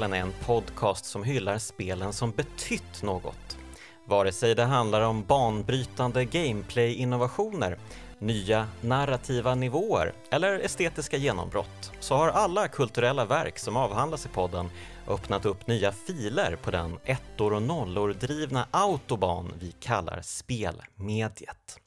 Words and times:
spelen 0.00 0.12
är 0.12 0.20
en 0.20 0.32
podcast 0.46 1.04
som 1.04 1.24
hyllar 1.24 1.58
spelen 1.58 2.12
som 2.12 2.30
betytt 2.30 3.02
något. 3.02 3.58
Vare 4.04 4.32
sig 4.32 4.54
det 4.54 4.64
handlar 4.64 5.00
om 5.00 5.24
banbrytande 5.24 6.24
gameplay-innovationer, 6.24 7.78
nya 8.18 8.68
narrativa 8.80 9.54
nivåer 9.54 10.12
eller 10.30 10.58
estetiska 10.58 11.16
genombrott 11.16 11.92
så 12.00 12.14
har 12.14 12.28
alla 12.28 12.68
kulturella 12.68 13.24
verk 13.24 13.58
som 13.58 13.76
avhandlas 13.76 14.26
i 14.26 14.28
podden 14.28 14.70
öppnat 15.08 15.46
upp 15.46 15.66
nya 15.66 15.92
filer 15.92 16.56
på 16.62 16.70
den 16.70 16.98
ettor 17.04 17.52
och 17.52 17.62
nollor 17.62 18.12
drivna 18.12 18.66
autobahn 18.70 19.52
vi 19.58 19.72
kallar 19.72 20.20
spelmediet. 20.22 21.78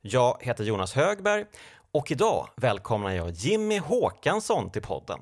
Jag 0.00 0.36
heter 0.40 0.64
Jonas 0.64 0.92
Högberg 0.92 1.44
och 1.92 2.10
idag 2.10 2.48
välkomnar 2.56 3.10
jag 3.10 3.30
Jimmy 3.30 3.78
Håkansson 3.78 4.70
till 4.70 4.82
podden. 4.82 5.20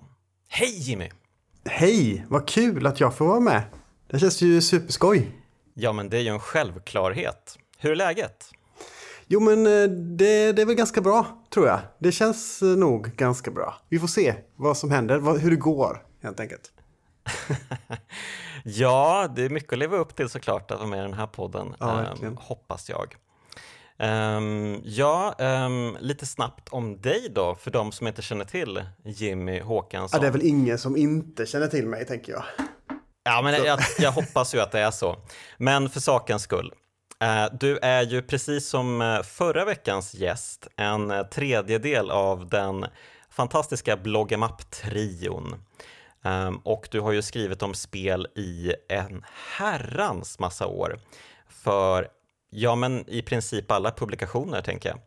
Hej 0.49 0.91
Jimmy! 0.91 1.22
Hej, 1.65 2.27
vad 2.29 2.49
kul 2.49 2.87
att 2.87 3.01
jag 3.01 3.15
får 3.15 3.27
vara 3.27 3.41
med. 3.41 3.63
Det 4.11 4.19
känns 4.19 4.43
ju 4.43 4.61
superskoj. 4.61 5.31
Ja, 5.75 5.93
men 5.93 6.09
det 6.09 6.17
är 6.17 6.21
ju 6.21 6.29
en 6.29 6.41
självklarhet. 6.41 7.59
Hur 7.79 7.91
är 7.91 7.97
läget? 7.97 8.51
Jo, 9.27 9.41
men 9.41 9.67
eh, 9.67 9.89
det, 10.17 10.53
det 10.53 10.63
är 10.63 10.67
väl 10.67 10.75
ganska 10.75 11.01
bra, 11.01 11.45
tror 11.51 11.67
jag. 11.67 11.81
Det 11.99 12.13
känns 12.13 12.63
eh, 12.63 12.69
nog 12.69 13.17
ganska 13.17 13.51
bra. 13.51 13.75
Vi 13.89 13.99
får 13.99 14.07
se 14.07 14.35
vad 14.57 14.77
som 14.77 14.91
händer, 14.91 15.39
hur 15.39 15.51
det 15.51 15.57
går, 15.57 16.07
helt 16.23 16.41
enkelt. 16.41 16.73
ja, 18.65 19.29
det 19.37 19.43
är 19.43 19.51
mycket 19.51 19.73
att 19.73 19.79
leva 19.79 19.97
upp 19.97 20.17
till 20.17 20.29
såklart 20.29 20.71
att 20.71 20.79
vara 20.79 20.89
med 20.89 20.99
i 20.99 21.03
den 21.03 21.15
här 21.15 21.27
podden, 21.27 21.75
ja, 21.81 22.07
um, 22.23 22.37
hoppas 22.37 22.91
jag. 22.91 23.15
Um, 23.99 24.81
ja, 24.85 25.35
um, 25.39 25.97
lite 26.01 26.27
snabbt 26.27 26.69
om 26.69 27.01
dig 27.01 27.29
då, 27.35 27.55
för 27.55 27.71
de 27.71 27.93
som 27.93 28.07
inte 28.07 28.23
känner 28.23 28.45
till 28.45 28.83
Jimmy 29.05 29.61
Håkansson. 29.61 30.19
Ja, 30.19 30.21
det 30.21 30.27
är 30.27 30.33
väl 30.33 30.47
ingen 30.47 30.79
som 30.79 30.97
inte 30.97 31.47
känner 31.47 31.67
till 31.67 31.87
mig, 31.87 32.07
tänker 32.07 32.33
jag. 32.33 32.45
Ja, 33.25 33.43
men 33.43 33.65
jag, 33.65 33.79
jag, 33.99 34.13
hoppas 34.13 34.55
ju 34.55 34.61
att 34.61 34.73
det 34.73 34.81
är 34.81 34.91
så. 34.91 35.17
Men 35.59 35.91
för 35.91 36.01
sakens 36.01 36.43
skull. 36.43 36.73
Uh, 37.23 37.59
du 37.61 37.79
är 37.79 38.03
ju 38.03 38.23
precis 38.23 38.69
som 38.69 39.03
eh, 39.03 39.23
förra 39.23 39.65
veckans 39.65 40.15
gäst 40.15 40.69
en 40.77 41.11
eh, 41.11 41.23
tredjedel 41.23 42.11
av 42.11 42.49
den 42.49 42.87
fantastiska 43.31 43.97
Bloggemapp-trion. 43.97 45.55
Um, 46.25 46.57
och 46.57 46.89
du 46.91 47.01
har 47.01 47.13
ju 47.13 47.23
skrivit 47.23 47.63
om 47.63 47.75
spel 47.75 48.27
i 48.37 48.75
en 48.89 49.25
herrans 49.57 50.39
massa 50.39 50.67
år 50.67 50.99
för 51.49 52.09
Ja, 52.55 52.75
men 52.75 53.09
i 53.09 53.23
princip 53.23 53.71
alla 53.71 53.91
publikationer 53.91 54.63
tänker 54.63 54.89
jag. 54.89 54.99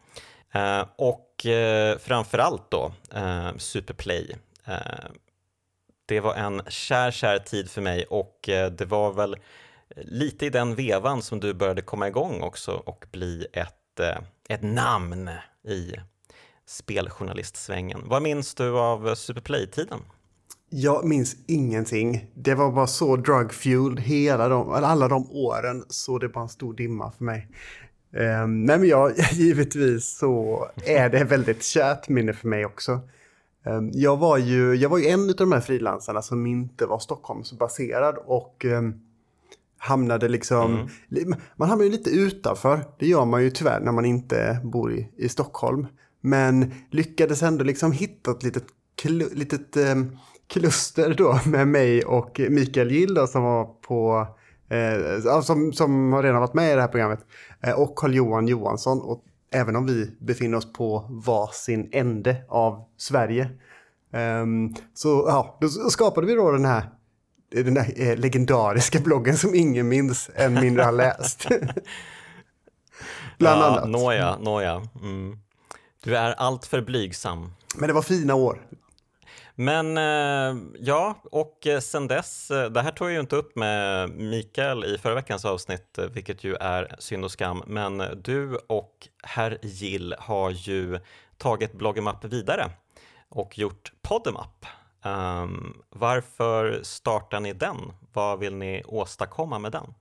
Eh, 0.62 0.88
och 0.96 1.46
eh, 1.46 1.98
framförallt 1.98 2.72
då 2.72 2.92
eh, 3.14 3.58
Superplay. 3.58 4.36
Eh, 4.66 4.78
det 6.06 6.20
var 6.20 6.36
en 6.36 6.62
kär, 6.68 7.12
kär 7.12 7.40
tid 7.40 7.70
för 7.70 7.82
mig 7.82 8.06
och 8.06 8.50
eh, 8.50 8.72
det 8.72 8.86
var 8.86 9.14
väl 9.14 9.38
lite 9.96 10.46
i 10.46 10.50
den 10.50 10.76
vevan 10.76 11.22
som 11.22 11.40
du 11.40 11.54
började 11.54 11.82
komma 11.82 12.08
igång 12.08 12.42
också 12.42 12.72
och 12.72 13.06
bli 13.12 13.48
ett, 13.54 14.00
eh, 14.00 14.18
ett 14.50 14.64
namn 14.64 15.30
i 15.68 15.94
speljournalistsvängen. 16.66 18.02
Vad 18.06 18.22
minns 18.22 18.56
du 18.56 18.80
av 18.80 19.16
Superplay-tiden? 19.16 20.00
Jag 20.78 21.06
minns 21.06 21.36
ingenting. 21.48 22.32
Det 22.34 22.56
var 22.56 22.72
bara 22.72 22.88
så 22.88 23.16
drug-fueled 23.16 24.00
hela 24.00 24.50
de, 24.50 24.70
alla 24.70 25.08
de 25.08 25.32
åren. 25.32 25.84
Så 25.90 26.18
det 26.18 26.30
bara 26.30 26.42
en 26.42 26.50
stor 26.50 26.74
dimma 26.74 27.12
för 27.12 27.24
mig. 27.24 27.48
Um, 28.12 28.66
nej 28.66 28.80
men 28.80 28.88
jag, 28.88 29.12
givetvis 29.32 30.18
så 30.18 30.66
är 30.86 31.10
det 31.10 31.24
väldigt 31.24 31.64
kärt 31.64 32.10
minne 32.10 32.34
för 32.34 32.48
mig 32.48 32.66
också. 32.66 33.00
Um, 33.66 33.92
jag, 33.94 34.18
var 34.18 34.38
ju, 34.38 34.76
jag 34.76 34.90
var 34.90 34.98
ju 34.98 35.08
en 35.08 35.30
av 35.30 35.36
de 35.36 35.52
här 35.52 35.62
frilansarna 35.62 36.22
som 36.22 36.46
inte 36.46 36.86
var 36.86 37.00
Stockholmsbaserad 37.00 38.18
och 38.26 38.66
um, 38.66 39.02
hamnade 39.78 40.28
liksom... 40.28 40.90
Mm. 41.12 41.36
Man 41.56 41.70
hamnar 41.70 41.86
ju 41.86 41.92
lite 41.92 42.10
utanför. 42.10 42.84
Det 43.00 43.08
gör 43.08 43.26
man 43.26 43.44
ju 43.44 43.50
tyvärr 43.50 43.80
när 43.80 43.92
man 43.92 44.06
inte 44.06 44.60
bor 44.64 44.94
i, 44.94 45.10
i 45.18 45.30
Stockholm. 45.30 45.88
Men 46.22 46.74
lyckades 46.92 47.44
ändå 47.44 47.64
liksom 47.64 47.92
hitta 47.92 48.32
ett 48.32 48.44
litet, 48.44 48.66
litet 49.34 49.78
um, 49.78 50.18
kluster 50.48 51.14
då 51.14 51.40
med 51.46 51.68
mig 51.68 52.06
och 52.06 52.42
Mikael 52.50 52.92
Gill 52.92 53.14
då, 53.14 53.28
som 53.28 53.44
var 53.44 53.66
på 53.66 54.28
eh, 54.70 55.42
som, 55.42 55.74
som 55.74 56.14
har 56.14 56.24
redan 56.24 56.42
varit 56.42 56.54
med 56.54 56.72
i 56.72 56.76
det 56.76 56.82
här 56.82 56.88
programmet 56.88 57.20
eh, 57.62 57.74
och 57.74 57.96
Carl-Johan 57.96 58.48
Johansson 58.48 59.02
och 59.02 59.24
även 59.52 59.76
om 59.76 59.86
vi 59.86 60.12
befinner 60.20 60.58
oss 60.58 60.74
på 60.74 61.08
varsin 61.10 61.90
ände 61.92 62.46
av 62.50 62.86
Sverige 62.98 63.50
um, 64.42 64.76
så 64.94 65.26
ja, 65.28 65.58
då 65.62 65.68
skapade 65.70 66.28
vi 66.28 66.36
då 66.36 66.52
den 66.52 66.66
här 66.66 66.90
den 67.50 67.78
här 67.78 67.94
eh, 67.96 68.18
legendariska 68.18 69.00
bloggen 69.00 69.38
som 69.38 69.56
ingen 69.56 69.88
minns, 69.88 70.30
än 70.36 70.54
mindre 70.54 70.84
har 70.84 70.92
läst. 70.92 71.48
Bland 73.38 73.62
ja, 73.62 73.66
annat. 73.66 73.90
Nåja, 73.90 74.38
nåja. 74.38 74.88
Mm. 75.02 75.38
Du 76.04 76.18
är 76.18 76.32
allt 76.32 76.66
för 76.66 76.82
blygsam. 76.82 77.52
Men 77.76 77.88
det 77.88 77.94
var 77.94 78.02
fina 78.02 78.36
år. 78.36 78.62
Men 79.56 79.98
eh, 79.98 80.64
ja, 80.80 81.16
och 81.32 81.68
eh, 81.68 81.80
sen 81.80 82.08
dess, 82.08 82.52
eh, 82.52 82.70
det 82.70 82.82
här 82.82 82.92
tog 82.92 83.08
jag 83.08 83.14
ju 83.14 83.20
inte 83.20 83.36
upp 83.36 83.56
med 83.56 84.10
Mikael 84.10 84.86
i 84.86 84.98
förra 84.98 85.16
veckans 85.16 85.46
avsnitt, 85.46 86.00
vilket 86.12 86.44
ju 86.44 86.56
är 86.56 86.96
synd 87.00 87.26
och 87.26 87.32
skam, 87.32 87.64
men 87.68 88.04
du 88.24 88.56
och 88.68 89.08
herr 89.24 89.58
Gill 89.62 90.16
har 90.20 90.50
ju 90.50 91.00
tagit 91.38 91.74
Bloggemapp 91.74 92.26
vidare 92.26 92.70
och 93.30 93.58
gjort 93.58 93.92
Poddemapp. 94.02 94.66
Um, 95.04 95.12
ehm, 95.12 95.82
varför 95.90 96.80
startar 96.84 97.40
ni 97.40 97.54
den? 97.54 97.78
Vad 98.14 98.40
vill 98.40 98.56
ni 98.56 98.84
åstadkomma 98.86 99.60
med 99.60 99.72
den? 99.72 99.94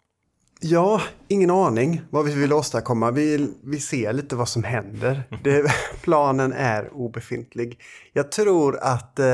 Ja, 0.67 1.03
ingen 1.29 1.51
aning 1.51 2.03
vad 2.11 2.25
vi 2.25 2.35
vill 2.35 2.53
åstadkomma. 2.53 3.11
Vi, 3.11 3.51
vi 3.65 3.81
ser 3.81 4.13
lite 4.13 4.37
vad 4.37 4.49
som 4.49 4.65
händer. 4.65 5.23
Det, 5.45 5.73
planen 6.03 6.53
är 6.53 6.93
obefintlig. 6.93 7.81
Jag 8.13 8.33
tror 8.33 8.79
att 8.83 9.19
eh, 9.19 9.27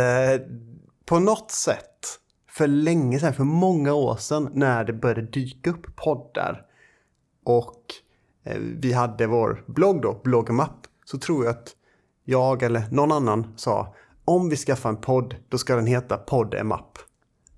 på 1.05 1.19
något 1.19 1.51
sätt, 1.51 2.19
för 2.49 2.67
länge 2.67 3.21
sedan, 3.21 3.35
för 3.35 3.45
många 3.45 3.95
år 3.95 4.17
sedan, 4.17 4.51
när 4.55 4.85
det 4.85 4.93
började 4.93 5.23
dyka 5.23 5.71
upp 5.71 5.97
poddar 5.97 6.63
och 7.45 7.85
eh, 8.45 8.59
vi 8.59 8.93
hade 8.93 9.27
vår 9.27 9.65
blogg 9.67 10.03
då, 10.03 10.21
Bloggemapp, 10.25 10.87
så 11.05 11.19
tror 11.19 11.45
jag 11.45 11.51
att 11.51 11.69
jag 12.25 12.63
eller 12.63 12.83
någon 12.91 13.13
annan 13.13 13.53
sa 13.57 13.95
om 14.25 14.49
vi 14.49 14.57
skaffar 14.57 14.91
en 14.91 15.01
podd, 15.01 15.37
då 15.49 15.59
ska 15.59 15.77
den 15.77 15.87
heta 15.87 16.17
Poddemapp. 16.17 16.99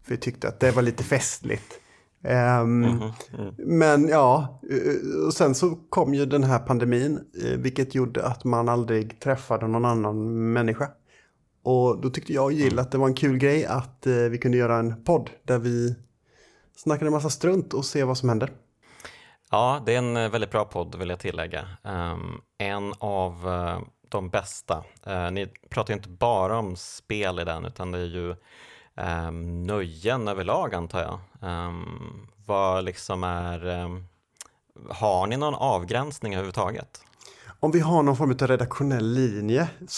För 0.02 0.10
vi 0.10 0.16
tyckte 0.16 0.48
att 0.48 0.60
det 0.60 0.70
var 0.70 0.82
lite 0.82 1.04
festligt. 1.04 1.81
Um, 2.24 2.84
mm 2.84 2.98
-hmm. 2.98 3.12
mm. 3.38 3.54
Men 3.58 4.08
ja, 4.08 4.60
eh, 4.70 5.26
och 5.26 5.34
sen 5.34 5.54
så 5.54 5.78
kom 5.88 6.14
ju 6.14 6.26
den 6.26 6.44
här 6.44 6.58
pandemin, 6.58 7.20
eh, 7.44 7.58
vilket 7.58 7.94
gjorde 7.94 8.26
att 8.26 8.44
man 8.44 8.68
aldrig 8.68 9.20
träffade 9.20 9.68
någon 9.68 9.84
annan 9.84 10.52
människa. 10.52 10.88
Och 11.62 12.00
då 12.00 12.10
tyckte 12.10 12.32
jag 12.32 12.44
och 12.44 12.52
Jill 12.52 12.78
att 12.78 12.90
det 12.90 12.98
var 12.98 13.06
en 13.06 13.14
kul 13.14 13.38
grej 13.38 13.66
att 13.66 14.06
eh, 14.06 14.14
vi 14.14 14.38
kunde 14.38 14.58
göra 14.58 14.76
en 14.76 15.04
podd 15.04 15.30
där 15.42 15.58
vi 15.58 15.94
snackade 16.76 17.08
en 17.08 17.12
massa 17.12 17.30
strunt 17.30 17.74
och 17.74 17.84
se 17.84 18.04
vad 18.04 18.18
som 18.18 18.28
händer. 18.28 18.50
Ja, 19.50 19.82
det 19.86 19.94
är 19.94 19.98
en 19.98 20.14
väldigt 20.30 20.50
bra 20.50 20.64
podd 20.64 20.94
vill 20.94 21.08
jag 21.08 21.18
tillägga. 21.18 21.68
Um, 21.82 22.40
en 22.58 22.92
av 22.98 23.46
uh, 23.46 23.78
de 24.08 24.30
bästa. 24.30 24.84
Uh, 25.06 25.30
ni 25.30 25.46
pratar 25.70 25.94
ju 25.94 25.96
inte 25.96 26.08
bara 26.08 26.58
om 26.58 26.76
spel 26.76 27.38
i 27.38 27.44
den, 27.44 27.64
utan 27.64 27.92
det 27.92 27.98
är 27.98 28.04
ju 28.04 28.36
um, 28.96 29.62
nöjen 29.62 30.28
överlag 30.28 30.74
antar 30.74 31.00
jag. 31.00 31.18
Um, 31.50 32.28
vad 32.46 32.84
liksom 32.84 33.24
är, 33.24 33.66
um, 33.66 34.04
har 34.90 35.26
ni 35.26 35.36
någon 35.36 35.54
avgränsning 35.54 36.34
överhuvudtaget? 36.34 37.00
Om 37.60 37.70
vi 37.70 37.80
har 37.80 38.02
någon 38.02 38.16
form 38.16 38.30
av 38.30 38.46
redaktionell 38.46 39.12
linje 39.12 39.68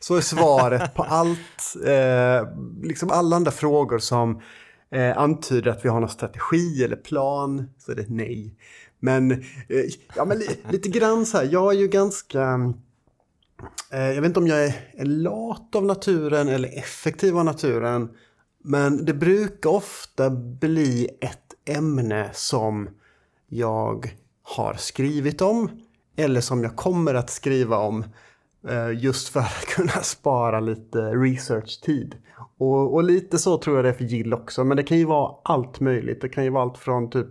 så 0.00 0.16
är 0.16 0.20
svaret 0.20 0.94
på 0.94 1.02
allt, 1.02 1.76
eh, 1.86 2.48
liksom 2.82 3.10
alla 3.10 3.36
andra 3.36 3.50
frågor 3.50 3.98
som 3.98 4.42
eh, 4.90 5.18
antyder 5.18 5.70
att 5.70 5.84
vi 5.84 5.88
har 5.88 6.00
någon 6.00 6.08
strategi 6.08 6.84
eller 6.84 6.96
plan, 6.96 7.70
så 7.78 7.92
är 7.92 7.96
det 7.96 8.06
nej. 8.08 8.54
Men, 9.00 9.32
eh, 9.32 9.38
ja, 10.16 10.24
men 10.24 10.42
lite 10.70 10.88
grann 10.88 11.26
så 11.26 11.38
här, 11.38 11.48
jag 11.52 11.74
är 11.74 11.78
ju 11.78 11.88
ganska 11.88 12.72
Eh, 13.92 14.00
jag 14.00 14.22
vet 14.22 14.24
inte 14.24 14.40
om 14.40 14.46
jag 14.46 14.66
är 14.66 15.04
lat 15.04 15.74
av 15.74 15.84
naturen 15.84 16.48
eller 16.48 16.78
effektiv 16.78 17.38
av 17.38 17.44
naturen. 17.44 18.08
Men 18.64 19.04
det 19.04 19.14
brukar 19.14 19.70
ofta 19.70 20.30
bli 20.30 21.08
ett 21.20 21.76
ämne 21.76 22.30
som 22.32 22.88
jag 23.48 24.14
har 24.42 24.74
skrivit 24.74 25.42
om. 25.42 25.70
Eller 26.16 26.40
som 26.40 26.62
jag 26.62 26.76
kommer 26.76 27.14
att 27.14 27.30
skriva 27.30 27.76
om. 27.76 28.04
Eh, 28.68 28.90
just 28.90 29.28
för 29.28 29.40
att 29.40 29.66
kunna 29.76 30.02
spara 30.02 30.60
lite 30.60 30.98
research-tid. 30.98 32.16
Och, 32.58 32.94
och, 32.94 33.04
lite 33.04 33.38
så 33.38 33.58
tror 33.58 33.76
jag 33.76 33.84
det 33.84 33.88
är 33.88 33.92
för 33.92 34.04
Jill 34.04 34.34
också. 34.34 34.64
Men 34.64 34.76
det 34.76 34.82
kan 34.82 34.98
ju 34.98 35.04
vara 35.04 35.34
allt 35.44 35.80
möjligt. 35.80 36.20
Det 36.20 36.28
kan 36.28 36.44
ju 36.44 36.50
vara 36.50 36.62
allt 36.62 36.78
från 36.78 37.10
typ 37.10 37.28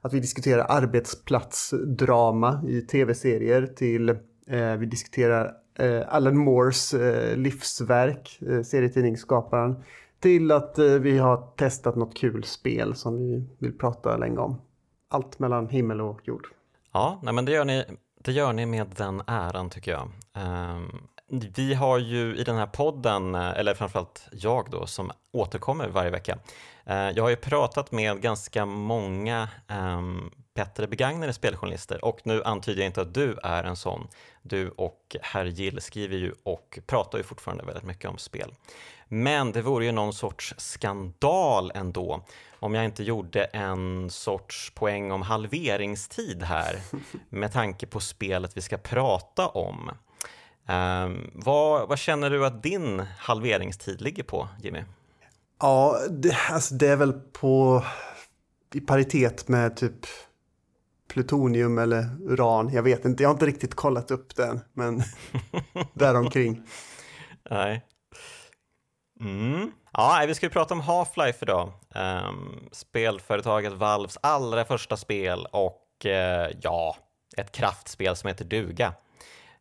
att 0.00 0.12
vi 0.12 0.20
diskuterar 0.20 0.66
arbetsplatsdrama 0.68 2.64
i 2.68 2.80
tv-serier 2.80 3.66
till 3.66 4.16
Eh, 4.52 4.76
vi 4.76 4.86
diskuterar 4.86 5.54
eh, 5.78 6.02
Alan 6.08 6.36
Moores 6.36 6.94
eh, 6.94 7.36
livsverk, 7.36 8.38
eh, 8.42 8.62
serietidningsskaparen, 8.62 9.84
till 10.20 10.50
att 10.50 10.78
eh, 10.78 10.86
vi 10.86 11.18
har 11.18 11.36
testat 11.56 11.96
något 11.96 12.16
kul 12.16 12.44
spel 12.44 12.94
som 12.94 13.18
vi 13.18 13.46
vill 13.58 13.78
prata 13.78 14.16
länge 14.16 14.38
om. 14.38 14.60
Allt 15.10 15.38
mellan 15.38 15.68
himmel 15.68 16.00
och 16.00 16.20
jord. 16.24 16.46
Ja, 16.92 17.20
nej 17.22 17.34
men 17.34 17.44
det 17.44 17.52
gör 17.52 17.64
ni, 17.64 17.84
det 18.18 18.32
gör 18.32 18.52
ni 18.52 18.66
med 18.66 18.86
den 18.96 19.22
äran 19.26 19.70
tycker 19.70 19.90
jag. 19.90 20.08
Um, 20.76 21.08
vi 21.56 21.74
har 21.74 21.98
ju 21.98 22.36
i 22.36 22.44
den 22.44 22.56
här 22.56 22.66
podden, 22.66 23.34
eh, 23.34 23.58
eller 23.58 23.74
framförallt 23.74 24.28
jag 24.32 24.70
då, 24.70 24.86
som 24.86 25.10
återkommer 25.32 25.88
varje 25.88 26.10
vecka. 26.10 26.38
Jag 26.84 27.22
har 27.22 27.30
ju 27.30 27.36
pratat 27.36 27.92
med 27.92 28.22
ganska 28.22 28.66
många 28.66 29.48
ehm, 29.68 30.30
bättre 30.54 30.86
begagnade 30.86 31.32
speljournalister 31.32 32.04
och 32.04 32.20
nu 32.24 32.42
antyder 32.44 32.80
jag 32.80 32.86
inte 32.86 33.00
att 33.00 33.14
du 33.14 33.38
är 33.42 33.64
en 33.64 33.76
sån. 33.76 34.08
Du 34.42 34.68
och 34.68 35.16
herr 35.22 35.44
Gill 35.44 35.80
skriver 35.80 36.16
ju 36.16 36.34
och 36.42 36.78
pratar 36.86 37.18
ju 37.18 37.24
fortfarande 37.24 37.64
väldigt 37.64 37.84
mycket 37.84 38.10
om 38.10 38.18
spel. 38.18 38.54
Men 39.08 39.52
det 39.52 39.62
vore 39.62 39.84
ju 39.84 39.92
någon 39.92 40.12
sorts 40.12 40.54
skandal 40.58 41.72
ändå 41.74 42.24
om 42.60 42.74
jag 42.74 42.84
inte 42.84 43.02
gjorde 43.02 43.44
en 43.44 44.10
sorts 44.10 44.72
poäng 44.74 45.12
om 45.12 45.22
halveringstid 45.22 46.42
här 46.42 46.78
med 47.28 47.52
tanke 47.52 47.86
på 47.86 48.00
spelet 48.00 48.56
vi 48.56 48.60
ska 48.60 48.78
prata 48.78 49.48
om. 49.48 49.90
Um, 50.68 51.30
vad, 51.34 51.88
vad, 51.88 51.98
känner 51.98 52.30
du 52.30 52.46
att 52.46 52.62
din 52.62 53.02
halveringstid 53.18 54.00
ligger 54.00 54.22
på, 54.22 54.48
Jimmy? 54.62 54.82
Ja, 55.60 55.98
det, 56.10 56.36
alltså 56.50 56.74
det 56.74 56.88
är 56.88 56.96
väl 56.96 57.12
på 57.12 57.84
i 58.74 58.80
paritet 58.80 59.48
med 59.48 59.76
typ 59.76 60.06
plutonium 61.12 61.78
eller 61.78 62.06
uran. 62.20 62.70
Jag 62.72 62.82
vet 62.82 63.04
inte, 63.04 63.22
jag 63.22 63.28
har 63.28 63.34
inte 63.34 63.46
riktigt 63.46 63.74
kollat 63.74 64.10
upp 64.10 64.36
den, 64.36 64.60
men 64.72 65.02
däromkring. 65.94 66.62
Nej. 67.50 67.86
Mm. 69.20 69.72
Ja, 69.92 70.24
vi 70.26 70.34
ska 70.34 70.46
ju 70.46 70.50
prata 70.50 70.74
om 70.74 70.80
Half-Life 70.80 71.42
idag. 71.42 71.72
Um, 71.94 72.68
spelföretaget 72.72 73.72
Valves 73.72 74.18
allra 74.22 74.64
första 74.64 74.96
spel 74.96 75.46
och 75.52 75.86
uh, 76.04 76.56
ja, 76.62 76.96
ett 77.36 77.52
kraftspel 77.52 78.16
som 78.16 78.28
heter 78.28 78.44
Duga. 78.44 78.94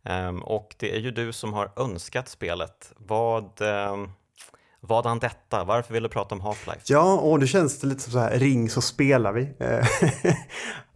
Um, 0.04 0.44
och 0.44 0.76
det 0.78 0.96
är 0.96 1.00
ju 1.00 1.12
du 1.12 1.34
som 1.34 1.54
har 1.54 1.72
önskat 1.76 2.30
spelet. 2.30 2.94
Vad, 2.98 3.62
um, 3.62 4.12
Vadan 4.88 5.20
detta? 5.20 5.64
Varför 5.64 5.94
vill 5.94 6.04
du 6.04 6.10
prata 6.10 6.36
om 6.36 6.42
Half-Life? 6.42 6.82
Ja, 6.86 7.14
och 7.14 7.40
det 7.40 7.48
känns 7.48 7.80
det 7.80 7.88
lite 7.88 8.02
som 8.02 8.14
så 8.14 8.20
här, 8.20 8.40
ring 8.40 8.70
så 8.70 8.82
spelar 8.82 9.34
vi. 9.34 9.54
Eh, 9.60 9.88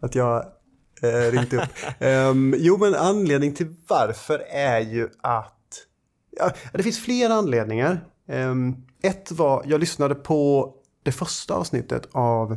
att 0.00 0.14
jag 0.14 0.44
eh, 1.02 1.32
ringt 1.32 1.52
upp. 1.52 1.62
um, 2.00 2.54
jo, 2.58 2.76
men 2.78 2.94
anledning 2.94 3.54
till 3.54 3.74
varför 3.88 4.38
är 4.50 4.80
ju 4.80 5.08
att... 5.22 5.52
Ja, 6.30 6.50
det 6.72 6.82
finns 6.82 7.04
flera 7.04 7.34
anledningar. 7.34 8.04
Um, 8.28 8.86
ett 9.02 9.32
var, 9.32 9.62
jag 9.66 9.80
lyssnade 9.80 10.14
på 10.14 10.72
det 11.02 11.12
första 11.12 11.54
avsnittet 11.54 12.08
av 12.12 12.56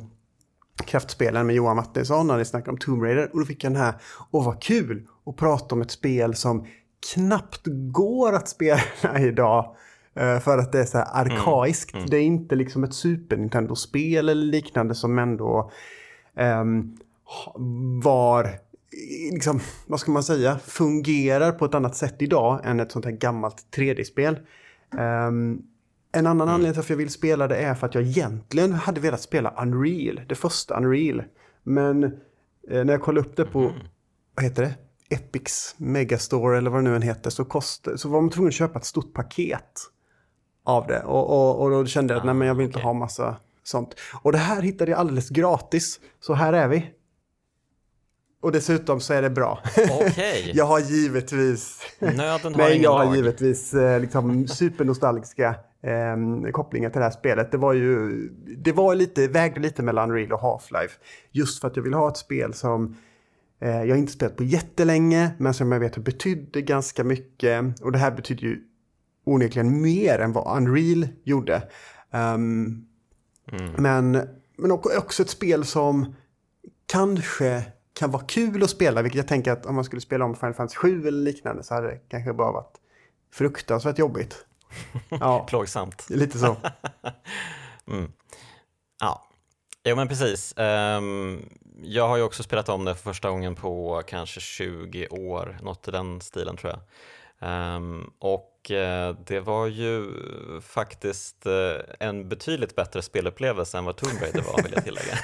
Kraftspelen 0.86 1.48
med 1.48 1.56
Johan 1.56 1.76
Mattisson 1.76 2.28
när 2.28 2.38
ni 2.38 2.46
snackade 2.46 2.72
om 2.72 2.78
Tomb 2.78 3.04
Raider. 3.04 3.30
Och 3.34 3.40
då 3.40 3.46
fick 3.46 3.64
jag 3.64 3.74
den 3.74 3.82
här, 3.82 3.94
åh 4.32 4.46
vad 4.46 4.62
kul 4.62 5.08
att 5.26 5.38
prata 5.38 5.76
om 5.76 5.82
ett 5.82 5.92
spel 5.92 6.36
som 6.36 6.68
knappt 7.14 7.62
går 7.92 8.34
att 8.34 8.50
spela 8.50 8.82
idag. 9.20 9.76
Eh, 10.20 10.40
för 10.40 10.58
att 10.58 10.72
det 10.72 10.80
är 10.80 10.86
så 10.86 10.98
här 10.98 11.08
arkaiskt. 11.14 11.94
Mm. 11.94 12.00
Mm. 12.00 12.10
Det 12.10 12.18
är 12.18 12.22
inte 12.22 12.56
liksom 12.56 12.84
ett 12.84 12.94
Super 12.94 13.38
Nintendo-spel 13.38 14.30
eller 14.30 14.46
liknande 14.46 14.96
som 14.96 15.20
ändå 15.20 15.72
um, 16.36 16.98
var, 18.04 18.50
liksom, 19.32 19.60
vad 19.88 20.00
ska 20.00 20.12
man 20.12 20.24
säga, 20.24 20.60
fungerar 20.60 21.52
på 21.52 21.66
ett 21.66 21.76
annat 21.76 21.96
sätt 21.96 22.16
idag 22.20 22.62
än 22.64 22.80
ett 22.80 22.92
sånt 22.92 23.06
här 23.06 23.12
gammalt 23.12 23.66
3D-spel. 23.76 24.40
Um, 24.92 25.00
ehm, 25.00 25.62
en 26.12 26.28
annan 26.28 26.48
mm. 26.48 26.56
anledning 26.56 26.74
till 26.74 26.80
att 26.80 26.90
jag 26.90 26.98
vill 26.98 27.10
spela 27.10 27.48
det 27.48 27.58
är 27.58 27.76
för 27.76 27.88
att 27.88 27.96
jag 27.96 28.04
egentligen 28.04 28.74
hade 28.74 29.02
velat 29.02 29.22
spela 29.22 29.54
Unreal, 29.62 30.22
det 30.30 30.36
första 30.36 30.78
Unreal. 30.78 31.24
Men 31.64 32.04
eh, 32.04 32.12
när 32.70 32.92
jag 32.92 33.02
kollade 33.02 33.28
upp 33.28 33.36
det 33.36 33.46
på, 33.46 33.60
mm. 33.60 33.74
vad 34.36 34.46
heter 34.46 34.64
det? 34.64 34.76
Epics 35.16 35.76
Megastore 35.78 36.58
eller 36.58 36.70
vad 36.70 36.84
det 36.84 36.90
nu 36.90 36.96
än 36.96 37.02
heter 37.02 37.30
så, 37.30 37.46
kost, 37.46 37.88
så 37.96 38.10
var 38.10 38.22
man 38.22 38.30
tvungen 38.30 38.48
att 38.48 38.54
köpa 38.54 38.80
ett 38.80 38.86
stort 38.86 39.14
paket 39.14 39.90
av 40.64 40.88
det. 40.88 41.04
Och, 41.04 41.30
och, 41.30 41.62
och 41.62 41.70
då 41.70 41.86
kände 41.86 42.14
jag 42.14 42.18
att 42.18 42.24
ah, 42.24 42.26
nej, 42.26 42.36
men 42.36 42.48
jag 42.48 42.56
vill 42.56 42.66
inte 42.66 42.78
okay. 42.78 42.86
ha 42.86 42.94
massa 42.94 43.36
sånt. 43.64 43.96
Och 44.22 44.32
det 44.32 44.38
här 44.38 44.62
hittade 44.62 44.92
jag 44.92 45.00
alldeles 45.00 45.30
gratis. 45.30 46.00
Så 46.20 46.34
här 46.34 46.54
är 46.54 46.68
vi. 46.68 46.92
Och 48.42 48.52
dessutom 48.52 49.00
så 49.00 49.14
är 49.14 49.22
det 49.22 49.30
bra. 49.30 49.60
Okay. 50.02 50.52
jag 50.54 50.66
har 50.66 50.80
givetvis... 50.80 51.82
Nöden 52.00 52.56
har 52.56 52.70
ingen 52.70 52.82
jag 52.82 52.98
har 52.98 53.06
lag. 53.06 53.16
givetvis 53.16 53.74
eh, 53.74 54.00
liksom, 54.00 54.48
supernostalgiska 54.48 55.56
eh, 55.84 56.52
kopplingar 56.52 56.90
till 56.90 57.00
det 57.00 57.06
här 57.06 57.12
spelet. 57.12 57.52
Det 57.52 57.58
var 57.58 57.74
ju... 57.74 58.12
Det 58.58 58.72
var 58.72 58.96
lite, 58.96 59.28
vägde 59.28 59.60
lite 59.60 59.84
mellan 59.84 60.12
Unreal 60.12 60.34
och 60.34 60.40
Half-Life. 60.40 60.92
Just 61.32 61.62
för 61.62 61.68
att 61.68 61.76
jag 61.76 61.84
vill 61.84 61.94
ha 61.94 62.10
ett 62.10 62.18
spel 62.18 62.54
som 62.54 62.98
eh, 63.62 63.84
jag 63.84 63.98
inte 63.98 64.12
spelat 64.12 64.36
på 64.36 64.44
jättelänge, 64.44 65.32
men 65.38 65.54
som 65.54 65.72
jag 65.72 65.80
vet 65.80 65.98
betydde 65.98 66.62
ganska 66.62 67.04
mycket. 67.04 67.82
Och 67.82 67.92
det 67.92 67.98
här 67.98 68.12
betyder 68.12 68.44
ju 68.44 68.69
onekligen 69.30 69.82
mer 69.82 70.20
än 70.20 70.34
vad 70.34 70.58
Unreal 70.58 71.08
gjorde. 71.24 71.56
Um, 72.12 72.88
mm. 73.52 73.72
Men, 73.78 74.12
men 74.58 74.72
också 74.72 75.24
ett 75.24 75.30
spel 75.30 75.66
som 75.66 76.16
kanske 76.86 77.64
kan 77.94 78.12
vara 78.12 78.24
kul 78.24 78.64
att 78.64 78.70
spela, 78.70 79.02
vilket 79.02 79.18
jag 79.18 79.28
tänker 79.28 79.52
att 79.52 79.66
om 79.66 79.76
man 79.76 79.84
skulle 79.84 80.02
spela 80.02 80.26
om 80.26 80.36
Final 80.36 80.54
Fantasy 80.54 80.76
7 80.76 81.08
eller 81.08 81.24
liknande 81.24 81.64
så 81.64 81.74
hade 81.74 81.88
det 81.88 82.00
kanske 82.10 82.34
bara 82.34 82.52
varit 82.52 82.78
fruktansvärt 83.34 84.00
jobbigt. 84.00 84.46
Ja, 85.10 85.46
Plågsamt. 85.50 86.10
Lite 86.10 86.40
så. 86.40 86.56
mm. 87.88 88.12
Ja, 89.00 89.28
jo 89.84 89.96
men 89.96 90.08
precis. 90.08 90.54
Um, 90.58 91.50
jag 91.84 92.08
har 92.08 92.18
ju 92.18 92.24
också 92.24 92.44
spelat 92.44 92.70
om 92.70 92.86
det 92.86 92.96
för 92.96 93.04
första 93.04 93.30
gången 93.30 93.56
på 93.56 94.04
kanske 94.08 94.40
20 94.40 95.08
år, 95.08 95.58
något 95.62 95.88
i 95.88 95.92
den 95.92 96.22
stilen 96.22 96.58
tror 96.58 96.72
jag. 96.72 96.80
Um, 97.42 98.14
och 98.20 98.72
uh, 98.72 99.16
det 99.26 99.40
var 99.40 99.68
ju 99.68 100.12
faktiskt 100.62 101.46
uh, 101.46 101.76
en 102.00 102.30
betydligt 102.30 102.76
bättre 102.76 103.02
spelupplevelse 103.02 103.78
än 103.78 103.86
vad 103.86 103.98
Tomb 103.98 104.22
Raider 104.22 104.42
var 104.42 104.64
vill 104.64 104.74
jag 104.74 104.84
tillägga. 104.84 105.18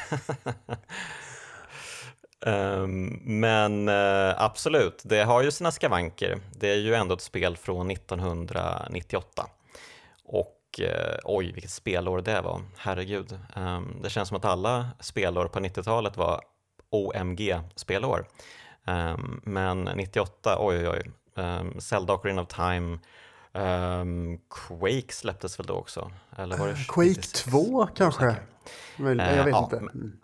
um, 2.46 3.20
men 3.40 3.90
uh, 3.90 4.34
absolut, 4.38 5.02
det 5.04 5.24
har 5.24 5.44
ju 5.44 5.52
sina 5.52 5.72
skavanker. 5.72 6.40
Det 6.52 6.70
är 6.70 6.76
ju 6.76 6.96
ändå 6.96 7.16
ett 7.16 7.22
spel 7.22 7.58
från 7.58 7.92
1998. 7.92 9.48
Och 10.24 10.52
oj, 11.24 11.52
vilket 11.52 11.72
spelår 11.72 12.22
det 12.22 12.42
var. 12.42 12.62
Herregud. 12.78 13.40
Um, 13.56 14.00
det 14.04 14.10
känns 14.10 14.28
som 14.28 14.38
att 14.38 14.46
alla 14.46 14.90
spelår 15.00 15.48
på 15.48 15.60
90-talet 15.60 16.18
var 16.18 16.42
OMG-spelår. 16.90 18.28
men 19.44 19.84
98, 19.84 20.58
oj 20.60 20.78
oj 20.78 20.90
oj 20.90 21.12
um, 21.36 21.80
Zelda 21.80 22.14
Ocarina 22.14 22.42
of 22.42 22.48
Time, 22.48 23.00
um, 23.54 24.40
Quake 24.50 25.14
släpptes 25.14 25.60
väl 25.60 25.66
då 25.66 25.74
också? 25.74 26.12
Eller 26.38 26.58
var 26.58 26.68
det 26.68 26.88
Quake 26.88 27.22
2 27.22 27.88
kanske? 27.96 28.36
Men, 28.98 29.20
jag 29.20 29.44
vet 29.44 29.54
uh, 29.56 29.64
inte. 29.64 29.78
Mm. 29.78 30.20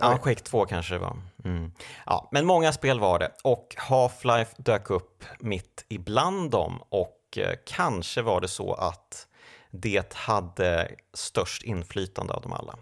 Ja, 0.00 0.18
Quake 0.18 0.40
2 0.40 0.66
kanske 0.66 0.94
det 0.94 0.98
var. 0.98 1.16
Mm. 1.44 1.72
Ja, 2.06 2.28
men 2.32 2.46
många 2.46 2.72
spel 2.72 3.00
var 3.00 3.18
det 3.18 3.32
och 3.44 3.74
Half-Life 3.78 4.54
dök 4.56 4.90
upp 4.90 5.24
mitt 5.38 5.84
ibland 5.88 6.50
dem 6.50 6.82
och 6.88 7.16
eh, 7.36 7.54
kanske 7.66 8.22
var 8.22 8.40
det 8.40 8.48
så 8.48 8.74
att 8.74 9.26
det 9.70 10.14
hade 10.14 10.90
störst 11.14 11.62
inflytande 11.62 12.32
av 12.32 12.42
dem 12.42 12.52
alla. 12.52 12.74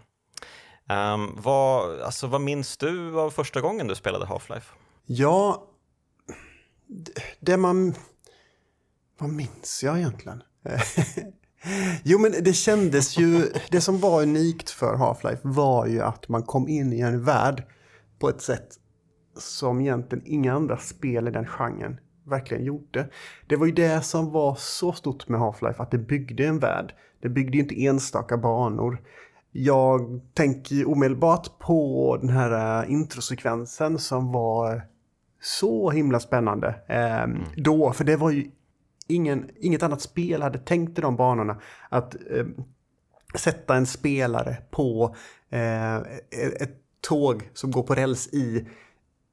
Um, 1.13 1.35
vad, 1.37 2.01
alltså, 2.01 2.27
vad 2.27 2.41
minns 2.41 2.77
du 2.77 3.19
av 3.19 3.29
första 3.29 3.61
gången 3.61 3.87
du 3.87 3.95
spelade 3.95 4.25
Half-Life? 4.25 4.73
Ja, 5.05 5.68
det 7.39 7.57
man... 7.57 7.95
Vad 9.19 9.29
minns 9.29 9.81
jag 9.83 9.97
egentligen? 9.97 10.43
jo, 12.03 12.19
men 12.19 12.31
det 12.41 12.53
kändes 12.53 13.17
ju... 13.17 13.51
Det 13.71 13.81
som 13.81 13.99
var 13.99 14.21
unikt 14.21 14.69
för 14.69 14.95
Half-Life 14.95 15.39
var 15.43 15.85
ju 15.85 16.01
att 16.01 16.29
man 16.29 16.43
kom 16.43 16.67
in 16.67 16.93
i 16.93 16.99
en 16.99 17.23
värld 17.23 17.63
på 18.19 18.29
ett 18.29 18.41
sätt 18.41 18.67
som 19.37 19.81
egentligen 19.81 20.23
inga 20.27 20.53
andra 20.53 20.77
spel 20.77 21.27
i 21.27 21.31
den 21.31 21.45
genren 21.45 21.99
verkligen 22.29 22.63
gjorde. 22.63 23.09
Det 23.47 23.55
var 23.55 23.65
ju 23.65 23.71
det 23.71 24.01
som 24.01 24.31
var 24.31 24.55
så 24.55 24.93
stort 24.93 25.27
med 25.27 25.39
Half-Life, 25.39 25.81
att 25.81 25.91
det 25.91 25.97
byggde 25.97 26.45
en 26.45 26.59
värld. 26.59 26.93
Det 27.21 27.29
byggde 27.29 27.57
ju 27.57 27.63
inte 27.63 27.85
enstaka 27.85 28.37
banor. 28.37 29.01
Jag 29.51 30.21
tänker 30.33 30.89
omedelbart 30.89 31.59
på 31.59 32.17
den 32.21 32.29
här 32.29 32.83
eh, 32.83 32.91
introsekvensen 32.91 33.97
som 33.97 34.31
var 34.31 34.87
så 35.41 35.89
himla 35.89 36.19
spännande 36.19 36.75
eh, 36.87 37.23
mm. 37.23 37.43
då, 37.55 37.93
för 37.93 38.03
det 38.03 38.15
var 38.15 38.31
ju 38.31 38.51
ingen, 39.07 39.49
inget 39.55 39.83
annat 39.83 40.01
spel 40.01 40.41
hade 40.41 40.59
tänkt 40.59 40.99
i 40.99 41.01
de 41.01 41.15
banorna. 41.15 41.61
Att 41.89 42.15
eh, 42.15 42.45
sätta 43.35 43.75
en 43.75 43.85
spelare 43.85 44.57
på 44.71 45.15
eh, 45.49 45.97
ett 46.59 46.75
tåg 47.01 47.49
som 47.53 47.71
går 47.71 47.83
på 47.83 47.95
räls 47.95 48.27
i, 48.27 48.67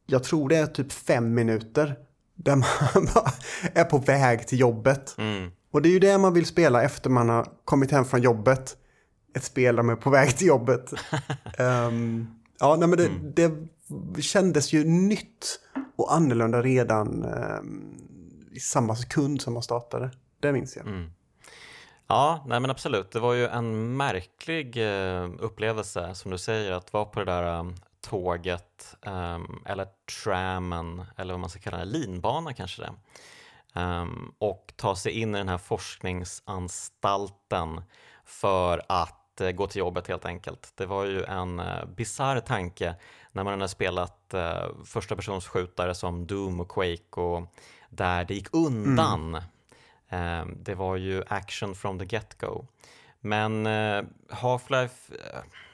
jag 0.06 0.25
tror 0.25 0.48
det 0.48 0.56
är 0.56 0.66
typ 0.66 0.92
fem 0.92 1.34
minuter, 1.34 1.96
där 2.34 2.56
man 2.56 3.08
är 3.75 3.84
på 3.84 3.98
väg 3.98 4.46
till 4.46 4.60
jobbet. 4.60 5.14
Mm. 5.18 5.50
Och 5.70 5.82
det 5.82 5.88
är 5.88 5.90
ju 5.90 5.98
det 5.98 6.18
man 6.18 6.34
vill 6.34 6.46
spela 6.46 6.82
efter 6.82 7.10
man 7.10 7.28
har 7.28 7.48
kommit 7.64 7.90
hem 7.90 8.04
från 8.04 8.22
jobbet. 8.22 8.76
Ett 9.34 9.44
spel 9.44 9.76
där 9.76 9.82
man 9.82 9.96
är 9.96 10.00
på 10.00 10.10
väg 10.10 10.36
till 10.36 10.46
jobbet. 10.46 10.92
um, 11.58 12.26
ja, 12.58 12.76
nej, 12.76 12.88
men 12.88 12.98
det, 12.98 13.06
mm. 13.06 13.32
det 13.34 13.52
kändes 14.20 14.72
ju 14.72 14.84
nytt 14.84 15.60
och 15.96 16.14
annorlunda 16.14 16.62
redan 16.62 17.24
eh, 17.24 17.60
i 18.56 18.60
samma 18.60 18.96
sekund 18.96 19.42
som 19.42 19.54
man 19.54 19.62
startade. 19.62 20.10
Det 20.40 20.52
minns 20.52 20.76
jag. 20.76 20.86
Mm. 20.86 21.10
Ja, 22.06 22.44
nej 22.46 22.60
men 22.60 22.70
absolut. 22.70 23.10
Det 23.10 23.20
var 23.20 23.34
ju 23.34 23.46
en 23.46 23.96
märklig 23.96 24.76
eh, 24.76 25.30
upplevelse 25.38 26.14
som 26.14 26.30
du 26.30 26.38
säger 26.38 26.72
att 26.72 26.92
vara 26.92 27.04
på 27.04 27.18
det 27.18 27.24
där 27.24 27.58
eh, 27.58 27.64
tåget 28.00 28.96
ehm, 29.02 29.62
eller 29.66 29.86
trammen 30.24 31.04
eller 31.16 31.34
vad 31.34 31.40
man 31.40 31.50
ska 31.50 31.60
kalla 31.60 31.78
det, 31.78 31.84
linbana 31.84 32.52
kanske 32.52 32.82
det. 32.82 32.92
Um, 33.80 34.34
och 34.38 34.72
ta 34.76 34.96
sig 34.96 35.12
in 35.12 35.34
i 35.34 35.38
den 35.38 35.48
här 35.48 35.58
forskningsanstalten 35.58 37.82
för 38.24 38.82
att 38.88 39.25
uh, 39.40 39.50
gå 39.50 39.66
till 39.66 39.78
jobbet 39.78 40.08
helt 40.08 40.24
enkelt. 40.24 40.72
Det 40.74 40.86
var 40.86 41.04
ju 41.04 41.24
en 41.24 41.60
uh, 41.60 41.84
bisarr 41.86 42.40
tanke 42.40 42.94
när 43.32 43.44
man 43.44 43.52
hade 43.52 43.68
spelat 43.68 44.34
uh, 44.34 44.84
första 44.84 45.16
persons 45.16 45.46
skjutare 45.46 45.94
som 45.94 46.26
Doom 46.26 46.60
och 46.60 46.68
Quake 46.68 47.20
och 47.20 47.54
där 47.90 48.24
det 48.24 48.34
gick 48.34 48.54
undan. 48.54 49.34
Mm. 50.08 50.42
Um, 50.42 50.58
det 50.62 50.74
var 50.74 50.96
ju 50.96 51.22
action 51.28 51.74
from 51.74 51.98
the 51.98 52.04
get-go. 52.04 52.66
Men 53.20 53.66
Half-Life, 54.28 55.12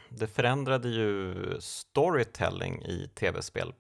det 0.09 0.27
förändrade 0.27 0.89
ju 0.89 1.35
storytelling 1.61 2.83
i 2.83 3.11
tv-spel 3.15 3.73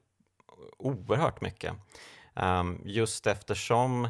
oerhört 0.82 1.40
mycket. 1.40 1.74
Um, 2.34 2.80
just 2.84 3.26
eftersom 3.26 4.08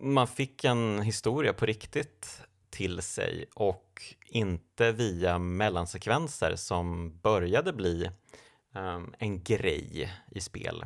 man 0.00 0.26
fick 0.26 0.64
en 0.64 1.02
historia 1.02 1.52
på 1.52 1.66
riktigt 1.66 2.40
till 2.76 3.02
sig 3.02 3.46
och 3.54 4.02
inte 4.26 4.92
via 4.92 5.38
mellansekvenser 5.38 6.56
som 6.56 7.18
började 7.22 7.72
bli 7.72 8.10
um, 8.74 9.14
en 9.18 9.42
grej 9.42 10.12
i 10.30 10.40
spel 10.40 10.84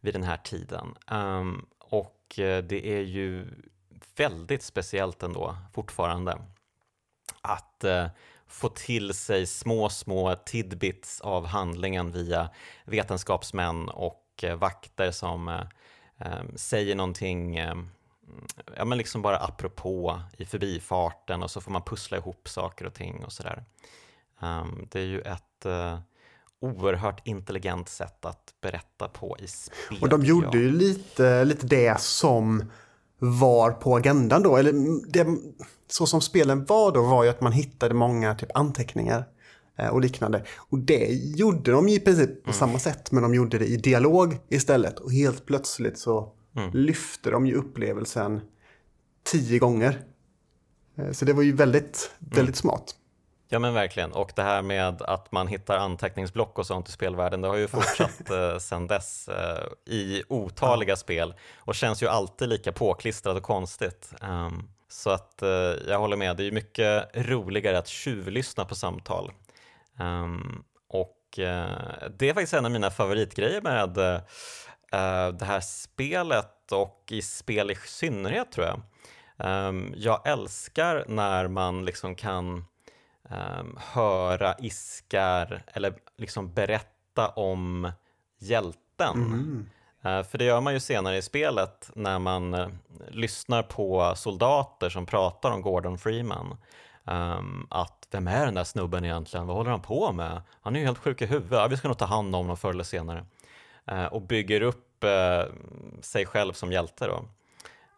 vid 0.00 0.14
den 0.14 0.22
här 0.22 0.36
tiden. 0.36 0.94
Um, 1.10 1.66
och 1.78 2.38
eh, 2.38 2.64
det 2.64 2.86
är 2.86 3.00
ju 3.00 3.46
väldigt 4.16 4.62
speciellt 4.62 5.22
ändå 5.22 5.56
fortfarande 5.74 6.38
att 7.40 7.84
uh, 7.84 8.06
få 8.46 8.68
till 8.68 9.14
sig 9.14 9.46
små, 9.46 9.88
små 9.88 10.34
tidbits 10.34 11.20
av 11.20 11.46
handlingen 11.46 12.12
via 12.12 12.50
vetenskapsmän 12.84 13.88
och 13.88 14.44
uh, 14.44 14.54
vakter 14.54 15.10
som 15.10 15.48
uh, 15.48 15.60
um, 16.18 16.56
säger 16.56 16.94
någonting 16.94 17.60
ja, 18.76 18.84
men 18.84 18.98
liksom 18.98 19.22
bara 19.22 19.38
apropå 19.38 20.20
i 20.38 20.44
förbifarten 20.44 21.42
och 21.42 21.50
så 21.50 21.60
får 21.60 21.70
man 21.70 21.82
pussla 21.82 22.16
ihop 22.16 22.48
saker 22.48 22.86
och 22.86 22.94
ting 22.94 23.24
och 23.24 23.32
sådär. 23.32 23.64
Um, 24.40 24.88
det 24.90 25.00
är 25.00 25.04
ju 25.04 25.20
ett 25.20 25.66
uh, 25.66 25.98
oerhört 26.60 27.26
intelligent 27.26 27.88
sätt 27.88 28.24
att 28.24 28.54
berätta 28.60 29.08
på 29.08 29.36
i 29.40 29.46
spel. 29.46 29.98
Och 30.00 30.08
de 30.08 30.24
gjorde 30.24 30.58
ju 30.58 30.70
lite, 30.70 31.44
lite 31.44 31.66
det 31.66 32.00
som 32.00 32.64
var 33.18 33.70
på 33.70 33.96
agendan 33.96 34.42
då, 34.42 34.56
eller 34.56 34.72
det, 35.12 35.26
så 35.88 36.06
som 36.06 36.20
spelen 36.20 36.64
var 36.64 36.92
då 36.92 37.02
var 37.02 37.24
ju 37.24 37.30
att 37.30 37.40
man 37.40 37.52
hittade 37.52 37.94
många 37.94 38.34
typ 38.34 38.56
anteckningar 38.56 39.24
eh, 39.78 39.88
och 39.88 40.00
liknande. 40.00 40.44
Och 40.56 40.78
det 40.78 41.08
gjorde 41.12 41.70
de 41.70 41.88
i 41.88 42.00
princip 42.00 42.44
på 42.44 42.50
mm. 42.50 42.58
samma 42.58 42.78
sätt, 42.78 43.12
men 43.12 43.22
de 43.22 43.34
gjorde 43.34 43.58
det 43.58 43.66
i 43.66 43.76
dialog 43.76 44.38
istället. 44.48 44.98
Och 44.98 45.12
helt 45.12 45.46
plötsligt 45.46 45.98
så 45.98 46.32
mm. 46.56 46.70
lyfte 46.72 47.30
de 47.30 47.46
ju 47.46 47.54
upplevelsen 47.54 48.40
tio 49.24 49.58
gånger. 49.58 49.98
Eh, 50.96 51.12
så 51.12 51.24
det 51.24 51.32
var 51.32 51.42
ju 51.42 51.52
väldigt, 51.52 52.10
väldigt 52.18 52.38
mm. 52.38 52.54
smart. 52.54 52.94
Ja 53.48 53.58
men 53.58 53.74
verkligen, 53.74 54.12
och 54.12 54.32
det 54.36 54.42
här 54.42 54.62
med 54.62 55.02
att 55.02 55.32
man 55.32 55.46
hittar 55.46 55.78
anteckningsblock 55.78 56.58
och 56.58 56.66
sånt 56.66 56.88
i 56.88 56.92
spelvärlden, 56.92 57.40
det 57.40 57.48
har 57.48 57.56
ju 57.56 57.68
fortsatt 57.68 58.30
eh, 58.30 58.58
sedan 58.58 58.86
dess 58.86 59.28
eh, 59.28 59.94
i 59.94 60.22
otaliga 60.28 60.92
ja. 60.92 60.96
spel 60.96 61.34
och 61.56 61.74
känns 61.74 62.02
ju 62.02 62.08
alltid 62.08 62.48
lika 62.48 62.72
påklistrat 62.72 63.36
och 63.36 63.42
konstigt. 63.42 64.12
Um, 64.20 64.68
så 64.88 65.10
att 65.10 65.42
eh, 65.42 65.48
jag 65.88 65.98
håller 65.98 66.16
med, 66.16 66.36
det 66.36 66.42
är 66.42 66.44
ju 66.44 66.52
mycket 66.52 67.08
roligare 67.14 67.78
att 67.78 67.88
tjuvlyssna 67.88 68.64
på 68.64 68.74
samtal. 68.74 69.32
Um, 70.00 70.64
och 70.88 71.38
eh, 71.38 72.08
det 72.18 72.28
är 72.28 72.34
faktiskt 72.34 72.54
en 72.54 72.64
av 72.64 72.70
mina 72.70 72.90
favoritgrejer 72.90 73.60
med 73.60 73.98
uh, 73.98 74.20
det 75.32 75.44
här 75.44 75.60
spelet 75.60 76.72
och 76.72 77.04
i 77.10 77.22
spel 77.22 77.70
i 77.70 77.74
synnerhet 77.74 78.52
tror 78.52 78.66
jag. 78.66 78.80
Um, 79.38 79.94
jag 79.96 80.26
älskar 80.26 81.04
när 81.08 81.48
man 81.48 81.84
liksom 81.84 82.14
kan 82.14 82.64
um, 83.30 83.78
höra 83.92 84.54
iskar 84.58 85.62
eller 85.66 85.94
liksom 86.16 86.52
berätta 86.52 87.28
om 87.28 87.92
hjälten. 88.38 89.16
Mm. 89.16 89.66
Uh, 90.06 90.22
för 90.22 90.38
det 90.38 90.44
gör 90.44 90.60
man 90.60 90.72
ju 90.72 90.80
senare 90.80 91.16
i 91.16 91.22
spelet 91.22 91.90
när 91.94 92.18
man 92.18 92.54
uh, 92.54 92.68
lyssnar 93.08 93.62
på 93.62 94.12
soldater 94.16 94.90
som 94.90 95.06
pratar 95.06 95.50
om 95.50 95.62
Gordon 95.62 95.98
Freeman. 95.98 96.56
Um, 97.04 97.66
att 97.70 98.08
vem 98.10 98.28
är 98.28 98.44
den 98.44 98.54
där 98.54 98.64
snubben 98.64 99.04
egentligen? 99.04 99.46
Vad 99.46 99.56
håller 99.56 99.70
han 99.70 99.82
på 99.82 100.12
med? 100.12 100.42
Han 100.60 100.76
är 100.76 100.80
ju 100.80 100.86
helt 100.86 100.98
sjuk 100.98 101.22
i 101.22 101.26
huvudet. 101.26 101.58
Ja, 101.58 101.66
vi 101.66 101.76
ska 101.76 101.88
nog 101.88 101.98
ta 101.98 102.04
hand 102.04 102.34
om 102.34 102.42
honom 102.42 102.56
förr 102.56 102.70
eller 102.70 102.84
senare. 102.84 103.26
Uh, 103.92 104.04
och 104.04 104.22
bygger 104.22 104.60
upp 104.60 104.82
sig 106.00 106.26
själv 106.26 106.52
som 106.52 106.72
hjälte 106.72 107.06
då. 107.06 107.24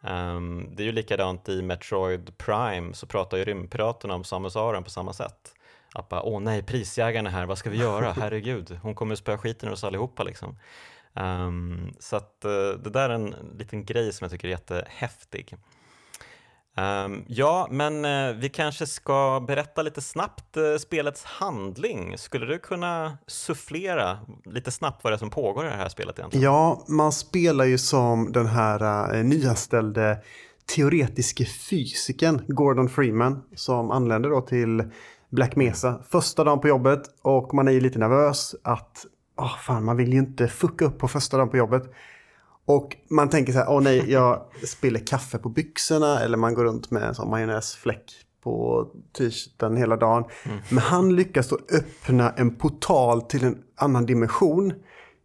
Um, 0.01 0.69
det 0.73 0.83
är 0.83 0.85
ju 0.85 0.93
likadant 0.93 1.49
i 1.49 1.63
Metroid 1.63 2.39
Prime 2.39 2.95
så 2.95 3.07
pratar 3.07 3.37
ju 3.39 3.45
rymdpiraterna 3.45 4.15
om 4.15 4.25
Samus 4.25 4.57
Aran 4.57 4.85
på 4.85 4.91
samma 4.91 5.13
sätt. 5.13 5.55
Att 5.95 6.09
bara, 6.09 6.23
åh 6.23 6.41
nej, 6.41 6.63
prisjägaren 6.63 7.27
är 7.27 7.31
här, 7.31 7.47
vad 7.47 7.59
ska 7.59 7.71
vi 7.71 7.79
göra? 7.79 8.13
Herregud, 8.21 8.79
hon 8.83 8.95
kommer 8.95 9.15
spöa 9.15 9.39
skiten 9.39 9.69
ur 9.69 9.73
oss 9.73 9.85
allihopa 9.85 10.23
liksom. 10.23 10.59
Um, 11.13 11.95
så 11.99 12.17
att 12.17 12.45
uh, 12.45 12.81
det 12.83 12.91
där 12.91 13.11
är 13.11 13.15
en 13.15 13.35
liten 13.59 13.85
grej 13.85 14.13
som 14.13 14.25
jag 14.25 14.33
tycker 14.33 14.49
är 14.49 14.53
jättehäftig. 14.53 15.57
Um, 16.79 17.25
ja, 17.27 17.69
men 17.71 18.05
uh, 18.05 18.37
vi 18.37 18.49
kanske 18.49 18.87
ska 18.87 19.45
berätta 19.47 19.83
lite 19.83 20.01
snabbt 20.01 20.57
uh, 20.57 20.77
spelets 20.79 21.25
handling. 21.25 22.19
Skulle 22.19 22.47
du 22.47 22.59
kunna 22.59 23.19
sufflera 23.27 24.19
lite 24.45 24.71
snabbt 24.71 25.05
vad 25.05 25.13
det 25.13 25.17
är 25.17 25.19
som 25.19 25.31
pågår 25.31 25.67
i 25.67 25.69
det 25.69 25.77
här 25.77 25.89
spelet 25.89 26.19
egentligen? 26.19 26.45
Ja, 26.45 26.85
man 26.89 27.13
spelar 27.13 27.65
ju 27.65 27.79
som 27.79 28.33
den 28.33 28.47
här 28.47 29.13
eh, 29.15 29.19
uh, 29.19 29.25
nyanställde 29.25 30.19
teoretiske 30.75 31.45
fysikern 31.45 32.43
Gordon 32.49 32.89
Freeman 32.89 33.43
som 33.55 33.91
anländer 33.91 34.31
då 34.31 34.41
till 34.41 34.85
Black 35.31 35.57
Mesa 35.57 36.03
första 36.11 36.45
dagen 36.45 36.61
på 36.61 36.69
jobbet 36.69 37.03
och 37.23 37.55
man 37.55 37.69
är 37.69 37.73
ju 37.73 37.81
lite 37.81 37.99
nervös 37.99 38.55
att 38.63 39.07
oh, 39.37 39.57
fan, 39.59 39.85
man 39.85 39.97
vill 39.97 40.13
ju 40.13 40.19
inte 40.19 40.49
fucka 40.49 40.85
upp 40.85 40.99
på 40.99 41.09
första 41.09 41.37
dagen 41.37 41.49
på 41.51 41.57
jobbet. 41.57 41.83
Och 42.69 42.97
man 43.11 43.29
tänker 43.29 43.53
så 43.53 43.59
här, 43.59 43.71
åh 43.71 43.83
nej, 43.83 44.11
jag 44.11 44.43
spiller 44.65 45.07
kaffe 45.07 45.39
på 45.39 45.49
byxorna 45.49 46.21
eller 46.21 46.37
man 46.37 46.55
går 46.55 46.65
runt 46.65 46.91
med 46.91 47.03
en 47.03 47.15
sån 47.15 47.31
majonnäsfläck 47.31 48.13
på 48.43 48.87
t-shirten 49.19 49.77
hela 49.77 49.97
dagen. 49.97 50.25
Mm. 50.45 50.59
Men 50.69 50.79
han 50.79 51.17
lyckas 51.17 51.49
då 51.49 51.59
öppna 51.73 52.31
en 52.31 52.57
portal 52.57 53.23
till 53.23 53.45
en 53.45 53.59
annan 53.77 54.07
dimension. 54.07 54.73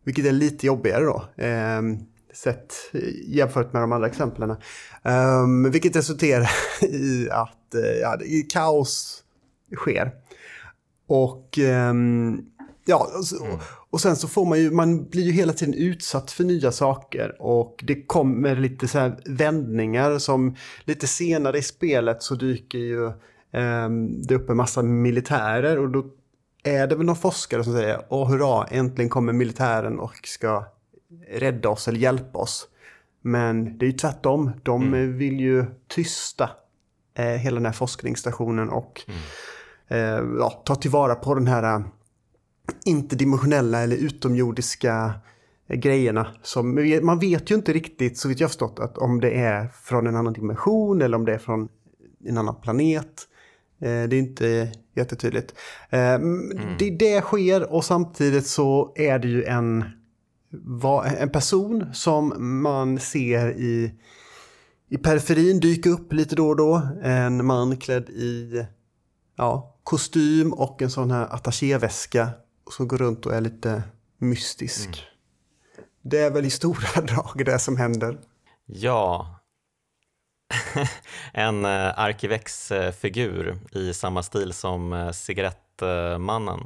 Vilket 0.04 0.26
är 0.26 0.32
lite 0.32 0.66
jobbigare 0.66 1.04
då. 1.04 1.44
Eh, 1.44 1.82
sett 2.34 2.74
jämfört 3.28 3.74
med 3.74 3.82
de 3.82 3.92
andra 3.92 4.08
exemplen. 4.08 4.56
Um, 5.04 5.72
vilket 5.72 5.96
resulterar 5.96 6.50
i 6.82 7.30
att 7.32 7.76
uh, 7.76 7.82
ja, 8.02 8.18
kaos 8.54 9.24
sker. 9.76 10.12
Och 11.08 11.58
um, 11.58 12.46
ja, 12.86 13.12
alltså, 13.16 13.44
mm. 13.44 13.60
Och 13.90 14.02
sen 14.02 14.16
så 14.16 14.28
får 14.28 14.46
man 14.46 14.60
ju, 14.60 14.72
man 14.72 15.10
blir 15.10 15.24
ju 15.24 15.32
hela 15.32 15.54
tiden 15.54 15.74
utsatt 15.74 16.32
för 16.32 16.44
nya 16.44 16.72
saker 16.72 17.42
och 17.42 17.84
det 17.88 18.04
kommer 18.06 18.56
lite 18.56 18.88
så 18.88 19.00
här 19.00 19.20
vändningar 19.26 20.18
som 20.18 20.56
lite 20.84 21.08
senare 21.08 21.58
i 21.58 21.62
spelet 21.62 22.24
så 22.24 22.36
dyker 22.36 22.78
ju 22.78 23.08
eh, 23.52 23.90
det 24.28 24.36
upp 24.36 24.50
en 24.50 24.58
massa 24.58 24.82
militärer 24.82 25.80
och 25.80 25.90
då 25.90 26.06
är 26.64 26.88
det 26.88 26.96
väl 26.96 27.06
någon 27.06 27.16
forskare 27.16 27.64
som 27.64 27.74
säger 27.74 28.06
åh 28.10 28.30
hurra, 28.30 28.66
äntligen 28.66 29.10
kommer 29.10 29.34
militären 29.34 30.00
och 30.00 30.20
ska 30.24 30.66
rädda 31.32 31.70
oss 31.70 31.88
eller 31.88 32.00
hjälpa 32.00 32.40
oss. 32.40 32.68
Men 33.22 33.78
det 33.78 33.86
är 33.86 33.88
ju 33.88 33.98
tvärtom, 33.98 34.52
de 34.64 34.84
mm. 34.84 35.18
vill 35.18 35.40
ju 35.40 35.66
tysta 35.88 36.50
eh, 37.14 37.26
hela 37.26 37.56
den 37.56 37.66
här 37.66 37.74
forskningsstationen 37.74 38.70
och 38.70 39.02
mm. 39.08 39.20
eh, 39.88 40.40
ja, 40.40 40.62
ta 40.66 40.76
tillvara 40.76 41.16
på 41.16 41.36
den 41.36 41.48
här 41.48 41.84
interdimensionella 42.86 43.82
eller 43.82 43.96
utomjordiska 43.96 45.14
grejerna. 45.68 46.28
Som, 46.44 46.76
man 47.04 47.20
vet 47.20 47.52
ju 47.52 47.56
inte 47.56 47.74
riktigt, 47.74 48.18
så 48.18 48.28
vitt 48.28 48.40
jag 48.40 48.50
förstått, 48.50 48.80
att 48.80 48.98
om 48.98 49.20
det 49.20 49.32
är 49.32 49.68
från 49.68 50.08
en 50.08 50.16
annan 50.16 50.34
dimension 50.34 51.02
eller 51.02 51.18
om 51.18 51.26
det 51.26 51.34
är 51.34 51.38
från 51.38 51.70
en 52.26 52.38
annan 52.38 52.62
planet. 52.62 53.28
Eh, 53.82 54.04
det 54.04 54.16
är 54.16 54.20
inte 54.20 54.72
jättetydligt. 54.96 55.54
Eh, 55.90 56.14
mm. 56.14 56.58
Det, 56.80 56.90
det 56.90 57.22
sker 57.22 57.74
och 57.74 57.86
samtidigt 57.86 58.48
så 58.48 58.94
är 58.96 59.20
det 59.20 59.28
ju 59.28 59.44
en, 59.44 59.86
en 61.18 61.30
person 61.30 61.86
som 61.94 62.34
man 62.62 63.00
ser 63.00 63.52
i 63.52 63.94
i 64.90 64.98
periferin 64.98 65.60
dyka 65.60 65.90
upp 65.90 66.14
lite 66.14 66.36
då 66.36 66.48
och 66.48 66.56
då. 66.56 66.82
En 67.04 67.46
man 67.46 67.78
klädd 67.78 68.10
i 68.10 68.66
ja, 69.36 69.76
kostym 69.84 70.54
och 70.54 70.82
en 70.82 70.92
sån 70.92 71.12
här 71.12 71.28
attachéväska 71.34 72.30
som 72.72 72.88
går 72.88 72.98
runt 72.98 73.26
och 73.26 73.34
är 73.34 73.42
lite 73.42 73.84
mystisk. 74.18 74.88
Mm. 74.88 75.84
Det 76.02 76.20
är 76.20 76.32
väl 76.32 76.46
i 76.46 76.50
stora 76.50 77.02
drag 77.02 77.46
det 77.46 77.60
som 77.60 77.78
händer. 77.78 78.20
Ja, 78.66 79.40
en 81.34 81.66
eh, 81.66 82.00
Arkivex-figur 82.00 83.60
i 83.72 83.94
samma 83.94 84.24
stil 84.24 84.54
som 84.54 84.94
eh, 84.94 85.12
Cigarettmannen. 85.12 86.60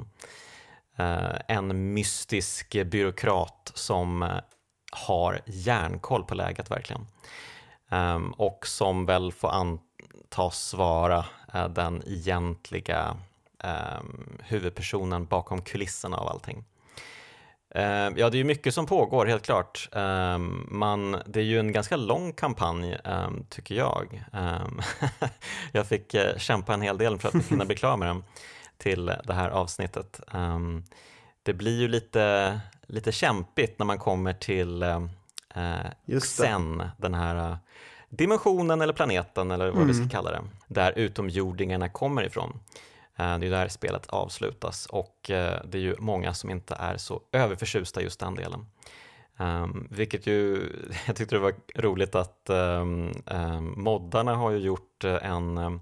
Eh, 0.98 1.36
en 1.48 1.94
mystisk 1.94 2.84
byråkrat 2.86 3.72
som 3.74 4.40
har 4.92 5.42
järnkoll 5.46 6.24
på 6.24 6.36
läget 6.36 6.72
verkligen. 6.72 7.08
Ehm, 7.90 8.32
och 8.32 8.68
som 8.68 9.06
väl 9.06 9.32
får 9.32 9.50
antas 9.50 10.74
vara 10.74 11.26
den 11.70 12.04
egentliga 12.06 13.18
ehm, 13.64 14.38
huvudpersonen 14.44 15.26
bakom 15.26 15.62
kulisserna 15.62 16.18
av 16.18 16.28
allting. 16.28 16.66
Uh, 17.76 17.84
ja, 18.16 18.30
det 18.30 18.38
är 18.38 18.40
ju 18.40 18.44
mycket 18.44 18.74
som 18.74 18.86
pågår 18.86 19.26
helt 19.26 19.46
klart. 19.46 19.90
Uh, 19.96 20.38
man, 20.68 21.18
det 21.26 21.40
är 21.40 21.44
ju 21.44 21.60
en 21.60 21.72
ganska 21.72 21.96
lång 21.96 22.34
kampanj 22.34 22.98
um, 23.04 23.46
tycker 23.50 23.76
jag. 23.76 24.24
Um, 24.34 24.82
jag 25.72 25.88
fick 25.88 26.16
uh, 26.16 26.38
kämpa 26.38 26.74
en 26.74 26.82
hel 26.82 26.98
del 26.98 27.20
för 27.20 27.28
att 27.28 27.46
hinna 27.50 27.66
bli 27.66 27.76
klar 27.76 27.98
med 27.98 28.08
den 28.08 28.24
till 28.78 29.06
det 29.06 29.34
här 29.34 29.50
avsnittet. 29.50 30.22
Um, 30.32 30.84
det 31.44 31.54
blir 31.54 31.82
ju 31.82 31.88
lite, 31.88 32.60
lite 32.88 33.12
kämpigt 33.12 33.80
när 33.80 33.86
man 33.86 34.00
kommer 34.00 34.34
till 34.34 34.84
uh, 34.84 36.20
Xen, 36.20 36.84
den 36.98 37.14
här 37.14 37.58
dimensionen 38.10 38.82
eller 38.82 38.94
planeten 38.94 39.52
eller 39.52 39.66
vad 39.66 39.76
mm. 39.76 39.88
vi 39.88 39.94
ska 39.94 40.02
mm. 40.02 40.10
kalla 40.10 40.32
det, 40.32 40.44
där 40.68 40.94
utomjordingarna 40.96 41.90
kommer 41.90 42.24
ifrån. 42.24 42.60
Eh, 43.18 43.40
det 43.40 43.48
är 43.48 43.52
där 43.52 43.68
spelet 43.68 44.08
avslutas 44.08 44.86
och 44.86 45.32
eh, 45.32 45.62
det 45.66 45.78
är 45.78 45.82
ju 45.82 45.96
många 46.00 46.34
som 46.34 46.50
inte 46.50 46.76
är 46.76 46.98
så 46.98 47.22
överförtjusta 47.32 48.02
just 48.02 48.20
den 48.20 48.36
delen. 48.36 48.66
Um, 49.40 49.88
vilket 49.92 50.28
ju, 50.28 50.70
jag 51.08 51.16
tyckte 51.16 51.36
det 51.36 51.40
var 51.40 51.54
roligt 51.76 52.16
att 52.16 52.50
um, 52.50 53.14
um, 53.26 53.74
moddarna 53.84 54.36
har 54.36 54.52
ju 54.52 54.58
gjort 54.58 55.04
en, 55.04 55.80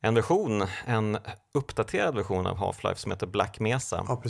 en 0.00 0.14
version, 0.14 0.66
en 0.84 1.18
uppdaterad 1.54 2.14
version 2.14 2.46
av 2.46 2.56
Half-Life 2.56 2.94
som 2.94 3.12
heter 3.12 3.26
Black 3.26 3.60
Mesa. 3.60 4.04
Ja, 4.08 4.22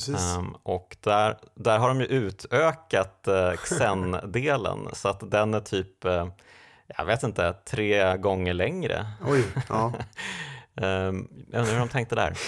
och 0.62 0.96
där, 1.00 1.38
där 1.54 1.78
har 1.78 1.88
de 1.88 2.00
ju 2.00 2.06
utökat 2.06 3.28
uh, 3.28 3.52
Xen-delen 3.56 4.88
så 4.92 5.08
att 5.08 5.30
den 5.30 5.54
är 5.54 5.60
typ, 5.60 6.04
uh, 6.04 6.28
jag 6.86 7.04
vet 7.04 7.22
inte, 7.22 7.52
tre 7.52 8.16
gånger 8.16 8.54
längre. 8.54 9.06
Oj, 9.26 9.44
ja. 9.68 9.92
Um, 10.80 11.28
jag 11.50 11.60
undrar 11.60 11.72
hur 11.72 11.78
de 11.78 11.88
tänkte 11.88 12.14
där. 12.14 12.38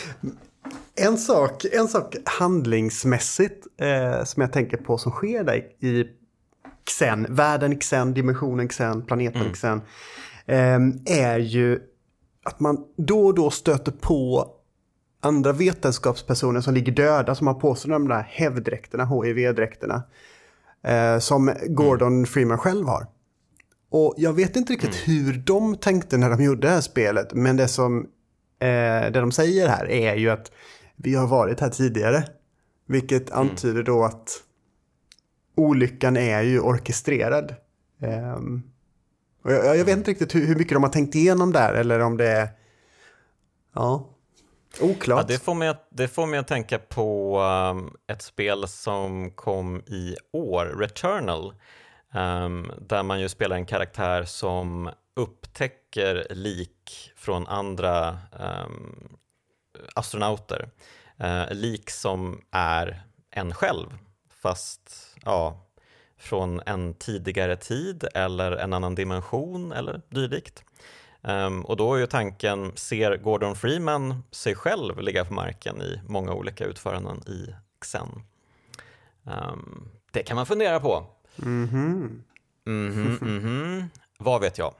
En 0.94 1.18
sak, 1.18 1.64
en 1.72 1.88
sak 1.88 2.16
handlingsmässigt 2.24 3.66
eh, 3.80 4.24
som 4.24 4.40
jag 4.40 4.52
tänker 4.52 4.76
på 4.76 4.98
som 4.98 5.12
sker 5.12 5.44
där 5.44 5.56
i 5.84 6.06
Xen, 6.84 7.26
världen 7.30 7.78
Xen, 7.78 8.14
dimensionen 8.14 8.68
Xen, 8.68 9.02
planeten 9.02 9.40
mm. 9.40 9.52
Xen, 9.52 9.80
eh, 10.46 10.78
är 11.24 11.38
ju 11.38 11.80
att 12.44 12.60
man 12.60 12.84
då 12.96 13.26
och 13.26 13.34
då 13.34 13.50
stöter 13.50 13.92
på 13.92 14.50
andra 15.20 15.52
vetenskapspersoner 15.52 16.60
som 16.60 16.74
ligger 16.74 16.92
döda 16.92 17.34
som 17.34 17.46
har 17.46 17.54
på 17.54 17.74
sig 17.74 17.90
de 17.90 18.08
där 18.08 18.22
hävdräkterna, 18.28 19.04
HIV-dräkterna, 19.04 20.02
eh, 20.82 21.18
som 21.18 21.52
Gordon 21.66 22.12
mm. 22.12 22.26
Freeman 22.26 22.58
själv 22.58 22.86
har. 22.86 23.06
Och 23.90 24.14
jag 24.16 24.32
vet 24.32 24.56
inte 24.56 24.72
riktigt 24.72 25.06
mm. 25.06 25.24
hur 25.24 25.32
de 25.32 25.76
tänkte 25.76 26.16
när 26.16 26.30
de 26.30 26.42
gjorde 26.42 26.66
det 26.66 26.74
här 26.74 26.80
spelet, 26.80 27.34
men 27.34 27.56
det 27.56 27.68
som 27.68 28.06
eh, 28.58 29.10
det 29.12 29.20
de 29.20 29.32
säger 29.32 29.68
här 29.68 29.90
är 29.90 30.14
ju 30.14 30.30
att 30.30 30.52
vi 30.96 31.14
har 31.14 31.26
varit 31.26 31.60
här 31.60 31.70
tidigare. 31.70 32.24
Vilket 32.86 33.30
mm. 33.30 33.40
antyder 33.40 33.82
då 33.82 34.04
att 34.04 34.42
olyckan 35.54 36.16
är 36.16 36.42
ju 36.42 36.60
orkestrerad. 36.60 37.54
Um, 38.00 38.62
och 39.42 39.52
jag, 39.52 39.76
jag, 39.76 39.84
vet 39.84 39.96
inte 39.96 40.10
riktigt 40.10 40.34
hur, 40.34 40.46
hur, 40.46 40.56
mycket 40.56 40.72
de 40.72 40.82
har 40.82 40.90
tänkt 40.90 41.14
igenom 41.14 41.52
där 41.52 41.74
eller 41.74 42.00
om 42.00 42.16
det 42.16 42.28
är... 42.28 42.48
Ja, 43.74 44.08
oklart. 44.80 45.20
Ja, 45.20 45.34
det, 45.34 45.38
får 45.38 45.54
mig 45.54 45.68
att, 45.68 45.88
det 45.90 46.08
får 46.08 46.26
mig 46.26 46.38
att 46.38 46.48
tänka 46.48 46.78
på 46.78 47.40
um, 47.40 47.96
ett 48.06 48.22
spel 48.22 48.68
som 48.68 49.30
kom 49.30 49.80
i 49.86 50.16
år, 50.32 50.64
Returnal. 50.64 51.54
Um, 52.14 52.72
där 52.80 53.02
man 53.02 53.20
ju 53.20 53.28
spelar 53.28 53.56
en 53.56 53.66
karaktär 53.66 54.24
som 54.24 54.90
upptäcker 55.16 55.77
lik 56.30 57.12
från 57.16 57.46
andra 57.46 58.18
um, 58.66 59.18
astronauter. 59.94 60.70
Uh, 61.24 61.54
lik 61.54 61.90
som 61.90 62.40
är 62.50 63.02
en 63.30 63.54
själv, 63.54 63.98
fast 64.42 65.16
ja, 65.24 65.66
från 66.18 66.60
en 66.66 66.94
tidigare 66.94 67.56
tid 67.56 68.04
eller 68.14 68.52
en 68.52 68.72
annan 68.72 68.94
dimension 68.94 69.72
eller 69.72 70.00
dylikt. 70.08 70.64
Um, 71.22 71.64
och 71.64 71.76
då 71.76 71.94
är 71.94 71.98
ju 71.98 72.06
tanken, 72.06 72.72
ser 72.74 73.16
Gordon 73.16 73.56
Freeman 73.56 74.22
sig 74.30 74.54
själv 74.54 75.00
ligga 75.00 75.24
på 75.24 75.34
marken 75.34 75.82
i 75.82 76.00
många 76.06 76.32
olika 76.32 76.64
utföranden 76.64 77.22
i 77.26 77.54
Xen? 77.80 78.22
Um, 79.22 79.88
det 80.12 80.22
kan 80.22 80.36
man 80.36 80.46
fundera 80.46 80.80
på. 80.80 81.06
Mm 81.42 81.68
-hmm. 81.68 82.22
Mm 82.66 82.92
-hmm, 82.92 83.22
mm 83.22 83.40
-hmm. 83.40 83.88
Vad 84.18 84.40
vet 84.40 84.58
jag? 84.58 84.74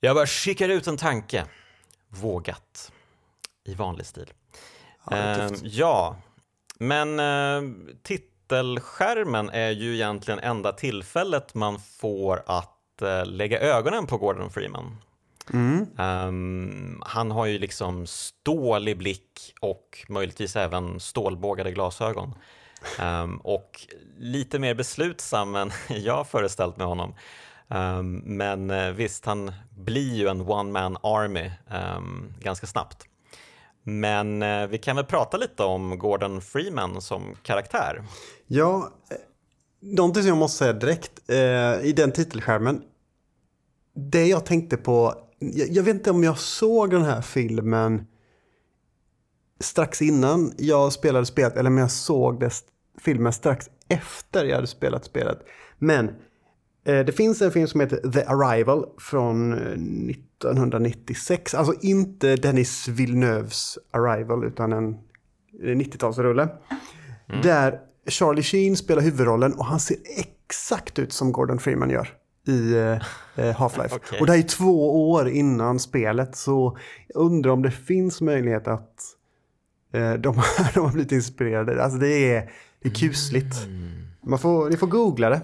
Jag 0.00 0.16
bara 0.16 0.26
skickar 0.26 0.68
ut 0.68 0.86
en 0.86 0.96
tanke. 0.96 1.46
Vågat. 2.08 2.92
I 3.64 3.74
vanlig 3.74 4.06
stil. 4.06 4.32
Ja, 5.10 5.48
uh, 5.50 5.56
ja. 5.62 6.16
men 6.78 7.20
uh, 7.20 7.74
titelskärmen 8.02 9.50
är 9.50 9.70
ju 9.70 9.94
egentligen 9.94 10.40
enda 10.40 10.72
tillfället 10.72 11.54
man 11.54 11.80
får 11.80 12.42
att 12.46 13.02
uh, 13.02 13.26
lägga 13.26 13.60
ögonen 13.60 14.06
på 14.06 14.18
Gordon 14.18 14.50
Freeman. 14.50 14.96
Mm. 15.52 15.86
Um, 15.98 17.02
han 17.06 17.30
har 17.30 17.46
ju 17.46 17.58
liksom 17.58 18.06
stålig 18.06 18.98
blick 18.98 19.54
och 19.60 20.04
möjligtvis 20.08 20.56
även 20.56 21.00
stålbågade 21.00 21.72
glasögon. 21.72 22.34
Um, 23.00 23.36
och 23.36 23.80
lite 24.18 24.58
mer 24.58 24.74
beslutsam 24.74 25.54
än 25.54 25.70
jag 25.88 26.28
föreställt 26.28 26.76
mig 26.76 26.86
honom. 26.86 27.14
Um, 27.70 28.16
men 28.16 28.70
eh, 28.70 28.90
visst, 28.90 29.24
han 29.24 29.52
blir 29.76 30.14
ju 30.14 30.28
en 30.28 30.40
one 30.40 30.72
man 30.72 30.96
army 31.02 31.50
um, 31.96 32.34
ganska 32.40 32.66
snabbt. 32.66 33.04
Men 33.82 34.42
uh, 34.42 34.66
vi 34.66 34.78
kan 34.78 34.96
väl 34.96 35.04
prata 35.04 35.36
lite 35.36 35.62
om 35.62 35.98
Gordon 35.98 36.40
Freeman 36.40 37.00
som 37.02 37.34
karaktär. 37.42 38.02
Ja, 38.46 38.92
eh, 39.10 39.16
någonting 39.80 40.22
som 40.22 40.28
jag 40.28 40.38
måste 40.38 40.58
säga 40.58 40.72
direkt 40.72 41.30
uh, 41.30 41.86
i 41.86 41.92
den 41.96 42.12
titelskärmen. 42.12 42.82
Det 43.94 44.26
jag 44.26 44.46
tänkte 44.46 44.76
på, 44.76 45.14
jag, 45.38 45.68
jag 45.68 45.82
vet 45.82 45.94
inte 45.94 46.10
om 46.10 46.24
jag 46.24 46.38
såg 46.38 46.90
den 46.90 47.04
här 47.04 47.22
filmen 47.22 48.06
strax 49.60 50.02
innan 50.02 50.54
jag 50.58 50.92
spelade 50.92 51.26
spelet 51.26 51.56
eller 51.56 51.70
om 51.70 51.78
jag 51.78 51.90
såg 51.90 52.40
det, 52.40 52.50
filmen 53.00 53.32
strax 53.32 53.70
efter 53.88 54.44
jag 54.44 54.54
hade 54.54 54.66
spelat 54.66 55.04
spelet. 55.04 55.38
Men 55.78 56.14
det 56.88 57.16
finns 57.16 57.42
en 57.42 57.52
film 57.52 57.66
som 57.66 57.80
heter 57.80 58.10
The 58.10 58.22
Arrival 58.22 58.86
från 58.98 59.52
1996. 59.52 61.54
Eh, 61.54 61.60
alltså 61.60 61.74
inte 61.80 62.36
Dennis 62.36 62.88
Villeneuves 62.88 63.78
Arrival 63.90 64.44
utan 64.44 64.72
en 64.72 64.96
90-talsrulle. 65.62 66.48
Mm. 67.28 67.42
Där 67.42 67.80
Charlie 68.06 68.42
Sheen 68.42 68.76
spelar 68.76 69.02
huvudrollen 69.02 69.52
och 69.52 69.64
han 69.64 69.80
ser 69.80 69.96
exakt 70.16 70.98
ut 70.98 71.12
som 71.12 71.32
Gordon 71.32 71.58
Freeman 71.58 71.90
gör 71.90 72.08
i 72.46 72.74
eh, 72.74 73.46
eh 73.46 73.56
Half-Life. 73.56 73.94
okay. 73.94 74.20
Och 74.20 74.26
det 74.26 74.32
här 74.32 74.38
är 74.38 74.42
två 74.42 75.10
år 75.10 75.28
innan 75.28 75.78
spelet 75.78 76.36
så 76.36 76.78
jag 77.08 77.22
undrar 77.22 77.50
om 77.50 77.62
det 77.62 77.70
finns 77.70 78.20
möjlighet 78.20 78.68
att 78.68 78.94
eh, 79.92 80.12
de, 80.12 80.42
de 80.74 80.80
har 80.80 80.92
blivit 80.92 81.12
inspirerade. 81.12 81.84
Alltså 81.84 81.98
det 81.98 82.34
är, 82.34 82.50
det 82.82 82.88
är 82.88 82.94
kusligt. 82.94 83.64
Mm. 83.64 83.88
Man 84.26 84.38
får, 84.38 84.70
ni 84.70 84.76
får 84.76 84.86
googla 84.86 85.30
det. 85.30 85.40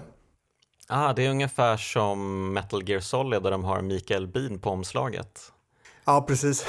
Ah, 0.87 1.13
det 1.13 1.25
är 1.25 1.29
ungefär 1.29 1.77
som 1.77 2.53
Metal 2.53 2.89
Gear 2.89 2.99
Solid 2.99 3.43
där 3.43 3.51
de 3.51 3.63
har 3.63 3.81
Mikael 3.81 4.27
Bean 4.27 4.59
på 4.59 4.69
omslaget. 4.69 5.51
Ja, 6.05 6.21
precis. 6.21 6.65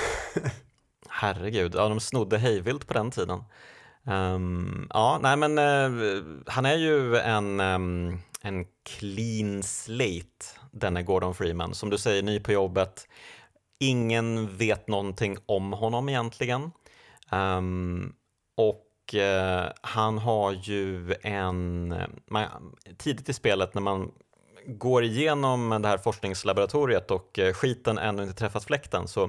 Herregud, 1.09 1.75
ja, 1.75 1.89
de 1.89 2.01
snodde 2.01 2.39
hejvilt 2.39 2.87
på 2.87 2.95
den 2.95 3.11
tiden. 3.11 3.43
Um, 4.05 4.87
ja, 4.95 5.19
nej 5.23 5.37
men 5.37 5.59
uh, 5.59 6.23
han 6.47 6.67
är 6.67 6.77
ju 6.77 7.17
en, 7.17 7.61
um, 7.61 8.19
en 8.43 8.67
clean 8.83 9.63
slate, 9.63 10.47
denne 10.71 11.03
Gordon 11.03 11.35
Freeman. 11.35 11.75
Som 11.75 11.91
du 11.91 11.99
säger, 11.99 12.23
ny 12.23 12.41
på 12.41 12.53
jobbet. 12.53 13.09
Ingen 13.81 14.57
vet 14.57 14.89
någonting 14.89 15.37
om 15.47 15.73
honom 15.73 16.09
egentligen. 16.09 16.71
Um, 17.31 18.15
och 18.57 18.86
eh, 19.15 19.65
han 19.81 20.19
har 20.19 20.53
ju 20.53 21.15
en... 21.23 21.95
Man, 22.27 22.77
tidigt 22.99 23.29
i 23.29 23.33
spelet 23.33 23.75
när 23.75 23.83
man 23.83 24.13
går 24.67 25.05
igenom 25.05 25.83
det 25.83 25.89
här 25.89 25.99
forskningslaboratoriet 25.99 27.11
och 27.11 27.39
eh, 27.39 27.53
skiten 27.53 27.99
ännu 27.99 28.23
inte 28.23 28.35
träffat 28.35 28.65
fläkten 28.65 29.09
så 29.09 29.25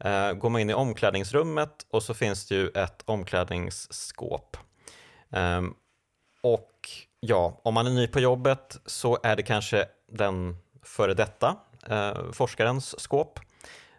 eh, 0.00 0.32
går 0.32 0.50
man 0.50 0.60
in 0.60 0.70
i 0.70 0.74
omklädningsrummet 0.74 1.86
och 1.90 2.02
så 2.02 2.14
finns 2.14 2.46
det 2.46 2.54
ju 2.54 2.68
ett 2.68 3.02
omklädningsskåp. 3.04 4.56
Ehm, 5.30 5.74
och 6.42 6.90
ja, 7.20 7.60
om 7.64 7.74
man 7.74 7.86
är 7.86 7.90
ny 7.90 8.06
på 8.06 8.20
jobbet 8.20 8.80
så 8.86 9.18
är 9.22 9.36
det 9.36 9.42
kanske 9.42 9.86
den 10.12 10.56
före 10.82 11.14
detta 11.14 11.56
eh, 11.86 12.32
forskarens 12.32 13.00
skåp. 13.00 13.40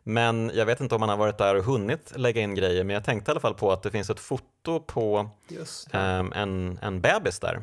Men 0.10 0.52
jag 0.54 0.66
vet 0.66 0.82
inte 0.82 0.96
om 0.96 1.00
man 1.00 1.10
har 1.10 1.18
varit 1.18 1.38
där 1.38 1.56
och 1.56 1.64
hunnit 1.64 2.14
lägga 2.16 2.42
in 2.42 2.56
grejer, 2.56 2.84
men 2.84 2.94
jag 2.94 3.04
tänkte 3.04 3.30
i 3.30 3.32
alla 3.32 3.40
fall 3.40 3.54
på 3.54 3.72
att 3.72 3.84
det 3.84 3.92
finns 3.92 4.10
ett 4.10 4.20
foto 4.20 4.80
på 4.80 5.30
um, 5.94 6.34
en, 6.36 6.80
en 6.82 7.02
bebis 7.02 7.40
där. 7.40 7.62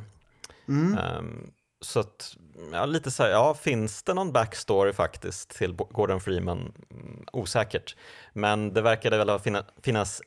Mm. 0.68 0.98
Um, 0.98 1.50
så 1.80 2.00
att, 2.00 2.36
ja, 2.72 2.86
lite 2.86 3.10
så 3.10 3.22
här, 3.22 3.30
ja, 3.30 3.54
finns 3.54 4.02
det 4.02 4.14
någon 4.14 4.32
backstory 4.32 4.92
faktiskt 4.92 5.50
till 5.50 5.72
Gordon 5.72 6.20
Freeman? 6.20 6.72
Mm, 6.90 7.24
osäkert. 7.32 7.96
Men 8.32 8.72
det 8.72 8.82
verkade 8.82 9.24
väl 9.24 9.38
finna, 9.38 9.64
finnas 9.82 10.22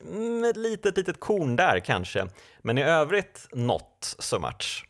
ett 0.49 0.57
litet, 0.57 0.97
litet 0.97 1.19
korn 1.19 1.55
där 1.55 1.79
kanske. 1.79 2.27
Men 2.61 2.77
i 2.77 2.83
övrigt 2.83 3.47
not 3.51 4.15
so 4.19 4.39
much. 4.39 4.85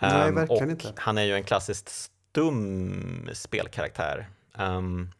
Nej, 0.00 0.28
um, 0.28 0.34
verkligen 0.34 0.70
inte. 0.70 0.92
Han 0.96 1.18
är 1.18 1.24
ju 1.24 1.34
en 1.34 1.44
klassiskt 1.44 1.88
stum 1.88 3.30
spelkaraktär. 3.32 4.28
Um, 4.58 5.10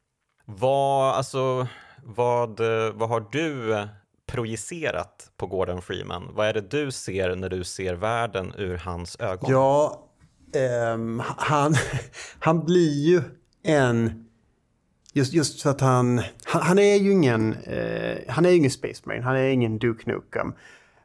vad, 0.45 1.15
alltså, 1.15 1.69
vad, 2.05 2.61
eh, 2.61 2.93
vad 2.95 3.09
har 3.09 3.27
du 3.33 3.89
projicerat 4.27 5.31
på 5.37 5.47
Gordon 5.47 5.83
Freeman? 5.83 6.31
Vad 6.35 6.47
är 6.47 6.53
det 6.53 6.71
du 6.71 6.91
ser 6.91 7.37
när 7.37 7.49
du 7.49 7.65
ser 7.65 7.95
världen 7.95 8.53
ur 8.59 8.77
hans 8.77 9.17
ögon? 9.21 9.51
Ja, 9.51 10.05
um, 10.95 11.23
han, 11.37 11.75
han 12.39 12.65
blir 12.65 13.07
ju 13.07 13.23
en... 13.63 14.21
Just, 15.13 15.33
just 15.33 15.63
för 15.63 15.71
att 15.71 15.81
han, 15.81 16.23
han, 16.45 16.63
han 16.63 16.79
är 16.79 16.97
ju 16.97 17.13
ingen, 17.13 17.53
eh, 17.53 18.17
han 18.29 18.47
är 18.47 18.51
ingen 18.51 18.71
Space 18.71 19.03
Marine, 19.05 19.25
han 19.25 19.37
är 19.37 19.49
ingen 19.49 19.79
Duke 19.79 20.11
Nukem. 20.11 20.55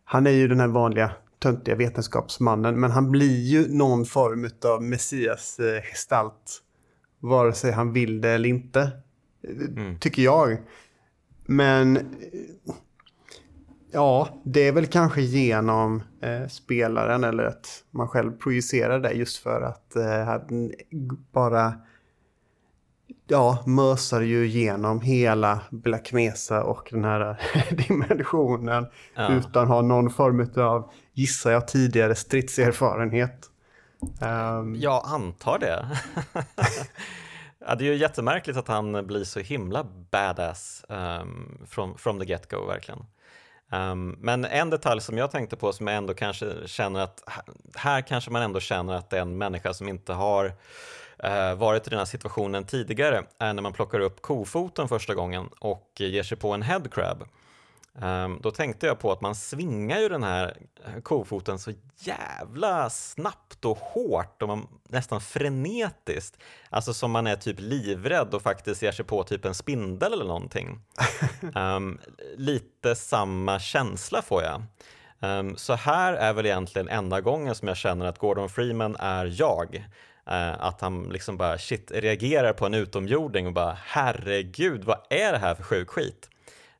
Han 0.04 0.28
är 0.28 0.32
ju 0.32 0.48
den 0.48 0.60
här 0.60 0.68
vanliga 0.68 1.12
töntiga 1.40 1.76
vetenskapsmannen, 1.76 2.80
men 2.80 2.92
han 2.92 3.12
blir 3.12 3.42
ju 3.42 3.78
någon 3.78 4.06
form 4.06 4.50
av 4.66 4.84
Messias-gestalt. 4.84 6.34
Eh, 6.34 7.30
vare 7.30 7.54
sig 7.54 7.72
han 7.72 7.94
vill 7.94 8.22
det 8.22 8.30
eller 8.30 8.50
inte. 8.50 8.92
Mm. 9.44 10.00
Tycker 10.00 10.22
jag. 10.22 10.58
Men 11.46 12.16
ja, 13.92 14.42
det 14.44 14.68
är 14.68 14.72
väl 14.72 14.86
kanske 14.86 15.22
genom 15.22 16.04
eh, 16.22 16.48
spelaren 16.48 17.24
eller 17.24 17.44
att 17.44 17.84
man 17.92 18.08
själv 18.08 18.32
projicerar 18.32 19.00
det 19.00 19.12
just 19.12 19.38
för 19.38 19.62
att 19.62 19.96
eh, 19.96 20.36
bara 21.32 21.74
ja, 23.28 23.64
mösar 23.66 24.22
ju 24.22 24.46
igenom 24.46 25.02
hela 25.02 25.62
Black 25.70 26.12
Mesa 26.14 26.64
och 26.64 26.88
den 26.92 27.04
här 27.04 27.38
dimensionen 27.88 28.88
ja. 29.16 29.34
utan 29.34 29.68
ha 29.68 29.82
någon 29.82 30.10
form 30.10 30.64
av, 30.66 30.92
gissar 31.14 31.52
jag, 31.52 31.68
tidigare 31.68 32.16
stridserfarenhet. 32.16 33.46
Um... 34.22 34.76
Jag 34.76 35.02
antar 35.06 35.60
det. 35.60 35.86
ja, 37.66 37.76
det 37.76 37.84
är 37.84 37.94
ju 37.94 37.96
jättemärkligt 37.96 38.58
att 38.58 38.68
han 38.68 39.08
blir 39.08 39.24
så 39.24 39.40
himla 39.40 39.86
badass 40.12 40.86
um, 40.90 41.66
from, 41.70 41.98
from 41.98 42.20
the 42.20 42.26
get-go 42.26 42.68
verkligen. 42.68 43.06
Um, 43.72 44.10
men 44.20 44.46
en 44.46 44.70
detalj 44.70 45.02
som 45.02 45.18
jag 45.18 45.32
tänkte 45.32 45.56
på 45.56 45.74
som 45.74 45.88
jag 45.88 45.98
ändå 45.98 46.14
kanske 46.14 46.56
känner 46.66 47.00
att 47.00 47.24
här 47.76 48.02
kanske 48.02 48.32
man 48.32 48.42
ändå 48.42 48.60
känner 48.60 48.94
att 48.94 49.10
det 49.10 49.18
är 49.18 49.22
en 49.22 49.38
människa 49.38 49.74
som 49.74 49.90
inte 49.90 50.14
har 50.14 50.46
uh, 51.26 51.54
varit 51.56 51.88
i 51.88 51.90
den 51.90 52.00
här 52.00 52.06
situationen 52.06 52.64
tidigare 52.64 53.24
är 53.38 53.54
när 53.54 53.62
man 53.62 53.74
plockar 53.74 54.00
upp 54.00 54.22
kofoten 54.22 54.88
första 54.88 55.14
gången 55.16 55.50
och 55.60 55.92
ger 55.98 56.24
sig 56.24 56.38
på 56.38 56.54
en 56.54 56.62
headcrab. 56.62 57.24
Um, 57.94 58.40
då 58.42 58.52
tänkte 58.52 58.88
jag 58.88 59.00
på 59.00 59.12
att 59.12 59.22
man 59.22 59.36
svingar 59.36 60.00
ju 60.00 60.10
den 60.10 60.24
här 60.24 60.58
kofoten 61.04 61.60
så 61.60 61.72
jävla 62.00 62.90
snabbt 62.90 63.66
och 63.66 63.78
hårt 63.78 64.42
och 64.42 64.48
man, 64.48 64.68
nästan 64.90 65.22
frenetiskt. 65.22 66.38
Alltså 66.70 66.94
som 66.94 67.12
man 67.12 67.28
är 67.28 67.36
typ 67.36 67.60
livrädd 67.60 68.34
och 68.34 68.42
faktiskt 68.42 68.82
ger 68.82 68.92
sig 68.92 69.06
på 69.06 69.24
typ 69.24 69.46
en 69.46 69.54
spindel 69.54 70.14
eller 70.14 70.26
någonting. 70.26 70.80
Um, 71.56 72.00
lite 72.36 72.96
samma 72.96 73.60
känsla 73.60 74.22
får 74.22 74.44
jag. 74.44 74.64
Um, 75.20 75.58
så 75.58 75.74
här 75.74 76.14
är 76.14 76.34
väl 76.34 76.46
egentligen 76.46 76.90
enda 76.90 77.22
gången 77.22 77.56
som 77.56 77.68
jag 77.68 77.78
känner 77.78 78.06
att 78.06 78.18
Gordon 78.18 78.50
Freeman 78.50 78.96
är 79.00 79.36
jag. 79.42 79.76
Uh, 80.32 80.64
att 80.66 80.82
han 80.82 81.10
liksom 81.10 81.38
bara 81.38 81.58
shit 81.58 81.92
reagerar 81.92 82.54
på 82.54 82.66
en 82.66 82.74
utomjording 82.74 83.48
och 83.48 83.54
bara 83.54 83.78
herregud 83.86 84.84
vad 84.84 85.00
är 85.10 85.32
det 85.32 85.38
här 85.38 85.56
för 85.56 85.64
sjuk 85.64 85.90
skit? 85.90 86.30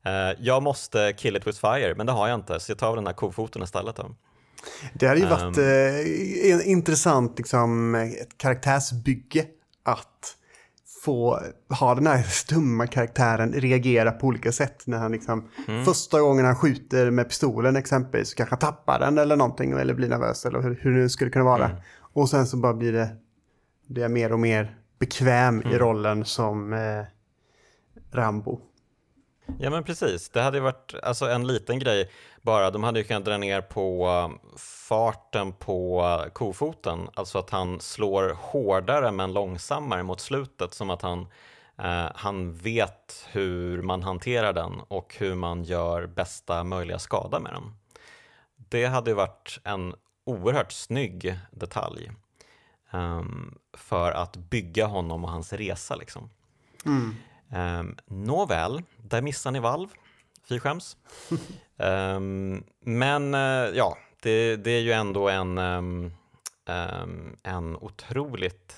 Uh, 0.06 0.44
jag 0.44 0.62
måste 0.62 1.12
kill 1.16 1.36
it 1.36 1.46
with 1.46 1.60
fire, 1.60 1.94
men 1.96 2.06
det 2.06 2.12
har 2.12 2.28
jag 2.28 2.34
inte, 2.34 2.60
så 2.60 2.70
jag 2.70 2.78
tar 2.78 2.96
den 2.96 3.06
här 3.06 3.14
kofoten 3.14 3.62
istället. 3.62 3.96
Då. 3.96 4.14
Det 4.94 5.06
hade 5.06 5.20
ju 5.20 5.26
varit 5.26 5.58
um, 5.58 5.64
eh, 5.64 6.70
intressant, 6.70 7.38
liksom, 7.38 7.94
ett 7.94 8.38
karaktärsbygge 8.38 9.44
att 9.82 10.36
få 11.04 11.40
ha 11.68 11.94
den 11.94 12.06
här 12.06 12.22
stumma 12.28 12.86
karaktären 12.86 13.52
reagera 13.52 14.12
på 14.12 14.26
olika 14.26 14.52
sätt 14.52 14.82
när 14.86 14.98
han 14.98 15.12
liksom 15.12 15.48
mm. 15.68 15.84
första 15.84 16.20
gången 16.20 16.44
han 16.44 16.56
skjuter 16.56 17.10
med 17.10 17.28
pistolen 17.28 17.76
exempelvis 17.76 18.30
så 18.30 18.36
kanske 18.36 18.52
han 18.52 18.58
tappar 18.58 18.98
den 18.98 19.18
eller 19.18 19.36
någonting 19.36 19.72
eller 19.72 19.94
blir 19.94 20.08
nervös 20.08 20.46
eller 20.46 20.62
hur, 20.62 20.78
hur 20.82 21.02
det 21.02 21.10
skulle 21.10 21.30
kunna 21.30 21.44
vara. 21.44 21.64
Mm. 21.64 21.76
Och 22.12 22.28
sen 22.28 22.46
så 22.46 22.56
bara 22.56 22.74
blir 22.74 22.92
det, 22.92 23.08
det 23.86 24.02
är 24.02 24.08
mer 24.08 24.32
och 24.32 24.40
mer 24.40 24.76
bekväm 24.98 25.60
mm. 25.60 25.74
i 25.74 25.78
rollen 25.78 26.24
som 26.24 26.72
eh, 26.72 27.04
Rambo. 28.12 28.60
Ja 29.58 29.70
men 29.70 29.84
precis, 29.84 30.28
det 30.28 30.40
hade 30.40 30.56
ju 30.56 30.62
varit 30.62 30.94
alltså, 31.02 31.26
en 31.28 31.46
liten 31.46 31.78
grej 31.78 32.10
bara. 32.42 32.70
De 32.70 32.84
hade 32.84 32.98
ju 32.98 33.04
kunnat 33.04 33.24
dra 33.24 33.36
ner 33.36 33.60
på 33.60 34.08
um, 34.08 34.38
farten 34.58 35.52
på 35.52 36.04
kofoten, 36.32 37.08
alltså 37.14 37.38
att 37.38 37.50
han 37.50 37.80
slår 37.80 38.36
hårdare 38.38 39.12
men 39.12 39.32
långsammare 39.32 40.02
mot 40.02 40.20
slutet, 40.20 40.74
som 40.74 40.90
att 40.90 41.02
han, 41.02 41.20
eh, 41.78 42.06
han 42.14 42.52
vet 42.54 43.26
hur 43.30 43.82
man 43.82 44.02
hanterar 44.02 44.52
den 44.52 44.80
och 44.88 45.14
hur 45.18 45.34
man 45.34 45.64
gör 45.64 46.06
bästa 46.06 46.64
möjliga 46.64 46.98
skada 46.98 47.40
med 47.40 47.52
den. 47.52 47.74
Det 48.56 48.86
hade 48.86 49.10
ju 49.10 49.14
varit 49.14 49.60
en 49.64 49.94
oerhört 50.24 50.72
snygg 50.72 51.38
detalj 51.50 52.10
um, 52.90 53.58
för 53.72 54.12
att 54.12 54.36
bygga 54.36 54.86
honom 54.86 55.24
och 55.24 55.30
hans 55.30 55.52
resa. 55.52 55.96
Liksom. 55.96 56.30
Mm. 56.86 57.14
Um, 57.52 57.96
nåväl, 58.06 58.82
där 58.96 59.22
missar 59.22 59.50
ni 59.50 59.58
valv. 59.58 59.88
Fy 60.48 60.60
skäms. 60.60 60.96
um, 61.76 62.64
men 62.80 63.34
uh, 63.34 63.76
ja, 63.76 63.98
det, 64.22 64.56
det, 64.56 64.70
är 64.70 64.80
ju 64.80 64.92
ändå 64.92 65.28
en, 65.28 65.58
um, 65.58 66.12
en 67.42 67.76
otroligt 67.76 68.76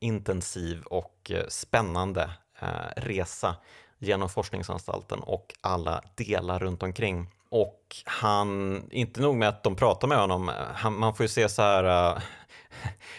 intensiv 0.00 0.82
och 0.82 1.30
uh, 1.34 1.40
spännande 1.48 2.30
uh, 2.62 2.68
resa 2.96 3.56
genom 3.98 4.28
forskningsanstalten 4.28 5.20
och 5.20 5.54
alla 5.60 6.02
delar 6.14 6.58
runt 6.58 6.82
omkring. 6.82 7.26
Och 7.50 7.96
han, 8.04 8.82
inte 8.90 9.20
nog 9.20 9.36
med 9.36 9.48
att 9.48 9.62
de 9.62 9.76
pratar 9.76 10.08
med 10.08 10.18
honom, 10.18 10.50
han, 10.74 10.98
man 10.98 11.14
får 11.14 11.24
ju 11.24 11.28
se 11.28 11.48
så 11.48 11.62
här 11.62 12.18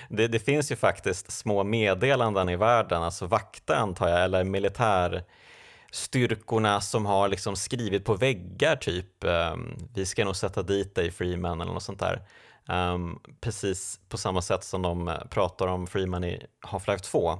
det, 0.09 0.27
det, 0.27 0.39
finns 0.39 0.71
ju 0.71 0.75
faktiskt 0.75 1.31
små 1.31 1.63
meddelanden 1.63 2.49
i 2.49 2.55
världen, 2.55 3.03
alltså 3.03 3.25
vakter 3.25 3.75
antar 3.75 4.07
jag, 4.07 4.23
eller 4.23 4.43
militärstyrkorna 4.43 6.81
som 6.81 7.05
har 7.05 7.27
liksom 7.27 7.55
skrivit 7.55 8.05
på 8.05 8.13
väggar 8.13 8.75
typ 8.75 9.23
um, 9.23 9.77
vi 9.93 10.05
ska 10.05 10.25
nog 10.25 10.35
sätta 10.35 10.63
dit 10.63 10.95
dig 10.95 11.11
Freeman 11.11 11.61
eller 11.61 11.73
något 11.73 11.83
sånt 11.83 11.99
där. 11.99 12.21
Um, 12.69 13.19
precis 13.41 13.99
på 14.09 14.17
samma 14.17 14.41
sätt 14.41 14.63
som 14.63 14.81
de 14.81 15.07
eh, 15.07 15.25
pratar 15.29 15.67
om 15.67 15.87
Freeman 15.87 16.23
i 16.23 16.45
Half-Life 16.61 17.03
2. 17.03 17.39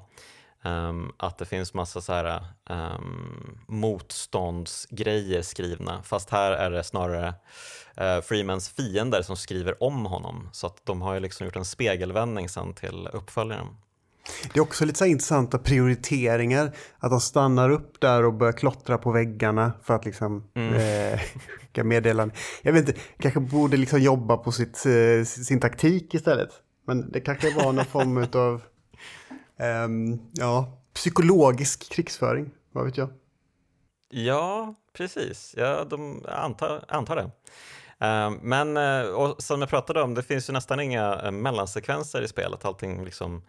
Um, 0.63 1.11
att 1.17 1.37
det 1.37 1.45
finns 1.45 1.73
massa 1.73 2.01
så 2.01 2.13
här, 2.13 2.41
um, 2.69 3.59
motståndsgrejer 3.67 5.41
skrivna, 5.41 6.03
fast 6.03 6.29
här 6.29 6.51
är 6.51 6.71
det 6.71 6.83
snarare 6.83 7.27
uh, 8.01 8.21
Freemans 8.21 8.69
fiender 8.69 9.21
som 9.21 9.37
skriver 9.37 9.83
om 9.83 10.05
honom. 10.05 10.49
Så 10.51 10.67
att 10.67 10.85
de 10.85 11.01
har 11.01 11.13
ju 11.13 11.19
liksom 11.19 11.45
gjort 11.45 11.55
en 11.55 11.65
spegelvändning 11.65 12.49
sen 12.49 12.73
till 12.73 13.09
uppföljaren. 13.13 13.67
Det 14.53 14.59
är 14.59 14.61
också 14.61 14.85
lite 14.85 14.99
så 14.99 15.05
intressanta 15.05 15.57
prioriteringar. 15.57 16.71
Att 16.99 17.11
de 17.11 17.21
stannar 17.21 17.69
upp 17.69 18.01
där 18.01 18.25
och 18.25 18.33
börjar 18.33 18.53
klottra 18.53 18.97
på 18.97 19.11
väggarna 19.11 19.71
för 19.83 19.93
att 19.93 20.05
liksom 20.05 20.43
mm. 20.55 20.73
eh, 21.73 21.83
meddela. 21.83 22.29
Jag 22.61 22.73
vet 22.73 22.87
inte, 22.87 23.01
kanske 23.19 23.39
borde 23.39 23.77
liksom 23.77 24.01
jobba 24.01 24.37
på 24.37 24.51
sitt, 24.51 24.85
eh, 24.85 25.25
sin 25.25 25.59
taktik 25.59 26.13
istället. 26.13 26.49
Men 26.87 27.11
det 27.11 27.19
kanske 27.19 27.55
var 27.55 27.73
någon 27.73 27.85
form 27.85 28.17
av 28.33 28.61
ja, 30.31 30.77
psykologisk 30.93 31.91
krigsföring, 31.91 32.51
vad 32.71 32.85
vet 32.85 32.97
jag? 32.97 33.09
Ja, 34.09 34.75
precis. 34.93 35.53
Ja, 35.57 35.83
de 35.83 36.25
antar, 36.27 36.85
antar 36.87 37.15
det. 37.15 37.31
Um, 38.05 38.39
men 38.41 38.77
uh, 38.77 39.09
och 39.09 39.43
som 39.43 39.59
jag 39.59 39.69
pratade 39.69 40.01
om, 40.01 40.13
det 40.13 40.23
finns 40.23 40.49
ju 40.49 40.53
nästan 40.53 40.79
inga 40.79 41.25
uh, 41.25 41.31
mellansekvenser 41.31 42.21
i 42.21 42.27
spelet. 42.27 42.65
Allting 42.65 43.05
liksom 43.05 43.41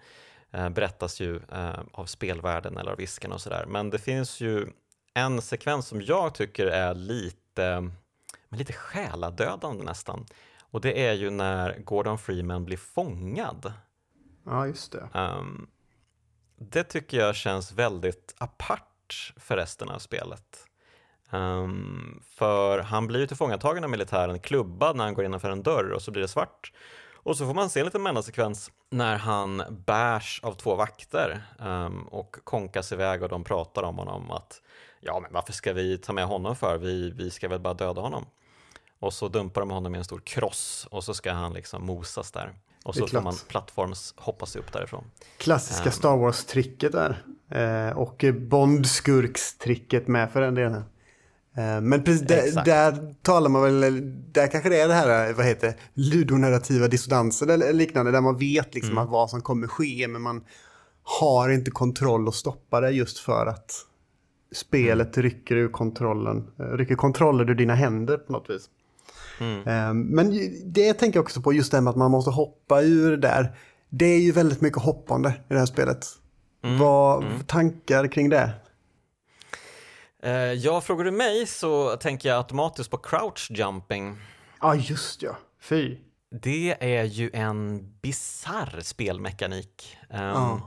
eh, 0.53 0.69
berättas 0.69 1.21
ju 1.21 1.37
eh, 1.37 1.81
av 1.93 2.07
spelvärlden 2.07 2.77
eller 2.77 2.91
av 2.91 2.97
visken 2.97 3.33
och 3.33 3.41
sådär. 3.41 3.65
Men 3.67 3.91
det 3.91 3.99
finns 3.99 4.41
ju 4.41 4.67
en 5.15 5.43
sekvens 5.43 5.87
som 5.87 6.03
jag 6.03 6.35
tycker 6.35 6.67
är 6.67 6.95
lite, 6.95 7.91
men 8.49 8.59
lite 8.59 8.73
själadödande 8.73 9.85
nästan. 9.85 10.27
Och 10.61 10.81
det 10.81 11.07
är 11.07 11.13
ju 11.13 11.31
när 11.31 11.79
Gordon 11.79 12.19
Freeman 12.19 12.65
blir 12.65 12.77
fångad. 12.77 13.73
Ja, 14.45 14.67
just 14.67 14.93
det. 14.93 15.09
Um, 15.15 15.69
det 16.61 16.85
tycker 16.85 17.19
jag 17.19 17.37
känns 17.37 17.73
väldigt 17.73 18.35
apart 18.39 19.33
för 19.37 19.57
resten 19.57 19.89
av 19.89 19.99
spelet. 19.99 20.67
Um, 21.31 22.23
för 22.27 22.79
han 22.79 23.07
blir 23.07 23.21
ju 23.21 23.27
tillfångatagen 23.27 23.85
av 23.85 23.91
militären, 23.91 24.41
klubbad 24.41 24.97
när 24.97 25.05
han 25.05 25.15
går 25.15 25.25
innanför 25.25 25.51
en 25.51 25.63
dörr 25.63 25.91
och 25.91 26.03
så 26.03 26.11
blir 26.11 26.23
det 26.23 26.29
svart. 26.29 26.73
Och 27.13 27.37
så 27.37 27.47
får 27.47 27.55
man 27.55 27.71
se 27.71 27.81
en 27.81 27.87
liten 27.87 28.03
mellansekvens 28.03 28.71
när 28.91 29.17
han 29.17 29.63
bärs 29.87 30.41
av 30.43 30.55
två 30.55 30.75
vakter 30.75 31.43
um, 31.59 32.03
och 32.03 32.37
konkas 32.45 32.93
iväg 32.93 33.23
och 33.23 33.29
de 33.29 33.45
pratar 33.45 33.83
om 33.83 33.99
honom 33.99 34.31
att 34.31 34.63
ja, 35.01 35.21
men 35.21 35.33
varför 35.33 35.53
ska 35.53 35.73
vi 35.73 35.99
ta 35.99 36.13
med 36.13 36.27
honom 36.27 36.57
för? 36.57 36.79
Vi, 36.79 37.11
vi 37.11 37.31
ska 37.31 37.49
väl 37.49 37.61
bara 37.61 37.75
döda 37.75 38.01
honom. 38.01 38.27
Och 38.99 39.13
så 39.13 39.29
dumpar 39.29 39.61
de 39.61 39.71
honom 39.71 39.95
i 39.95 39.99
en 39.99 40.05
stor 40.05 40.21
kross 40.21 40.89
och 40.91 41.05
så 41.05 41.15
ska 41.15 41.33
han 41.33 41.53
liksom 41.53 41.87
mosas 41.87 42.33
där. 42.33 42.55
Och 42.85 42.95
så 42.95 43.07
får 43.07 43.21
man 43.21 43.35
plattforms 43.49 44.15
hoppa 44.17 44.47
sig 44.47 44.61
upp 44.61 44.73
därifrån. 44.73 45.05
Klassiska 45.39 45.85
um, 45.85 45.93
Star 45.93 46.17
Wars-tricket 46.17 46.93
där. 46.93 47.25
Eh, 47.51 47.99
och 47.99 48.25
Bond-skurks-tricket 48.35 50.07
med 50.07 50.33
för 50.33 50.41
den 50.41 50.55
delen. 50.55 50.85
Eh, 51.57 51.81
men 51.81 52.03
precis 52.05 52.27
där, 52.27 52.65
där, 52.65 53.15
talar 53.23 53.49
man 53.49 53.63
väl, 53.63 54.03
där 54.33 54.47
kanske 54.47 54.69
det 54.69 54.81
är 54.81 54.89
det 54.89 54.95
här, 54.95 55.33
vad 55.33 55.47
heter 55.47 55.75
ludonarrativa 55.95 56.89
dissonansen 56.89 57.51
eller 57.51 57.73
liknande, 57.73 58.13
där 58.13 58.21
man 58.21 58.37
vet 58.37 58.75
liksom 58.75 58.93
mm. 58.93 59.05
att 59.05 59.11
vad 59.11 59.31
som 59.31 59.43
kommer 59.43 59.67
ske, 59.67 60.09
men 60.09 60.23
man 60.23 60.45
har 61.03 61.49
inte 61.49 61.71
kontroll 61.71 62.29
att 62.29 62.35
stoppa 62.35 62.81
det 62.81 62.91
just 62.91 63.19
för 63.19 63.47
att 63.47 63.73
spelet 64.53 65.17
mm. 65.17 65.31
rycker 65.31 65.57
ur 65.57 65.69
kontrollen, 65.69 66.51
eh, 66.59 66.65
rycker 66.65 66.95
kontrollen 66.95 67.49
ur 67.49 67.55
dina 67.55 67.75
händer 67.75 68.17
på 68.17 68.33
något 68.33 68.51
vis. 68.51 68.69
Mm. 69.41 69.69
Eh, 69.69 69.95
men 69.95 70.51
det 70.73 70.95
tänker 70.95 71.17
jag 71.19 71.25
också 71.25 71.43
på, 71.43 71.53
just 71.53 71.73
det 71.73 71.81
med 71.81 71.91
att 71.91 71.97
man 71.97 72.11
måste 72.11 72.31
hoppa 72.31 72.83
ur 72.83 73.17
där. 73.17 73.57
Det 73.89 74.07
är 74.07 74.21
ju 74.21 74.33
väldigt 74.33 74.61
mycket 74.61 74.83
hoppande 74.83 75.29
i 75.29 75.53
det 75.53 75.59
här 75.59 75.67
spelet. 75.67 76.07
Mm. 76.65 76.79
Vad 76.79 77.25
mm. 77.25 77.41
tankar 77.41 78.07
kring 78.07 78.29
det? 78.29 78.51
Eh, 80.23 80.33
ja, 80.33 80.81
frågar 80.81 81.05
du 81.05 81.11
mig 81.11 81.47
så 81.47 81.97
tänker 81.97 82.29
jag 82.29 82.39
automatiskt 82.39 82.91
på 82.91 82.99
crouch 82.99 83.51
jumping. 83.51 84.17
Ja, 84.61 84.69
ah, 84.69 84.75
just 84.75 85.23
ja. 85.23 85.37
Fy. 85.61 85.97
Det 86.31 86.77
är 86.81 87.05
ju 87.05 87.31
en 87.33 87.91
bizarr 88.03 88.81
spelmekanik. 88.83 89.97
Um, 90.11 90.19
ah. 90.21 90.61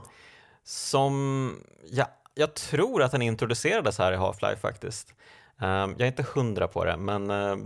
Som, 0.64 1.56
ja, 1.90 2.06
jag 2.34 2.54
tror 2.54 3.02
att 3.02 3.12
den 3.12 3.22
introducerades 3.22 3.98
här 3.98 4.12
i 4.12 4.16
Half-Life 4.16 4.56
faktiskt. 4.56 5.14
Um, 5.60 5.66
jag 5.68 6.00
är 6.00 6.06
inte 6.06 6.26
hundra 6.34 6.68
på 6.68 6.84
det, 6.84 6.96
men 6.96 7.30
uh, 7.30 7.56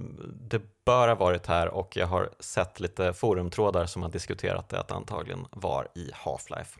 det 0.50 0.60
bör 0.88 1.08
ha 1.08 1.14
varit 1.14 1.46
här 1.46 1.68
och 1.68 1.96
jag 1.96 2.06
har 2.06 2.30
sett 2.40 2.80
lite 2.80 3.12
forumtrådar 3.12 3.86
som 3.86 4.02
har 4.02 4.10
diskuterat 4.10 4.68
det 4.68 4.80
att 4.80 4.88
det 4.88 4.94
antagligen 4.94 5.46
var 5.50 5.88
i 5.94 6.10
Half-Life. 6.14 6.78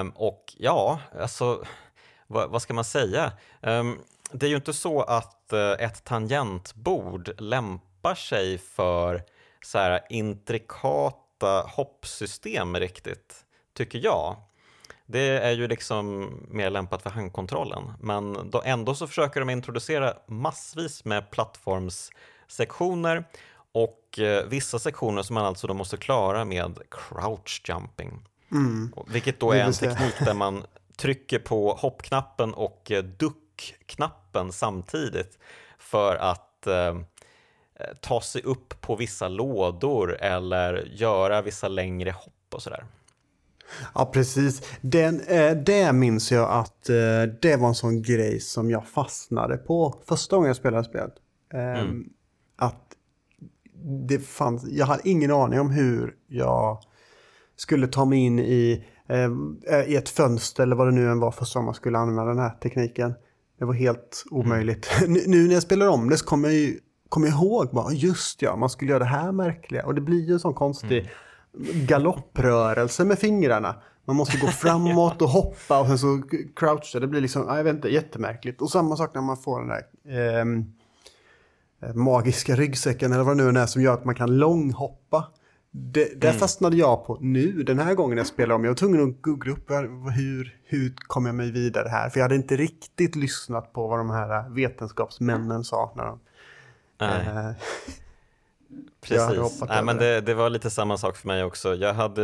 Um, 0.00 0.10
och 0.10 0.54
ja, 0.58 1.00
alltså 1.20 1.64
vad, 2.26 2.50
vad 2.50 2.62
ska 2.62 2.74
man 2.74 2.84
säga? 2.84 3.32
Um, 3.60 3.98
det 4.32 4.46
är 4.46 4.50
ju 4.50 4.56
inte 4.56 4.72
så 4.72 5.02
att 5.02 5.50
uh, 5.52 5.70
ett 5.70 6.04
tangentbord 6.04 7.30
lämpar 7.38 8.14
sig 8.14 8.58
för 8.58 9.22
så 9.64 9.78
här 9.78 10.00
intrikata 10.10 11.60
hoppsystem 11.60 12.76
riktigt, 12.76 13.44
tycker 13.74 13.98
jag. 14.04 14.36
Det 15.06 15.28
är 15.38 15.52
ju 15.52 15.68
liksom 15.68 16.30
mer 16.50 16.70
lämpat 16.70 17.02
för 17.02 17.10
handkontrollen, 17.10 17.92
men 18.00 18.50
då 18.50 18.62
ändå 18.64 18.94
så 18.94 19.06
försöker 19.06 19.40
de 19.40 19.50
introducera 19.50 20.14
massvis 20.26 21.04
med 21.04 21.30
plattforms 21.30 22.10
plattformssektioner 22.46 23.24
och 23.72 24.18
eh, 24.18 24.46
vissa 24.46 24.78
sektioner 24.78 25.22
som 25.22 25.34
man 25.34 25.44
alltså 25.44 25.66
då 25.66 25.74
måste 25.74 25.96
klara 25.96 26.44
med 26.44 26.78
crouch 26.90 27.62
jumping. 27.68 28.28
Mm. 28.52 28.92
Vilket 29.08 29.40
då 29.40 29.52
är 29.52 29.64
en 29.64 29.72
teknik 29.72 30.14
där 30.24 30.34
man 30.34 30.64
trycker 30.96 31.38
på 31.38 31.74
hoppknappen 31.74 32.54
och 32.54 32.90
eh, 32.90 33.04
duckknappen 33.04 34.52
samtidigt 34.52 35.38
för 35.78 36.16
att 36.16 36.66
eh, 36.66 36.96
ta 38.00 38.20
sig 38.20 38.42
upp 38.42 38.80
på 38.80 38.96
vissa 38.96 39.28
lådor 39.28 40.16
eller 40.20 40.88
göra 40.92 41.42
vissa 41.42 41.68
längre 41.68 42.10
hopp 42.10 42.54
och 42.54 42.62
sådär. 42.62 42.84
Ja, 43.94 44.10
precis. 44.12 44.62
Den, 44.80 45.20
eh, 45.20 45.56
det 45.56 45.92
minns 45.92 46.32
jag 46.32 46.50
att 46.50 46.88
eh, 46.88 47.22
det 47.42 47.56
var 47.56 47.68
en 47.68 47.74
sån 47.74 48.02
grej 48.02 48.40
som 48.40 48.70
jag 48.70 48.86
fastnade 48.88 49.56
på 49.56 49.94
första 50.06 50.36
gången 50.36 50.46
jag 50.46 50.56
spelade 50.56 50.84
spelet. 50.84 51.14
Eh, 51.54 51.80
mm. 51.80 52.08
Att 52.56 52.82
det 54.08 54.18
fanns, 54.18 54.64
jag 54.68 54.86
hade 54.86 55.08
ingen 55.08 55.30
aning 55.30 55.60
om 55.60 55.70
hur 55.70 56.14
jag 56.26 56.78
skulle 57.56 57.86
ta 57.86 58.04
mig 58.04 58.18
in 58.18 58.38
i 58.38 58.84
eh, 59.08 59.80
i 59.86 59.96
ett 59.96 60.08
fönster 60.08 60.62
eller 60.62 60.76
vad 60.76 60.86
det 60.86 60.92
nu 60.92 61.10
än 61.10 61.20
var 61.20 61.30
för 61.30 61.44
som 61.44 61.64
man 61.64 61.74
skulle 61.74 61.98
använda 61.98 62.24
den 62.24 62.38
här 62.38 62.50
tekniken. 62.50 63.14
Det 63.58 63.64
var 63.64 63.74
helt 63.74 64.24
omöjligt. 64.30 64.90
Mm. 65.06 65.22
nu 65.26 65.46
när 65.46 65.54
jag 65.54 65.62
spelar 65.62 65.88
om 65.88 66.08
det 66.08 66.16
så 66.16 66.24
kommer 66.24 66.48
jag 66.48 66.58
ju 66.58 66.80
kommer 67.08 67.28
jag 67.28 67.36
ihåg 67.36 67.68
bara, 67.72 67.92
just 67.92 68.42
ja, 68.42 68.56
man 68.56 68.70
skulle 68.70 68.90
göra 68.90 68.98
det 68.98 69.10
här 69.10 69.32
märkliga. 69.32 69.86
Och 69.86 69.94
det 69.94 70.00
blir 70.00 70.26
ju 70.26 70.32
en 70.32 70.40
sån 70.40 70.54
konstig 70.54 70.98
mm. 70.98 71.86
galopprörelse 71.86 73.04
med 73.04 73.18
fingrarna. 73.18 73.74
Man 74.04 74.16
måste 74.16 74.38
gå 74.38 74.46
framåt 74.46 75.22
och 75.22 75.28
hoppa 75.28 75.80
och 75.80 75.86
sen 75.86 75.98
så 75.98 76.22
croucha. 76.56 77.00
Det 77.00 77.06
blir 77.06 77.20
liksom, 77.20 77.46
jag 77.48 77.64
vet 77.64 77.74
inte, 77.74 77.88
jättemärkligt. 77.88 78.62
Och 78.62 78.70
samma 78.70 78.96
sak 78.96 79.14
när 79.14 79.22
man 79.22 79.36
får 79.36 79.60
den 79.60 79.68
där 79.68 80.40
eh, 80.40 80.44
magiska 81.94 82.56
ryggsäcken 82.56 83.12
eller 83.12 83.24
vad 83.24 83.38
det 83.38 83.52
nu 83.52 83.60
är 83.60 83.66
som 83.66 83.82
gör 83.82 83.94
att 83.94 84.04
man 84.04 84.14
kan 84.14 84.38
långhoppa. 84.38 85.24
Det, 85.70 86.20
där 86.20 86.28
mm. 86.28 86.40
fastnade 86.40 86.76
jag 86.76 87.06
på 87.06 87.18
nu, 87.20 87.62
den 87.62 87.78
här 87.78 87.94
gången 87.94 88.18
jag 88.18 88.26
spelade 88.26 88.54
om. 88.54 88.64
Jag 88.64 88.70
var 88.70 88.76
tvungen 88.76 89.10
att 89.10 89.22
googla 89.22 89.52
upp 89.52 89.70
hur, 90.16 90.58
hur 90.64 90.94
kommer 90.96 91.28
jag 91.28 91.34
mig 91.34 91.50
vidare 91.50 91.88
här. 91.88 92.10
För 92.10 92.18
jag 92.18 92.24
hade 92.24 92.34
inte 92.34 92.56
riktigt 92.56 93.16
lyssnat 93.16 93.72
på 93.72 93.88
vad 93.88 93.98
de 93.98 94.10
här 94.10 94.48
vetenskapsmännen 94.48 95.64
sa. 95.64 95.92
När 95.96 96.04
de, 96.04 96.20
Nej. 97.00 97.26
Äh, 97.26 97.52
Precis, 99.00 99.62
Nej, 99.68 99.84
men 99.84 99.96
det, 99.96 100.20
det, 100.20 100.34
var 100.34 100.50
lite 100.50 100.70
samma 100.70 100.96
sak 100.96 101.16
för 101.16 101.26
mig 101.26 101.44
också. 101.44 101.74
Jag 101.74 101.94
hade, 101.94 102.22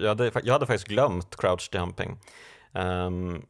jag 0.00 0.08
hade, 0.08 0.30
jag 0.44 0.52
hade 0.52 0.66
faktiskt 0.66 0.88
glömt 0.88 1.36
crouch 1.36 1.70
jumping. 1.72 2.18
Um, 2.72 3.42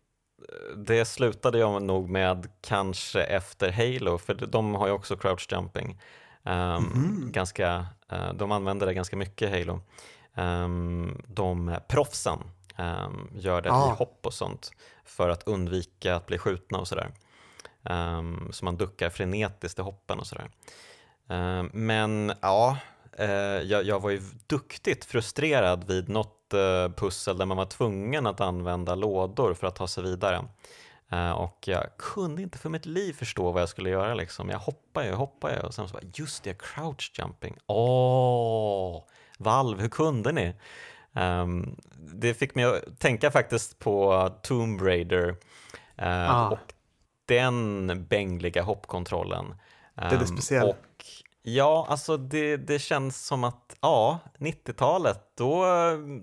det 0.77 1.05
slutade 1.05 1.59
jag 1.59 1.83
nog 1.83 2.11
med 2.11 2.49
kanske 2.61 3.23
efter 3.23 3.73
Halo, 3.73 4.19
för 4.19 4.35
de 4.35 4.75
har 4.75 4.87
ju 4.87 4.93
också 4.93 5.17
crouch 5.17 5.49
jumping. 5.51 6.01
Um, 6.43 6.53
mm. 6.55 7.33
ganska, 7.33 7.87
uh, 8.13 8.35
de 8.35 8.53
använder 8.53 8.87
det 8.87 8.95
ganska 8.95 9.17
mycket 9.17 9.51
Halo. 9.51 9.81
Um, 10.35 11.23
de 11.27 11.77
proffsen 11.89 12.39
um, 12.79 13.31
gör 13.35 13.61
det 13.61 13.73
ah. 13.73 13.93
i 13.93 13.97
hopp 13.97 14.27
och 14.27 14.35
sånt 14.35 14.71
för 15.05 15.29
att 15.29 15.49
undvika 15.49 16.17
att 16.17 16.27
bli 16.27 16.39
skjutna 16.39 16.79
och 16.79 16.89
sådär. 16.89 17.11
Så 18.51 18.65
man 18.65 18.77
duckar 18.77 19.11
frenetiskt 19.11 19.79
i 19.79 19.83
hoppen 19.83 20.19
och 20.19 20.27
sådär. 20.27 20.51
men 21.73 22.33
ja, 22.41 22.77
uh, 23.21 23.27
jag, 23.63 23.85
jag, 23.85 24.01
var 24.01 24.11
ju 24.11 24.23
duktigt 24.47 25.05
frustrerad 25.05 25.85
vid 25.85 26.09
något 26.09 26.42
pussel 26.97 27.39
där 27.39 27.47
man 27.47 27.57
var 27.57 27.67
tvungen 27.67 28.27
att 28.27 28.41
använda 28.41 28.95
lådor 28.95 29.55
för 29.55 29.67
att 29.67 29.77
ta 29.77 29.87
sig 29.87 30.05
vidare. 30.05 30.45
Uh, 31.13 31.31
och 31.31 31.59
jag 31.65 31.87
kunde 31.99 32.43
inte 32.43 32.59
för 32.59 32.69
mitt 32.69 32.87
liv 32.87 33.13
förstå 33.13 33.53
vad 33.53 33.63
jag 33.63 33.69
skulle 33.69 33.91
göra. 33.91 34.15
Liksom. 34.15 34.49
Jag 34.49 34.59
hoppade 34.59 35.07
ju, 35.07 35.13
hoppade 35.13 35.61
och 35.61 35.75
sen 35.75 35.89
så 35.89 35.93
bara, 35.95 36.03
just 36.15 36.45
det, 36.45 36.63
crouch 36.63 37.13
jumping. 37.19 37.57
Åh, 37.67 38.97
oh, 38.97 39.03
Valve, 39.39 39.83
hur 39.83 39.89
kunde 39.89 40.33
ni? 40.33 40.55
Um, 41.13 41.77
det 41.97 42.35
fick 42.35 42.55
mig 42.55 42.65
att 42.65 43.01
tänka 43.01 43.31
faktiskt 43.31 43.79
på 43.79 44.29
Tomb 44.43 44.83
Raider 44.83 45.29
uh, 45.29 45.37
ah. 46.31 46.51
och 46.51 46.73
den 47.27 48.07
bängliga 48.07 48.63
hoppkontrollen. 48.63 49.47
Um, 49.47 49.55
det 49.95 50.03
är 50.03 50.15
ehm, 50.15 50.27
speciella. 50.27 50.71
Och 50.71 50.77
Ja, 51.43 51.87
alltså 51.89 52.17
det, 52.17 52.57
det 52.57 52.79
känns 52.79 53.27
som 53.27 53.45
att 53.45 53.77
ja, 53.81 54.19
90-talet, 54.39 55.21
då, 55.39 55.67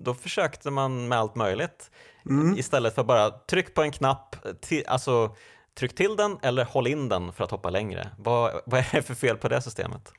då 0.02 0.14
försökte 0.14 0.72
man 0.72 1.08
med 1.08 1.18
allt 1.18 1.36
möjligt. 1.36 1.92
Mm. 2.30 2.58
Istället 2.58 2.96
för 2.96 3.04
bara 3.04 3.30
tryck 3.30 3.76
på 3.76 3.82
en 3.82 3.92
knapp, 3.92 4.36
till, 4.62 4.84
alltså 4.88 5.36
tryck 5.80 5.96
till 5.96 6.16
den 6.16 6.38
eller 6.42 6.66
håll 6.66 6.88
in 6.88 7.10
den 7.10 7.34
för 7.34 7.44
att 7.44 7.52
hoppa 7.52 7.70
längre. 7.70 8.10
Vad, 8.18 8.62
vad 8.66 8.80
är 8.80 8.88
det 8.92 9.02
för 9.02 9.16
fel 9.16 9.38
på 9.38 9.48
det 9.48 9.62
systemet? 9.62 10.12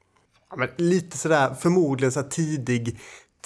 Ja, 0.51 0.57
men 0.57 0.69
lite 0.77 1.17
sådär, 1.19 1.55
förmodligen 1.55 2.13
så 2.13 2.23
tidig 2.23 3.01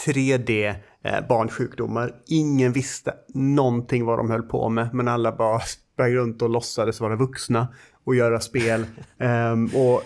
3D 0.06 0.74
eh, 1.04 1.26
barnsjukdomar. 1.28 2.14
Ingen 2.26 2.72
visste 2.72 3.14
någonting 3.34 4.04
vad 4.04 4.18
de 4.18 4.30
höll 4.30 4.42
på 4.42 4.68
med, 4.68 4.94
men 4.94 5.08
alla 5.08 5.32
bara 5.32 5.60
sprang 5.60 6.14
runt 6.14 6.42
och 6.42 6.50
låtsades 6.50 7.00
vara 7.00 7.16
vuxna 7.16 7.68
och 8.04 8.14
göra 8.14 8.40
spel. 8.40 8.86
um, 9.18 9.66
och, 9.74 10.02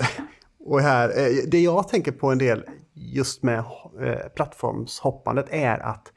och 0.69 0.81
här, 0.81 1.09
eh, 1.09 1.37
det 1.51 1.61
jag 1.61 1.89
tänker 1.89 2.13
på 2.13 2.33
en 2.33 2.39
del 2.39 2.65
just 2.95 3.43
med 3.43 3.59
eh, 3.59 4.29
plattformshoppandet 4.35 5.47
är 5.51 5.79
att 5.79 6.13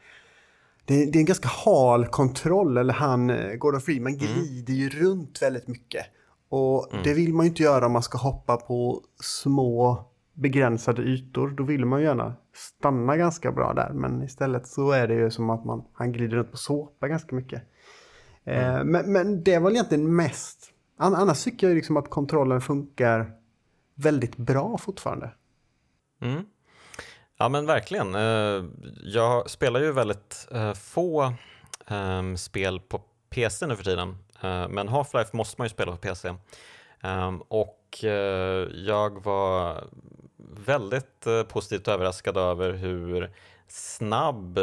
det, 0.86 1.04
är 1.04 1.18
en 1.18 1.26
ganska 1.26 1.48
hal 1.48 2.08
kontroll, 2.08 2.78
eller 2.78 2.94
han, 2.94 3.30
eh, 3.30 3.54
Gordon 3.54 3.82
Freeman, 3.82 4.14
mm. 4.14 4.26
glider 4.26 4.74
mm. 4.74 4.84
ju 4.84 4.90
runt 4.90 5.42
väldigt 5.42 5.68
mycket. 5.68 6.06
Och 6.50 6.94
mm. 6.94 7.04
det 7.04 7.14
vill 7.14 7.34
man 7.34 7.46
ju 7.46 7.50
inte 7.50 7.64
göra 7.64 7.86
om 7.86 7.92
man 7.92 8.04
ska 8.04 8.18
hoppa 8.18 8.58
på 8.58 9.02
små 9.24 10.06
begränsade 10.34 11.02
ytor. 11.02 11.50
Då 11.50 11.64
vill 11.64 11.86
man 11.86 12.00
ju 12.00 12.06
gärna 12.06 12.34
stanna 12.56 13.18
ganska 13.18 13.52
bra 13.52 13.74
där. 13.74 13.94
Men 13.94 14.24
istället 14.24 14.68
så 14.68 14.92
är 14.92 15.08
det 15.08 15.14
ju 15.14 15.32
som 15.32 15.50
att 15.50 15.66
man, 15.66 15.84
han 15.94 16.12
glider 16.12 16.38
runt 16.38 16.52
på 16.52 16.58
såpa 16.58 17.08
ganska 17.08 17.36
mycket. 17.36 17.62
Eh, 18.44 18.76
mm. 18.76 18.88
men, 18.88 19.12
men 19.12 19.44
det 19.44 19.60
var 19.60 19.70
väl 19.70 19.74
egentligen 19.74 20.16
mest... 20.16 20.68
Annars 20.98 21.44
tycker 21.44 21.68
jag 21.68 21.76
liksom 21.76 21.98
att 21.98 22.10
kontrollen 22.10 22.62
funkar 22.62 23.32
väldigt 23.96 24.38
bra 24.38 24.78
fortfarande. 24.78 25.32
Mm. 26.22 26.46
Ja 27.38 27.50
men 27.50 27.66
verkligen. 27.66 28.16
Eh, 28.16 28.66
jag 29.04 29.50
spelar 29.50 29.80
ju 29.80 29.92
väldigt 29.92 30.48
eh, 30.52 30.74
få 30.74 31.34
ehm, 31.88 32.38
spel 32.38 32.80
på 32.80 33.02
PC 33.30 33.68
nu 33.68 33.76
för 33.76 33.84
tiden. 33.84 34.18
Eh, 34.42 34.68
men 34.68 34.90
Half-Life 34.90 35.30
måste 35.36 35.56
man 35.62 35.66
ju 35.66 35.70
spela 35.70 35.92
på 35.92 35.98
PC. 35.98 36.34
Ehm, 37.02 37.42
och 37.42 37.78
jag 38.74 39.24
var 39.24 39.84
väldigt 40.66 41.26
positivt 41.48 41.88
överraskad 41.88 42.38
över 42.38 42.74
hur 42.74 43.32
snabb 43.68 44.60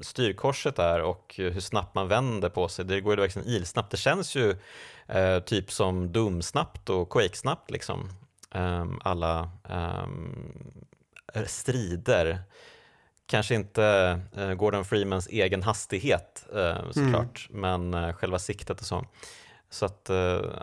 styrkorset 0.00 0.78
är 0.78 1.02
och 1.02 1.34
hur 1.38 1.60
snabbt 1.60 1.94
man 1.94 2.08
vänder 2.08 2.48
på 2.48 2.68
sig. 2.68 2.84
Det 2.84 3.00
går 3.00 3.14
ju 3.14 3.20
verkligen 3.20 3.48
ilsnabbt. 3.48 3.90
Det 3.90 3.96
känns 3.96 4.34
ju 4.34 4.56
eh, 5.06 5.38
typ 5.38 5.72
som 5.72 6.12
Doom-snabbt 6.12 6.90
och 6.90 7.10
Quake-snabbt 7.10 7.70
liksom. 7.70 8.08
Um, 8.56 9.00
alla 9.04 9.50
um, 9.68 10.74
strider. 11.46 12.38
Kanske 13.26 13.54
inte 13.54 14.18
uh, 14.38 14.54
Gordon 14.54 14.84
Freemans 14.84 15.26
egen 15.26 15.62
hastighet 15.62 16.46
uh, 16.56 16.90
såklart, 16.90 17.48
mm. 17.50 17.60
men 17.60 18.04
uh, 18.04 18.12
själva 18.12 18.38
siktet 18.38 18.80
och 18.80 18.86
så. 18.86 19.04
Så 19.70 19.86
att, 19.86 20.10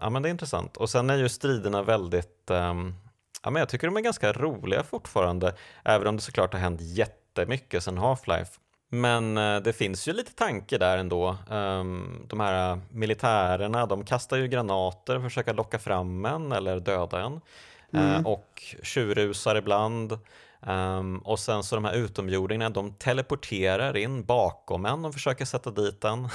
ja 0.02 0.10
men 0.10 0.22
det 0.22 0.30
är 0.30 0.32
intressant. 0.32 0.78
Och 0.78 0.90
sen 0.90 1.10
är 1.10 1.18
ju 1.18 1.30
striderna 1.30 1.84
väldigt, 1.84 2.50
um, 2.50 2.96
ja 3.44 3.50
men 3.50 3.60
jag 3.60 3.70
tycker 3.70 3.88
de 3.88 3.98
är 3.98 4.02
ganska 4.02 4.34
roliga 4.34 4.84
fortfarande, 4.84 5.56
även 5.84 6.08
om 6.08 6.16
det 6.16 6.22
såklart 6.22 6.54
har 6.54 6.60
hänt 6.60 6.82
jättemycket 6.82 7.84
sen 7.84 7.98
Half-Life. 7.98 8.60
Men 8.90 9.36
det 9.64 9.76
finns 9.76 10.08
ju 10.08 10.14
lite 10.14 10.34
tanke 10.34 10.78
där 10.78 10.98
ändå. 10.98 11.38
De 12.28 12.40
här 12.40 12.80
militärerna, 12.92 13.86
de 13.86 14.06
kastar 14.06 14.38
ju 14.38 14.48
granater 14.48 15.14
för 15.14 15.26
att 15.26 15.32
försöka 15.32 15.54
locka 15.54 15.80
fram 15.80 16.26
en 16.26 16.52
eller 16.52 16.80
döda 16.80 17.22
en. 17.22 17.42
Eh, 17.94 18.14
mm. 18.14 18.26
och 18.26 18.76
tjurrusar 18.84 19.56
ibland. 19.56 20.18
Um, 20.68 21.18
och 21.18 21.40
sen 21.40 21.64
så 21.64 21.76
de 21.76 21.86
här 21.86 21.94
utomjordingarna, 21.94 22.70
de 22.70 22.94
teleporterar 22.94 23.98
in 23.98 24.26
bakom 24.26 24.86
en 24.86 25.06
och 25.06 25.14
försöker 25.14 25.46
sätta 25.46 25.72
dit 25.72 26.04
en. 26.04 26.30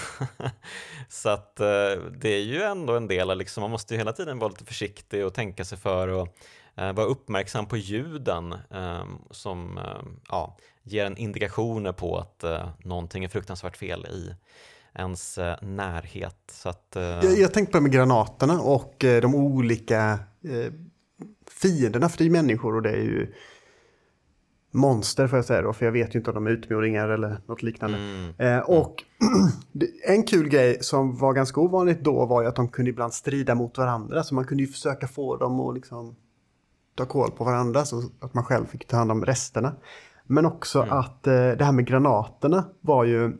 så 1.09 1.29
att 1.29 1.59
uh, 1.61 2.05
det 2.13 2.29
är 2.29 2.43
ju 2.43 2.63
ändå 2.63 2.97
en 2.97 3.09
del, 3.09 3.39
liksom, 3.39 3.61
man 3.61 3.71
måste 3.71 3.95
ju 3.95 3.99
hela 3.99 4.13
tiden 4.13 4.39
vara 4.39 4.49
lite 4.49 4.65
försiktig 4.65 5.27
och 5.27 5.35
tänka 5.35 5.65
sig 5.65 5.79
för 5.79 6.09
och 6.09 6.29
uh, 6.81 6.93
vara 6.93 7.07
uppmärksam 7.07 7.67
på 7.67 7.77
ljuden 7.77 8.55
um, 8.71 9.19
som 9.31 9.79
uh, 9.79 9.85
ja, 10.29 10.57
ger 10.83 11.07
en 11.07 11.17
indikationer 11.17 11.93
på 11.93 12.19
att 12.19 12.45
uh, 12.45 12.69
någonting 12.79 13.25
är 13.25 13.29
fruktansvärt 13.29 13.77
fel 13.77 14.07
i 14.07 14.35
ens 14.95 15.39
närhet. 15.63 16.37
Så 16.53 16.69
att, 16.69 16.87
jag, 16.97 17.39
jag 17.39 17.55
tänkte 17.55 17.73
på 17.73 17.79
det 17.79 17.83
med 17.83 17.93
granaterna 17.93 18.61
och 18.61 18.95
de 18.99 19.35
olika 19.35 20.19
fienderna, 21.51 22.09
för 22.09 22.19
det 22.19 22.25
är 22.25 22.31
människor 22.31 22.75
och 22.75 22.83
det 22.83 22.91
är 22.91 23.03
ju 23.03 23.35
monster 24.71 25.27
får 25.27 25.39
jag 25.39 25.45
säga 25.45 25.63
då, 25.63 25.73
för 25.73 25.85
jag 25.85 25.93
vet 25.93 26.15
ju 26.15 26.19
inte 26.19 26.31
om 26.31 26.35
de 26.35 26.47
är 26.47 26.51
utmodingar 26.51 27.09
eller 27.09 27.41
något 27.47 27.63
liknande. 27.63 27.99
Mm. 27.99 28.35
Eh, 28.39 28.59
och 28.59 29.05
en 30.09 30.23
kul 30.23 30.49
grej 30.49 30.79
som 30.81 31.17
var 31.17 31.33
ganska 31.33 31.61
ovanligt 31.61 32.05
då 32.05 32.27
var 32.27 32.43
ju 32.43 32.49
att 32.49 32.57
de 32.57 32.69
kunde 32.69 32.91
ibland 32.91 33.15
strida 33.15 33.55
mot 33.55 33.79
varandra, 33.79 34.23
så 34.23 34.35
man 34.35 34.45
kunde 34.45 34.63
ju 34.63 34.69
försöka 34.69 35.09
få 35.09 35.37
dem 35.37 35.61
att 35.61 35.75
liksom 35.75 36.17
ta 36.95 37.07
koll 37.07 37.31
på 37.31 37.45
varandra 37.45 37.85
så 37.85 38.03
att 38.21 38.35
man 38.35 38.45
själv 38.45 38.67
fick 38.67 38.87
ta 38.87 38.97
hand 38.97 39.11
om 39.11 39.25
resterna. 39.25 39.73
Men 40.27 40.47
också 40.47 40.83
mm. 40.83 40.99
att 40.99 41.27
eh, 41.27 41.33
det 41.33 41.65
här 41.65 41.73
med 41.73 41.87
granaterna 41.87 42.65
var 42.81 43.05
ju 43.05 43.37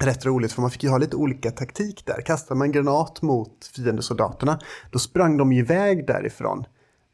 rätt 0.00 0.26
roligt 0.26 0.52
för 0.52 0.60
man 0.60 0.70
fick 0.70 0.82
ju 0.82 0.90
ha 0.90 0.98
lite 0.98 1.16
olika 1.16 1.50
taktik 1.50 2.06
där. 2.06 2.20
Kastade 2.20 2.58
man 2.58 2.72
granat 2.72 3.22
mot 3.22 3.70
fiendesoldaterna, 3.76 4.58
då 4.90 4.98
sprang 4.98 5.36
de 5.36 5.52
ju 5.52 5.58
iväg 5.58 6.06
därifrån. 6.06 6.64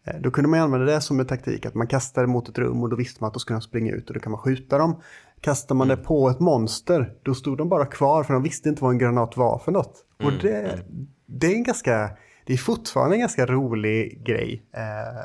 Eh, 0.04 0.20
då 0.20 0.30
kunde 0.30 0.50
man 0.50 0.60
använda 0.60 0.86
det 0.86 1.00
som 1.00 1.20
en 1.20 1.26
taktik, 1.26 1.66
att 1.66 1.74
man 1.74 1.86
kastade 1.86 2.26
mot 2.26 2.48
ett 2.48 2.58
rum 2.58 2.82
och 2.82 2.88
då 2.88 2.96
visste 2.96 3.18
man 3.20 3.28
att 3.28 3.34
då 3.34 3.40
skulle 3.40 3.56
de 3.56 3.62
springa 3.62 3.92
ut 3.92 4.08
och 4.08 4.14
då 4.14 4.20
kan 4.20 4.32
man 4.32 4.40
skjuta 4.40 4.78
dem. 4.78 5.00
Kastar 5.40 5.74
man 5.74 5.88
det 5.88 5.94
mm. 5.94 6.06
på 6.06 6.28
ett 6.28 6.40
monster, 6.40 7.14
då 7.22 7.34
stod 7.34 7.58
de 7.58 7.68
bara 7.68 7.86
kvar 7.86 8.24
för 8.24 8.34
de 8.34 8.42
visste 8.42 8.68
inte 8.68 8.82
vad 8.82 8.92
en 8.92 8.98
granat 8.98 9.36
var 9.36 9.58
för 9.58 9.72
något. 9.72 10.04
Och 10.16 10.22
mm, 10.22 10.38
det, 10.42 10.58
mm. 10.58 11.06
det 11.26 11.46
är 11.46 11.54
en 11.54 11.64
ganska, 11.64 12.10
det 12.46 12.52
är 12.52 12.56
fortfarande 12.56 13.16
en 13.16 13.20
ganska 13.20 13.46
rolig 13.46 14.24
grej 14.26 14.62
eh, 14.72 15.24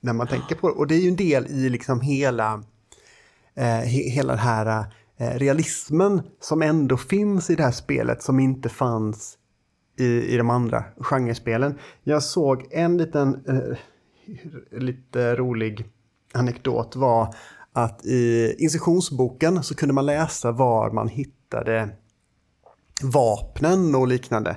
när 0.00 0.12
man 0.12 0.26
tänker 0.26 0.54
på 0.54 0.68
det. 0.68 0.74
Och 0.74 0.86
det 0.86 0.94
är 0.94 1.00
ju 1.00 1.08
en 1.08 1.16
del 1.16 1.46
i 1.46 1.68
liksom 1.68 2.00
hela, 2.00 2.62
eh, 3.54 3.64
he, 3.64 4.10
hela 4.10 4.32
den 4.32 4.42
här 4.42 4.86
eh, 5.16 5.38
realismen 5.38 6.22
som 6.40 6.62
ändå 6.62 6.96
finns 6.96 7.50
i 7.50 7.54
det 7.54 7.62
här 7.62 7.70
spelet 7.70 8.22
som 8.22 8.40
inte 8.40 8.68
fanns 8.68 9.38
i, 9.98 10.34
i 10.34 10.36
de 10.36 10.50
andra 10.50 10.84
genrespelen. 10.96 11.78
Jag 12.02 12.22
såg 12.22 12.66
en 12.70 12.96
liten 12.96 13.44
eh, 13.48 13.78
lite 14.70 15.36
rolig 15.36 15.86
anekdot 16.34 16.96
var 16.96 17.34
att 17.72 18.06
i 18.06 18.54
instruktionsboken 18.58 19.62
så 19.62 19.74
kunde 19.74 19.94
man 19.94 20.06
läsa 20.06 20.52
var 20.52 20.90
man 20.90 21.08
hittade 21.08 21.88
vapnen 23.02 23.94
och 23.94 24.08
liknande. 24.08 24.56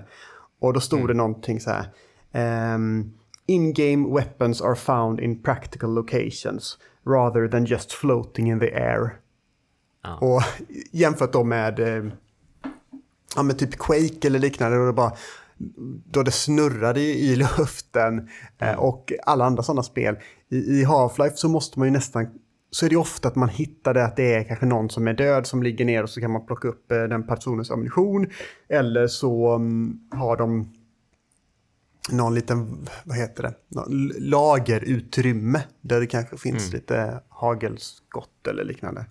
Och 0.59 0.73
då 0.73 0.79
stod 0.79 0.99
mm. 0.99 1.07
det 1.07 1.13
någonting 1.13 1.59
så 1.59 1.71
här. 1.71 2.75
Um, 2.75 3.13
In-game 3.45 4.15
weapons 4.15 4.61
are 4.61 4.75
found 4.75 5.19
in 5.19 5.43
practical 5.43 5.93
locations 5.93 6.77
rather 7.07 7.47
than 7.47 7.65
just 7.65 7.91
floating 7.91 8.51
in 8.51 8.59
the 8.59 8.73
air. 8.75 9.19
Ah. 10.01 10.15
Och 10.15 10.41
jämfört 10.91 11.33
då 11.33 11.43
med, 11.43 11.79
eh, 11.79 12.11
ja, 13.35 13.43
med 13.43 13.59
typ 13.59 13.77
Quake 13.77 14.27
eller 14.27 14.39
liknande. 14.39 14.77
Då 14.77 14.85
det 14.85 14.93
bara, 14.93 15.13
då 16.05 16.23
det 16.23 16.31
snurrade 16.31 17.01
i 17.01 17.35
luften 17.35 18.19
eh, 18.57 18.67
mm. 18.69 18.79
och 18.79 19.13
alla 19.25 19.45
andra 19.45 19.63
sådana 19.63 19.83
spel. 19.83 20.17
I, 20.49 20.57
i 20.57 20.85
Half-Life 20.85 21.35
så 21.35 21.49
måste 21.49 21.79
man 21.79 21.87
ju 21.87 21.91
nästan 21.91 22.27
så 22.71 22.85
är 22.85 22.89
det 22.89 22.95
ofta 22.95 23.27
att 23.27 23.35
man 23.35 23.49
hittar 23.49 23.93
det 23.93 24.05
att 24.05 24.15
det 24.15 24.33
är 24.33 24.43
kanske 24.43 24.65
någon 24.65 24.89
som 24.89 25.07
är 25.07 25.13
död 25.13 25.47
som 25.47 25.63
ligger 25.63 25.85
ner 25.85 26.03
och 26.03 26.09
så 26.09 26.21
kan 26.21 26.31
man 26.31 26.45
plocka 26.45 26.67
upp 26.67 26.91
eh, 26.91 27.03
den 27.03 27.27
personens 27.27 27.71
ammunition. 27.71 28.27
Eller 28.69 29.07
så 29.07 29.55
um, 29.55 30.07
har 30.11 30.37
de 30.37 30.73
någon 32.11 32.35
liten, 32.35 32.87
vad 33.03 33.17
heter 33.17 33.43
det, 33.43 33.53
lagerutrymme 34.19 35.61
där 35.81 35.99
det 35.99 36.07
kanske 36.07 36.37
finns 36.37 36.63
mm. 36.63 36.75
lite 36.75 37.23
hagelskott 37.29 38.47
eller 38.47 38.63
liknande. 38.63 39.05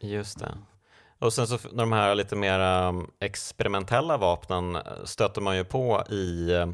Just 0.00 0.38
det. 0.38 0.58
Och 1.18 1.32
sen 1.32 1.46
så 1.46 1.58
de 1.72 1.92
här 1.92 2.14
lite 2.14 2.36
mer 2.36 2.88
um, 2.88 3.10
experimentella 3.20 4.16
vapnen 4.16 4.76
eh, 4.76 4.82
stöter 5.04 5.40
man 5.40 5.56
ju 5.56 5.64
på 5.64 6.04
i 6.10 6.52
eh, 6.52 6.68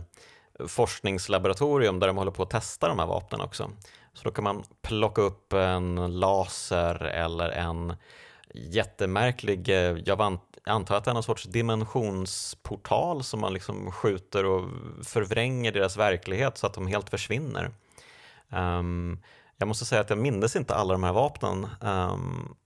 forskningslaboratorium 0.67 2.01
där 2.01 2.07
de 2.07 2.17
håller 2.17 2.31
på 2.31 2.43
att 2.43 2.51
testa 2.51 2.89
de 2.89 2.99
här 2.99 3.07
vapnen 3.07 3.41
också. 3.41 3.71
Så 4.13 4.25
då 4.25 4.31
kan 4.31 4.45
man 4.45 4.65
plocka 4.83 5.23
upp 5.23 5.53
en 5.53 6.19
laser 6.21 7.05
eller 7.05 7.49
en 7.51 7.97
jättemärklig, 8.55 9.69
eh, 9.69 9.97
jag 10.05 10.39
antar 10.65 10.97
att 10.97 11.05
det 11.05 11.11
är 11.11 11.15
någon 11.15 11.23
sorts 11.23 11.45
dimensionsportal 11.45 13.25
som 13.25 13.41
man 13.41 13.53
liksom 13.53 13.93
skjuter 13.93 14.45
och 14.45 14.71
förvränger 15.03 15.73
deras 15.73 15.97
verklighet 15.97 16.59
så 16.59 16.67
att 16.67 16.75
de 16.75 16.87
helt 16.87 17.11
försvinner. 17.11 17.71
Um, 18.49 19.23
jag 19.57 19.69
måste 19.69 19.85
säga 19.85 20.01
att 20.01 20.11
jag 20.11 20.19
minns 20.19 20.57
inte 20.57 20.75
alla 20.75 20.93
de 20.93 21.03
här 21.03 21.13
vapnen 21.13 21.67
um, 21.81 22.57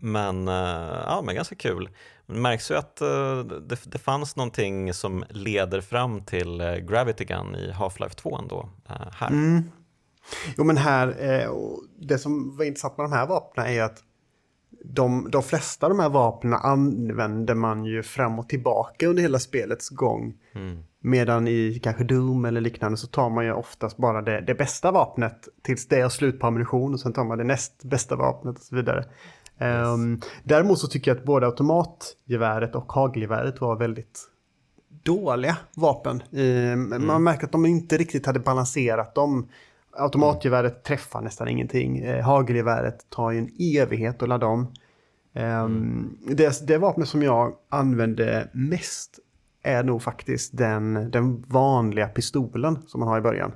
men, 0.00 0.48
eh, 0.48 1.02
ja, 1.06 1.22
men 1.24 1.34
ganska 1.34 1.54
kul. 1.54 1.88
Det 2.26 2.34
märks 2.34 2.70
ju 2.70 2.74
att 2.74 3.00
eh, 3.00 3.38
det, 3.38 3.78
det 3.84 3.98
fanns 3.98 4.36
någonting 4.36 4.94
som 4.94 5.24
leder 5.30 5.80
fram 5.80 6.24
till 6.24 6.60
eh, 6.60 6.74
Gravity 6.74 7.24
Gun 7.24 7.54
i 7.54 7.72
Half-Life 7.72 8.14
2 8.14 8.38
ändå, 8.38 8.68
här. 9.12 9.30
Mm. 9.30 9.62
Jo 10.58 10.64
men 10.64 10.76
här, 10.76 11.16
det 11.98 12.18
som 12.18 12.56
var 12.56 12.64
intressant 12.64 12.98
med 12.98 13.04
de 13.04 13.12
här 13.12 13.26
vapnen 13.26 13.66
är 13.66 13.72
ju 13.72 13.80
att 13.80 14.02
de, 14.84 15.30
de 15.30 15.42
flesta 15.42 15.86
av 15.86 15.90
de 15.90 16.00
här 16.00 16.08
vapnen 16.08 16.54
använder 16.54 17.54
man 17.54 17.84
ju 17.84 18.02
fram 18.02 18.38
och 18.38 18.48
tillbaka 18.48 19.06
under 19.06 19.22
hela 19.22 19.38
spelets 19.38 19.88
gång. 19.88 20.34
Mm. 20.54 20.82
Medan 21.00 21.48
i 21.48 21.80
kanske 21.82 22.04
Doom 22.04 22.44
eller 22.44 22.60
liknande 22.60 22.96
så 22.96 23.06
tar 23.06 23.30
man 23.30 23.44
ju 23.44 23.52
oftast 23.52 23.96
bara 23.96 24.22
det, 24.22 24.40
det 24.40 24.54
bästa 24.54 24.90
vapnet 24.90 25.48
tills 25.62 25.88
det 25.88 26.00
är 26.00 26.08
slut 26.08 26.40
på 26.40 26.46
ammunition 26.46 26.94
och 26.94 27.00
sen 27.00 27.12
tar 27.12 27.24
man 27.24 27.38
det 27.38 27.44
näst 27.44 27.84
bästa 27.84 28.16
vapnet 28.16 28.56
och 28.56 28.62
så 28.62 28.76
vidare. 28.76 29.04
Yes. 29.60 29.88
Um, 29.88 30.20
däremot 30.44 30.78
så 30.78 30.86
tycker 30.86 31.10
jag 31.10 31.18
att 31.18 31.24
både 31.24 31.46
automatgeväret 31.46 32.74
och 32.74 32.92
hagelgeväret 32.92 33.60
var 33.60 33.76
väldigt 33.76 34.20
dåliga 35.02 35.56
vapen. 35.74 36.22
Um, 36.30 36.40
mm. 36.40 37.06
Man 37.06 37.22
märker 37.22 37.44
att 37.44 37.52
de 37.52 37.66
inte 37.66 37.96
riktigt 37.96 38.26
hade 38.26 38.40
balanserat 38.40 39.14
dem. 39.14 39.48
Automatgeväret 39.92 40.84
träffar 40.84 41.20
nästan 41.20 41.48
ingenting. 41.48 42.04
Uh, 42.04 42.20
hagelgeväret 42.20 43.10
tar 43.10 43.30
ju 43.30 43.38
en 43.38 43.50
evighet 43.58 44.22
att 44.22 44.28
ladda 44.28 44.46
om. 44.46 44.72
Um, 45.34 46.18
det, 46.26 46.66
det 46.66 46.78
vapnet 46.78 47.08
som 47.08 47.22
jag 47.22 47.54
använde 47.68 48.48
mest 48.52 49.18
är 49.62 49.84
nog 49.84 50.02
faktiskt 50.02 50.56
den, 50.56 51.10
den 51.10 51.44
vanliga 51.48 52.08
pistolen 52.08 52.78
som 52.86 53.00
man 53.00 53.08
har 53.08 53.18
i 53.18 53.20
början. 53.20 53.52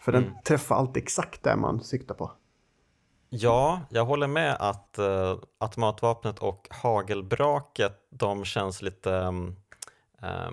För 0.00 0.12
den 0.12 0.22
mm. 0.22 0.34
träffar 0.44 0.76
alltid 0.76 1.02
exakt 1.02 1.42
där 1.42 1.56
man 1.56 1.80
siktar 1.80 2.14
på. 2.14 2.30
Ja, 3.32 3.80
jag 3.88 4.04
håller 4.04 4.26
med 4.26 4.56
att 4.60 4.98
eh, 4.98 5.04
uh, 5.04 5.38
automatvapnet 5.58 6.38
och 6.38 6.68
hagelbraket, 6.70 8.06
de 8.10 8.44
känns 8.44 8.82
lite 8.82 9.10
um, 9.10 9.56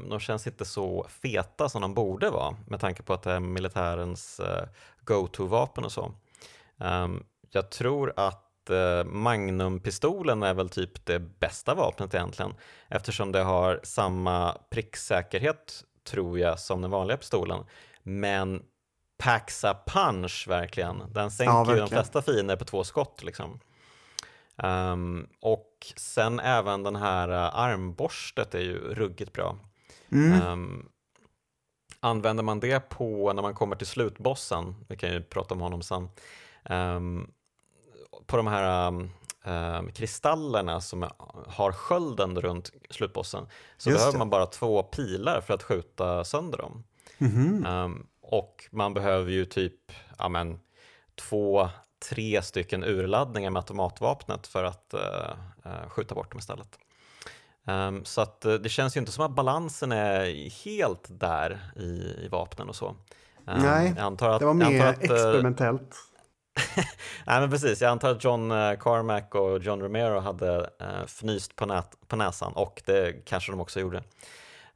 de 0.09 0.19
känns 0.19 0.47
inte 0.47 0.65
så 0.65 1.05
feta 1.09 1.69
som 1.69 1.81
de 1.81 1.93
borde 1.93 2.29
vara 2.29 2.55
med 2.67 2.79
tanke 2.79 3.03
på 3.03 3.13
att 3.13 3.23
det 3.23 3.31
är 3.31 3.39
militärens 3.39 4.39
uh, 4.39 4.67
go-to-vapen 5.01 5.85
och 5.85 5.91
så. 5.91 6.11
Um, 6.77 7.23
jag 7.51 7.69
tror 7.69 8.13
att 8.15 8.69
uh, 8.69 9.03
Magnum-pistolen 9.03 10.43
är 10.43 10.53
väl 10.53 10.69
typ 10.69 11.05
det 11.05 11.19
bästa 11.19 11.75
vapnet 11.75 12.13
egentligen 12.13 12.53
eftersom 12.87 13.31
det 13.31 13.43
har 13.43 13.79
samma 13.83 14.57
pricksäkerhet 14.69 15.83
tror 16.03 16.39
jag 16.39 16.59
som 16.59 16.81
den 16.81 16.91
vanliga 16.91 17.17
pistolen. 17.17 17.63
Men 18.03 18.63
packs 19.17 19.63
a 19.63 19.77
punch 19.85 20.45
verkligen. 20.47 21.03
Den 21.13 21.31
sänker 21.31 21.53
ja, 21.53 21.63
verkligen. 21.63 21.89
de 21.89 21.95
flesta 21.95 22.21
fiender 22.21 22.55
på 22.55 22.65
två 22.65 22.83
skott 22.83 23.23
liksom. 23.23 23.59
Um, 24.63 25.27
och 25.39 25.93
sen 25.95 26.39
även 26.39 26.83
den 26.83 26.95
här 26.95 27.29
uh, 27.29 27.59
armborstet 27.59 28.55
är 28.55 28.59
ju 28.59 28.93
ruggigt 28.93 29.33
bra. 29.33 29.57
Mm. 30.11 30.47
Um, 30.47 30.89
använder 31.99 32.43
man 32.43 32.59
det 32.59 32.89
på 32.89 33.33
när 33.33 33.41
man 33.41 33.53
kommer 33.53 33.75
till 33.75 33.87
slutbossen, 33.87 34.75
vi 34.87 34.97
kan 34.97 35.13
ju 35.13 35.23
prata 35.23 35.53
om 35.53 35.61
honom 35.61 35.81
sen, 35.81 36.09
um, 36.69 37.31
på 38.25 38.37
de 38.37 38.47
här 38.47 38.87
um, 39.45 39.91
kristallerna 39.91 40.81
som 40.81 41.09
har 41.47 41.71
skölden 41.71 42.41
runt 42.41 42.71
slutbossen 42.89 43.47
så 43.77 43.89
Just 43.89 43.99
behöver 43.99 44.11
det. 44.13 44.19
man 44.19 44.29
bara 44.29 44.45
två 44.45 44.83
pilar 44.83 45.41
för 45.41 45.53
att 45.53 45.63
skjuta 45.63 46.23
sönder 46.23 46.57
dem. 46.57 46.83
Mm 47.17 47.33
-hmm. 47.33 47.95
Och 48.27 48.67
man 48.71 48.93
behöver 48.93 49.31
ju 49.31 49.45
typ 49.45 49.91
ja, 50.17 50.29
men, 50.29 50.59
två 51.15 51.69
tre 51.99 52.41
stycken 52.41 52.83
urladdningar 52.83 53.49
med 53.49 53.59
automatvapnet 53.59 54.47
för 54.47 54.63
att 54.63 54.93
uh, 54.93 55.89
skjuta 55.89 56.15
bort 56.15 56.31
dem 56.31 56.39
istället. 56.39 56.79
Um, 57.65 58.05
så 58.05 58.21
att 58.21 58.45
uh, 58.45 58.53
det 58.53 58.69
känns 58.69 58.95
ju 58.95 58.99
inte 58.99 59.11
som 59.11 59.25
att 59.25 59.31
balansen 59.31 59.91
är 59.91 60.49
helt 60.65 61.07
där 61.09 61.71
i, 61.75 62.25
i 62.25 62.27
vapnen 62.31 62.69
och 62.69 62.75
så. 62.75 62.87
Um, 62.87 62.95
Nej, 63.45 63.95
att, 63.99 64.19
det 64.19 64.45
var 64.45 64.53
mer 64.53 64.85
att, 64.85 65.03
experimentellt. 65.03 65.95
Nej 67.25 67.39
men 67.41 67.49
precis, 67.49 67.81
jag 67.81 67.91
antar 67.91 68.11
att 68.11 68.23
John 68.23 68.49
Carmack 68.79 69.35
och 69.35 69.59
John 69.59 69.81
Romero 69.81 70.19
hade 70.19 70.59
uh, 70.59 71.03
fnyst 71.05 71.55
på, 71.55 71.65
nät, 71.65 71.95
på 72.07 72.15
näsan 72.15 72.53
och 72.53 72.81
det 72.85 73.25
kanske 73.25 73.51
de 73.51 73.61
också 73.61 73.79
gjorde 73.79 74.03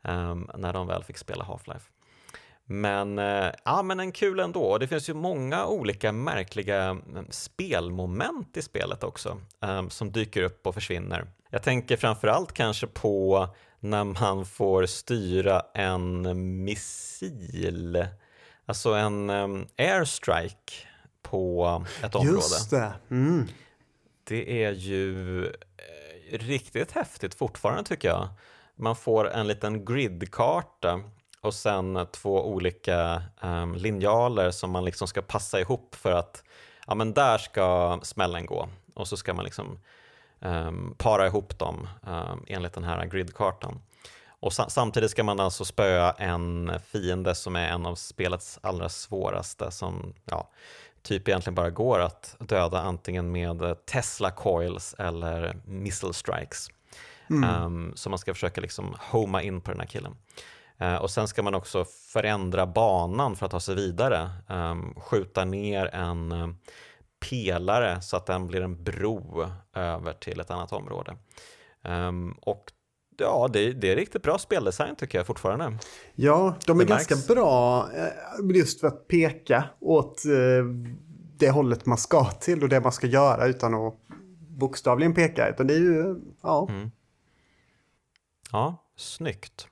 um, 0.01 0.49
när 0.55 0.73
de 0.73 0.87
väl 0.87 1.03
fick 1.03 1.17
spela 1.17 1.43
Half-Life. 1.43 1.90
Men, 2.71 3.19
eh, 3.19 3.51
ja, 3.65 3.83
men 3.83 3.99
en 3.99 4.11
kul 4.11 4.39
ändå. 4.39 4.77
Det 4.77 4.87
finns 4.87 5.09
ju 5.09 5.13
många 5.13 5.65
olika 5.65 6.11
märkliga 6.11 6.83
mm, 6.83 7.25
spelmoment 7.29 8.57
i 8.57 8.61
spelet 8.61 9.03
också 9.03 9.41
um, 9.59 9.89
som 9.89 10.11
dyker 10.11 10.43
upp 10.43 10.67
och 10.67 10.73
försvinner. 10.73 11.27
Jag 11.49 11.63
tänker 11.63 11.97
framförallt 11.97 12.53
kanske 12.53 12.87
på 12.87 13.47
när 13.79 14.03
man 14.03 14.45
får 14.45 14.85
styra 14.85 15.61
en 15.73 16.63
missil, 16.63 18.07
alltså 18.65 18.93
en 18.93 19.29
um, 19.29 19.67
airstrike 19.77 20.73
på 21.21 21.85
ett 22.03 22.15
område. 22.15 22.35
Just 22.37 22.69
det. 22.69 22.93
Mm. 23.09 23.47
Det 24.23 24.63
är 24.63 24.71
ju 24.71 25.45
eh, 25.45 26.37
riktigt 26.37 26.91
häftigt 26.91 27.33
fortfarande 27.33 27.83
tycker 27.83 28.07
jag. 28.07 28.27
Man 28.75 28.95
får 28.95 29.31
en 29.31 29.47
liten 29.47 29.85
gridkarta 29.85 31.01
och 31.41 31.53
sen 31.53 32.07
två 32.11 32.47
olika 32.47 33.23
um, 33.41 33.75
linjaler 33.75 34.51
som 34.51 34.71
man 34.71 34.85
liksom 34.85 35.07
ska 35.07 35.21
passa 35.21 35.59
ihop 35.59 35.95
för 35.95 36.11
att 36.11 36.43
ja, 36.87 36.95
men 36.95 37.13
där 37.13 37.37
ska 37.37 37.99
smällen 38.03 38.45
gå 38.45 38.69
och 38.93 39.07
så 39.07 39.17
ska 39.17 39.33
man 39.33 39.45
liksom 39.45 39.79
um, 40.39 40.95
para 40.97 41.27
ihop 41.27 41.59
dem 41.59 41.87
um, 42.01 42.45
enligt 42.47 42.73
den 42.73 42.83
här 42.83 43.05
gridkartan. 43.05 43.81
Och 44.39 44.53
sa 44.53 44.69
samtidigt 44.69 45.11
ska 45.11 45.23
man 45.23 45.39
alltså 45.39 45.65
spöa 45.65 46.11
en 46.11 46.71
fiende 46.85 47.35
som 47.35 47.55
är 47.55 47.69
en 47.69 47.85
av 47.85 47.95
spelets 47.95 48.59
allra 48.63 48.89
svåraste 48.89 49.71
som 49.71 50.13
ja, 50.25 50.49
typ 51.01 51.27
egentligen 51.27 51.55
bara 51.55 51.69
går 51.69 51.99
att 51.99 52.35
döda 52.39 52.81
antingen 52.81 53.31
med 53.31 53.85
Tesla 53.85 54.31
coils 54.31 54.95
eller 54.97 55.57
missile 55.65 56.13
strikes. 56.13 56.67
Mm. 57.29 57.63
Um, 57.63 57.93
så 57.95 58.09
man 58.09 58.19
ska 58.19 58.33
försöka 58.33 58.61
liksom 58.61 58.95
homa 58.99 59.41
in 59.41 59.61
på 59.61 59.71
den 59.71 59.79
här 59.79 59.87
killen. 59.87 60.15
Eh, 60.81 60.95
och 60.95 61.11
sen 61.11 61.27
ska 61.27 61.43
man 61.43 61.55
också 61.55 61.85
förändra 61.85 62.67
banan 62.67 63.35
för 63.35 63.45
att 63.45 63.51
ta 63.51 63.59
sig 63.59 63.75
vidare. 63.75 64.29
Ehm, 64.49 64.93
skjuta 64.95 65.45
ner 65.45 65.85
en 65.85 66.31
eh, 66.31 66.47
pelare 67.29 68.01
så 68.01 68.17
att 68.17 68.25
den 68.25 68.47
blir 68.47 68.61
en 68.61 68.83
bro 68.83 69.45
över 69.73 70.13
till 70.13 70.39
ett 70.39 70.51
annat 70.51 70.71
område. 70.71 71.15
Ehm, 71.83 72.31
och 72.31 72.71
ja, 73.17 73.49
det, 73.53 73.73
det, 73.73 73.91
är 73.91 73.95
riktigt 73.95 74.23
bra 74.23 74.37
speldesign 74.37 74.95
tycker 74.95 75.17
jag 75.17 75.27
fortfarande. 75.27 75.77
Ja, 76.15 76.55
de 76.65 76.79
är 76.79 76.83
det 76.83 76.89
ganska 76.89 77.15
märks. 77.15 77.27
bra 77.27 77.89
eh, 77.93 78.55
just 78.55 78.79
för 78.79 78.87
att 78.87 79.07
peka 79.07 79.63
åt 79.79 80.21
det 81.37 81.49
hållet 81.49 81.85
man 81.85 81.97
ska 81.97 82.25
till 82.25 82.63
och 82.63 82.69
det 82.69 82.81
man 82.81 82.91
ska 82.91 83.07
göra 83.07 83.45
utan 83.45 83.73
att 83.73 83.95
bokstavligen 84.49 85.13
peka. 85.13 85.49
Utan 85.49 85.67
det 85.67 85.73
är 85.73 85.79
ju, 85.79 86.15
ja. 86.41 86.67
Mm. 86.69 86.91
Ja, 88.51 88.85
snyggt. 88.95 89.67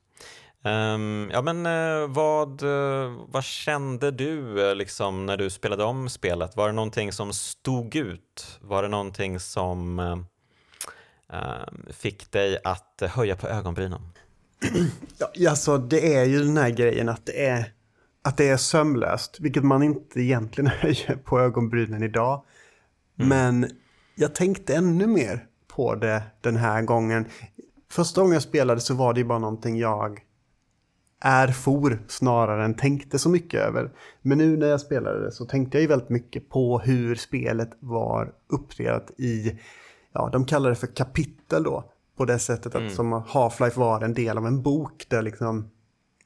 Um, 0.63 1.29
ja 1.33 1.41
men 1.41 1.65
uh, 1.65 2.07
vad, 2.07 2.63
uh, 2.63 3.25
vad 3.27 3.43
kände 3.43 4.11
du 4.11 4.39
uh, 4.39 4.75
liksom 4.75 5.25
när 5.25 5.37
du 5.37 5.49
spelade 5.49 5.83
om 5.83 6.09
spelet? 6.09 6.55
Var 6.55 6.67
det 6.67 6.73
någonting 6.73 7.11
som 7.11 7.33
stod 7.33 7.95
ut? 7.95 8.59
Var 8.61 8.83
det 8.83 8.89
någonting 8.89 9.39
som 9.39 9.99
ehm, 9.99 10.25
fick 11.89 12.31
dig 12.31 12.59
att 12.63 13.01
höja 13.01 13.35
på 13.35 13.47
ögonbrynen? 13.47 14.01
Ja, 15.33 15.49
alltså 15.49 15.77
det 15.77 16.15
är 16.15 16.25
ju 16.25 16.39
den 16.39 16.57
här 16.57 16.69
grejen 16.69 17.09
att 17.09 17.25
det 17.25 17.45
är, 17.45 17.73
att 18.23 18.37
det 18.37 18.49
är 18.49 18.57
sömlöst, 18.57 19.37
vilket 19.39 19.63
man 19.63 19.83
inte 19.83 20.21
egentligen 20.21 20.67
höjer 20.79 21.15
på 21.15 21.39
ögonbrynen 21.39 22.03
idag. 22.03 22.43
Mm. 23.19 23.29
Men 23.29 23.71
jag 24.15 24.35
tänkte 24.35 24.75
ännu 24.75 25.07
mer 25.07 25.45
på 25.67 25.95
det 25.95 26.23
den 26.41 26.55
här 26.55 26.81
gången. 26.81 27.25
Första 27.91 28.21
gången 28.21 28.33
jag 28.33 28.43
spelade 28.43 28.81
så 28.81 28.93
var 28.93 29.13
det 29.13 29.19
ju 29.19 29.25
bara 29.25 29.39
någonting 29.39 29.77
jag 29.77 30.19
är 31.19 31.47
for 31.47 31.99
snarare 32.07 32.65
än 32.65 32.73
tänkte 32.73 33.19
så 33.19 33.29
mycket 33.29 33.61
över. 33.61 33.91
Men 34.21 34.37
nu 34.37 34.57
när 34.57 34.67
jag 34.67 34.81
spelade 34.81 35.23
det 35.25 35.31
så 35.31 35.45
tänkte 35.45 35.77
jag 35.77 35.81
ju 35.81 35.87
väldigt 35.87 36.09
mycket 36.09 36.49
på 36.49 36.79
hur 36.79 37.15
spelet 37.15 37.69
var 37.79 38.33
uppdelat 38.47 39.11
i, 39.17 39.59
ja 40.13 40.29
de 40.31 40.45
kallar 40.45 40.69
det 40.69 40.75
för 40.75 40.95
kapitel 40.95 41.63
då. 41.63 41.91
På 42.17 42.25
det 42.25 42.39
sättet 42.39 42.75
att 42.75 42.81
mm. 42.81 42.89
som 42.89 43.13
Half-Life 43.13 43.79
var 43.79 44.01
en 44.01 44.13
del 44.13 44.37
av 44.37 44.47
en 44.47 44.61
bok 44.61 45.05
där 45.09 45.21
liksom 45.21 45.69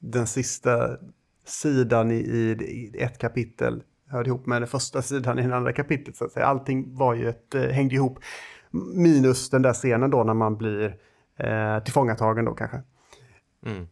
den 0.00 0.26
sista 0.26 0.96
sidan 1.46 2.10
i, 2.10 2.14
i, 2.14 2.94
ett 2.98 3.18
kapitel 3.18 3.82
hörde 4.08 4.28
ihop 4.28 4.46
med 4.46 4.62
den 4.62 4.68
första 4.68 5.02
sidan 5.02 5.38
i 5.38 5.42
den 5.42 5.52
andra 5.52 5.72
kapitlet. 5.72 6.16
Så 6.16 6.24
att 6.24 6.32
säga. 6.32 6.46
Allting 6.46 6.96
var 6.96 7.14
ju 7.14 7.28
ett, 7.28 7.54
eh, 7.54 7.62
hängde 7.62 7.94
ihop. 7.94 8.18
Minus 8.94 9.50
den 9.50 9.62
där 9.62 9.72
scenen 9.72 10.10
då 10.10 10.24
när 10.24 10.34
man 10.34 10.56
blir 10.56 10.96
eh, 11.38 11.82
tillfångatagen 11.84 12.44
då 12.44 12.54
kanske. 12.54 12.82
Mm. 13.66 13.86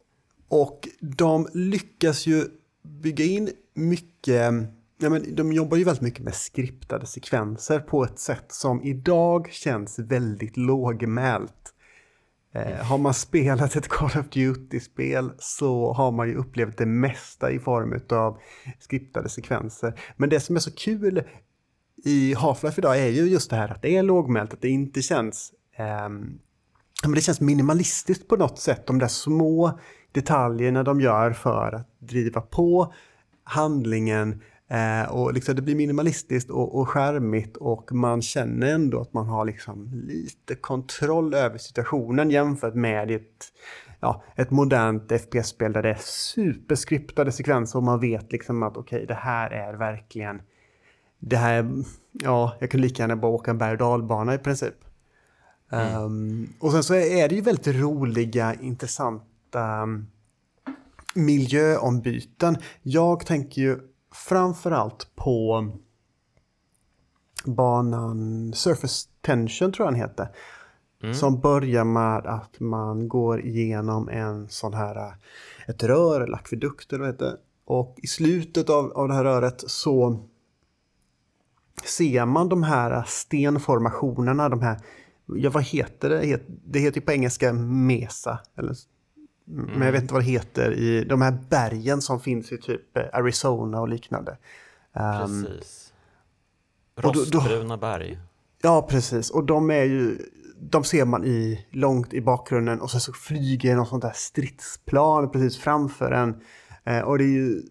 Och 0.53 0.89
de 1.01 1.49
lyckas 1.55 2.27
ju 2.27 2.45
bygga 2.83 3.25
in 3.25 3.51
mycket, 3.75 4.53
ja 4.99 5.11
men 5.11 5.35
de 5.35 5.53
jobbar 5.53 5.77
ju 5.77 5.85
väldigt 5.85 6.03
mycket 6.03 6.25
med 6.25 6.35
skriptade 6.35 7.07
sekvenser 7.07 7.81
på 7.81 8.05
ett 8.05 8.19
sätt 8.19 8.45
som 8.49 8.83
idag 8.83 9.49
känns 9.53 9.99
väldigt 9.99 10.57
lågmält. 10.57 11.75
Eh, 12.55 12.85
har 12.85 12.99
man 12.99 13.15
spelat 13.15 13.77
ett 13.77 13.89
Call 13.89 14.21
of 14.21 14.29
Duty-spel 14.31 15.33
så 15.39 15.93
har 15.93 16.13
man 16.13 16.29
ju 16.29 16.35
upplevt 16.35 16.79
det 16.79 16.87
mesta 16.87 17.51
i 17.51 17.59
form 17.59 18.01
av 18.11 18.39
skriptade 18.81 19.29
sekvenser. 19.29 20.01
Men 20.17 20.29
det 20.29 20.41
som 20.41 20.57
är 20.57 20.61
så 20.61 20.73
kul 20.73 21.23
i 22.05 22.35
Half-Life 22.35 22.79
idag 22.79 22.99
är 22.99 23.09
ju 23.09 23.23
just 23.23 23.51
det 23.51 23.57
här 23.57 23.69
att 23.69 23.83
det 23.83 23.97
är 23.97 24.03
lågmält, 24.03 24.53
att 24.53 24.63
det 24.63 24.69
inte 24.69 25.03
känns 25.03 25.53
eh, 25.77 26.09
men 27.03 27.15
det 27.15 27.21
känns 27.21 27.41
minimalistiskt 27.41 28.29
på 28.29 28.37
något 28.37 28.59
sätt, 28.59 28.87
de 28.87 28.99
där 28.99 29.09
små 29.09 29.79
detaljerna 30.13 30.83
de 30.83 31.01
gör 31.01 31.33
för 31.33 31.73
att 31.73 31.89
driva 31.99 32.41
på 32.41 32.93
handlingen 33.45 34.43
eh, 34.69 35.13
och 35.13 35.33
liksom 35.33 35.55
det 35.55 35.63
blir 35.63 35.75
minimalistiskt 35.75 36.51
och, 36.51 36.81
och 36.81 36.89
skärmigt 36.89 37.57
och 37.57 37.93
man 37.93 38.23
känner 38.23 38.75
ändå 38.75 39.01
att 39.01 39.13
man 39.13 39.27
har 39.27 39.45
liksom 39.45 39.91
lite 39.93 40.55
kontroll 40.55 41.35
över 41.35 41.59
situationen 41.59 42.31
jämfört 42.31 42.75
med 42.75 43.11
ett, 43.11 43.53
ja, 44.01 44.23
ett 44.37 44.51
modernt 44.51 45.13
FPS-spel 45.13 45.73
där 45.73 45.83
det 45.83 45.91
är 45.91 45.99
superskriptade 46.01 47.33
sekvenser 47.33 47.79
och 47.79 47.83
man 47.83 48.01
vet 48.01 48.33
liksom 48.33 48.63
att 48.63 48.77
okej, 48.77 48.97
okay, 48.97 49.07
det 49.07 49.15
här 49.15 49.51
är 49.51 49.75
verkligen 49.75 50.43
det 51.19 51.37
här, 51.37 51.71
ja, 52.13 52.57
jag 52.61 52.71
kan 52.71 52.81
lika 52.81 53.03
gärna 53.03 53.17
bara 53.17 53.33
åka 53.33 53.51
en 53.51 53.59
berg 53.59 53.73
och 53.73 53.79
dalbana 53.79 54.35
i 54.35 54.39
princip. 54.39 54.75
Mm. 55.73 56.03
Um, 56.03 56.53
och 56.59 56.73
sen 56.73 56.83
så 56.83 56.95
är 56.95 57.29
det 57.29 57.35
ju 57.35 57.41
väldigt 57.41 57.67
roliga, 57.67 58.55
intressanta 58.55 59.25
um, 59.55 60.07
miljöombyten. 61.15 62.57
Jag 62.83 63.27
tänker 63.27 63.63
ju 63.63 63.79
framförallt 64.29 65.15
på 65.15 65.69
banan 67.45 68.53
Surface 68.55 69.09
Tension 69.21 69.73
tror 69.73 69.87
jag 69.87 69.95
den 69.95 70.01
heter. 70.01 70.29
Mm. 71.03 71.15
Som 71.15 71.41
börjar 71.41 71.85
med 71.85 72.27
att 72.27 72.61
man 72.61 73.09
går 73.09 73.41
igenom 73.41 74.09
en 74.09 74.49
sån 74.49 74.75
här, 74.75 75.15
ett 75.67 75.83
rör 75.83 76.21
eller 76.21 76.35
akvedukt 76.35 76.93
eller 76.93 77.05
vad 77.05 77.15
heter. 77.15 77.37
Och 77.65 77.97
i 78.03 78.07
slutet 78.07 78.71
av, 78.71 78.93
av 78.93 79.09
det 79.09 79.15
här 79.15 79.25
röret 79.25 79.65
så 79.67 80.29
ser 81.85 82.27
man 82.27 82.49
de 82.49 82.63
här 82.63 83.05
stenformationerna, 83.07 84.49
de 84.49 84.61
här, 84.61 84.81
ja 85.27 85.51
vad 85.51 85.63
heter 85.63 86.11
det? 86.11 86.41
Det 86.47 86.79
heter 86.79 87.01
ju 87.01 87.07
på 87.07 87.13
engelska 87.13 87.53
mesa. 87.53 88.39
Eller, 88.57 88.77
mm. 89.53 89.71
Men 89.71 89.83
jag 89.83 89.93
vet 89.93 90.03
inte 90.03 90.15
vad 90.15 90.23
det 90.23 90.31
heter 90.31 90.73
i 90.73 91.05
de 91.05 91.23
här 91.23 91.39
bergen 91.51 92.03
som 92.03 92.21
finns 92.21 92.53
i 92.53 92.59
typ 92.59 92.97
Arizona 93.13 93.81
och 93.81 93.89
liknande. 93.89 94.37
Ehm, 94.95 95.43
precis. 95.43 95.93
Rostbruna 96.97 97.77
berg. 97.77 98.19
Ja, 98.63 98.87
precis. 98.91 99.31
Och 99.31 99.45
de 99.45 99.71
är 99.71 99.85
ju, 99.85 100.19
de 100.61 100.85
ser 100.85 101.05
man 101.05 101.25
i, 101.25 101.67
långt 101.71 102.15
i 102.15 102.21
bakgrunden 102.21 102.81
och 102.81 102.91
så, 102.91 103.01
så 103.01 103.13
flyger 103.13 103.77
något 103.77 103.89
sånt 103.89 104.03
där 104.03 104.13
stridsplan 104.15 105.31
precis 105.31 105.59
framför 105.59 106.13
en. 106.13 106.41
Eh, 106.85 107.01
och 107.01 107.19
det 107.19 107.25
är 107.25 107.29
ju, 107.29 107.63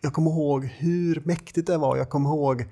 jag 0.00 0.12
kommer 0.12 0.30
ihåg 0.30 0.64
hur 0.64 1.22
mäktigt 1.24 1.66
det 1.66 1.78
var. 1.78 1.96
Jag 1.96 2.08
kommer 2.08 2.30
ihåg 2.30 2.64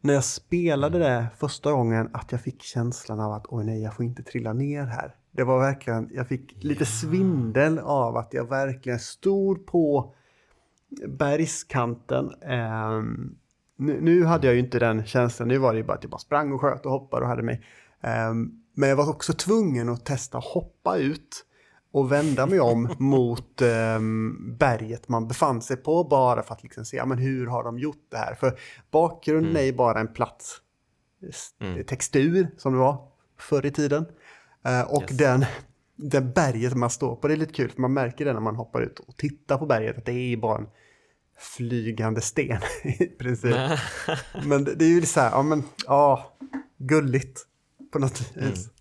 när 0.00 0.14
jag 0.14 0.24
spelade 0.24 0.98
det 0.98 1.26
första 1.38 1.72
gången 1.72 2.10
att 2.12 2.32
jag 2.32 2.40
fick 2.40 2.62
känslan 2.62 3.20
av 3.20 3.32
att 3.32 3.46
oj 3.48 3.64
nej, 3.64 3.82
jag 3.82 3.94
får 3.94 4.04
inte 4.04 4.22
trilla 4.22 4.52
ner 4.52 4.84
här. 4.84 5.14
Det 5.38 5.44
var 5.44 5.58
verkligen, 5.58 6.10
jag 6.12 6.28
fick 6.28 6.64
lite 6.64 6.86
svindel 6.86 7.78
av 7.78 8.16
att 8.16 8.34
jag 8.34 8.48
verkligen 8.48 8.98
stod 8.98 9.66
på 9.66 10.14
bergskanten. 11.08 12.24
Um, 12.42 13.38
nu, 13.76 14.00
nu, 14.00 14.24
hade 14.24 14.46
jag 14.46 14.54
ju 14.54 14.60
inte 14.60 14.78
den 14.78 15.06
känslan, 15.06 15.48
nu 15.48 15.58
var 15.58 15.72
det 15.72 15.78
ju 15.78 15.84
bara 15.84 15.92
att 15.94 16.02
jag 16.02 16.10
bara 16.10 16.18
sprang 16.18 16.52
och 16.52 16.60
sköt 16.60 16.86
och 16.86 16.92
hoppade 16.92 17.22
och 17.22 17.28
hade 17.28 17.42
mig. 17.42 17.62
Um, 18.30 18.62
men 18.74 18.88
jag 18.88 18.96
var 18.96 19.10
också 19.10 19.32
tvungen 19.32 19.88
att 19.88 20.04
testa 20.04 20.38
hoppa 20.38 20.96
ut 20.96 21.44
och 21.92 22.12
vända 22.12 22.46
mig 22.46 22.60
om 22.60 22.94
mot 22.98 23.62
um, 23.62 24.56
berget 24.58 25.08
man 25.08 25.28
befann 25.28 25.62
sig 25.62 25.76
på 25.76 26.04
bara 26.04 26.42
för 26.42 26.54
att 26.54 26.62
liksom 26.62 26.84
se, 26.84 26.96
ja, 26.96 27.06
men 27.06 27.18
hur 27.18 27.46
har 27.46 27.64
de 27.64 27.78
gjort 27.78 28.06
det 28.08 28.18
här? 28.18 28.34
För 28.34 28.58
bakgrunden 28.90 29.50
mm. 29.50 29.62
är 29.62 29.66
ju 29.66 29.72
bara 29.72 30.00
en 30.00 30.12
plats 30.12 30.56
mm. 31.60 31.84
textur 31.84 32.48
som 32.56 32.72
det 32.72 32.78
var 32.78 33.08
förr 33.38 33.66
i 33.66 33.70
tiden. 33.70 34.06
Uh, 34.66 34.94
och 34.94 35.02
yes. 35.02 35.16
den, 35.18 35.44
den 35.96 36.32
berget 36.32 36.74
man 36.74 36.90
står 36.90 37.16
på, 37.16 37.28
det 37.28 37.34
är 37.34 37.36
lite 37.36 37.52
kul 37.52 37.70
för 37.70 37.80
man 37.80 37.92
märker 37.92 38.24
det 38.24 38.32
när 38.32 38.40
man 38.40 38.56
hoppar 38.56 38.82
ut 38.82 38.98
och 38.98 39.16
tittar 39.16 39.58
på 39.58 39.66
berget 39.66 39.98
att 39.98 40.04
det 40.04 40.12
är 40.12 40.28
ju 40.28 40.36
bara 40.36 40.58
en 40.58 40.68
flygande 41.38 42.20
sten 42.20 42.60
i 42.84 43.06
princip. 43.06 43.56
men 44.44 44.64
det, 44.64 44.74
det 44.74 44.84
är 44.84 44.88
ju 44.88 45.06
så 45.06 45.20
här, 45.20 45.30
ja 45.30 45.42
men, 45.42 45.62
ja, 45.86 46.36
gulligt 46.78 47.46
på 47.92 47.98
något 47.98 48.20
vis. 48.36 48.68
Mm. 48.68 48.74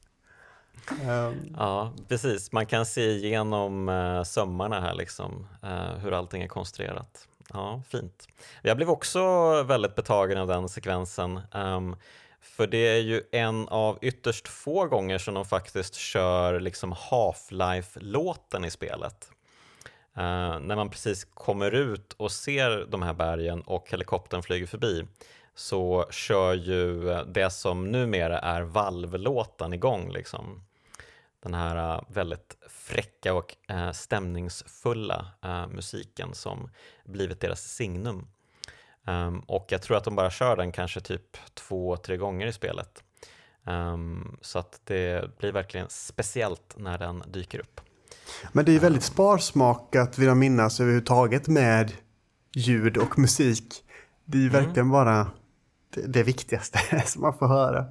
Um. 1.09 1.55
Ja, 1.57 1.93
precis. 2.07 2.51
Man 2.51 2.65
kan 2.65 2.85
se 2.85 3.01
igenom 3.01 3.89
uh, 3.89 4.23
sömmarna 4.23 4.81
här, 4.81 4.93
liksom, 4.93 5.47
uh, 5.63 5.97
hur 5.97 6.11
allting 6.11 6.41
är 6.41 6.47
konstruerat. 6.47 7.27
Ja, 7.53 7.81
fint. 7.89 8.27
Jag 8.61 8.77
blev 8.77 8.89
också 8.89 9.21
väldigt 9.63 9.95
betagen 9.95 10.37
av 10.37 10.47
den 10.47 10.69
sekvensen. 10.69 11.39
Um, 11.53 11.95
för 12.47 12.67
det 12.67 12.77
är 12.77 13.01
ju 13.01 13.23
en 13.31 13.67
av 13.67 13.99
ytterst 14.01 14.47
få 14.47 14.85
gånger 14.85 15.17
som 15.17 15.33
de 15.33 15.45
faktiskt 15.45 15.95
kör 15.95 16.59
liksom 16.59 16.91
Half-Life-låten 16.91 18.65
i 18.65 18.71
spelet. 18.71 19.29
Uh, 20.17 20.59
när 20.59 20.75
man 20.75 20.89
precis 20.89 21.27
kommer 21.33 21.71
ut 21.71 22.13
och 22.13 22.31
ser 22.31 22.85
de 22.89 23.01
här 23.01 23.13
bergen 23.13 23.61
och 23.61 23.91
helikoptern 23.91 24.43
flyger 24.43 24.67
förbi 24.67 25.05
så 25.55 26.07
kör 26.11 26.53
ju 26.53 27.01
det 27.23 27.49
som 27.49 27.91
numera 27.91 28.39
är 28.39 28.61
valvlåten 28.61 29.73
igång. 29.73 30.11
Liksom 30.11 30.63
den 31.39 31.53
här 31.53 31.95
eh, 31.95 32.01
väldigt 32.07 32.57
fräcka 32.69 33.33
och 33.33 33.55
eh, 33.69 33.91
stämningsfulla 33.91 35.27
musiken 35.69 36.33
som 36.33 36.69
blivit 37.05 37.41
deras 37.41 37.61
signum. 37.61 38.27
Um, 39.07 39.39
och 39.39 39.65
jag 39.69 39.81
tror 39.81 39.97
att 39.97 40.03
de 40.03 40.15
bara 40.15 40.29
kör 40.29 40.55
den 40.55 40.71
kanske 40.71 41.01
typ 41.01 41.37
två, 41.53 41.97
tre 41.97 42.17
gånger 42.17 42.47
i 42.47 42.53
spelet. 42.53 43.03
Um, 43.63 44.37
så 44.41 44.59
att 44.59 44.81
det 44.83 45.37
blir 45.37 45.51
verkligen 45.51 45.87
speciellt 45.89 46.75
när 46.77 46.97
den 46.97 47.23
dyker 47.27 47.59
upp. 47.59 47.81
Men 48.51 48.65
det 48.65 48.71
är 48.71 48.79
väldigt 48.79 49.03
sparsmakat 49.03 50.17
vill 50.17 50.27
jag 50.27 50.37
minnas 50.37 50.79
överhuvudtaget 50.79 51.47
med 51.47 51.91
ljud 52.53 52.97
och 52.97 53.19
musik. 53.19 53.83
Det 54.25 54.37
är 54.37 54.49
mm. 54.49 54.53
verkligen 54.53 54.91
bara 54.91 55.27
det, 55.93 56.07
det 56.07 56.23
viktigaste 56.23 56.79
som 57.05 57.21
man 57.21 57.37
får 57.37 57.47
höra. 57.47 57.85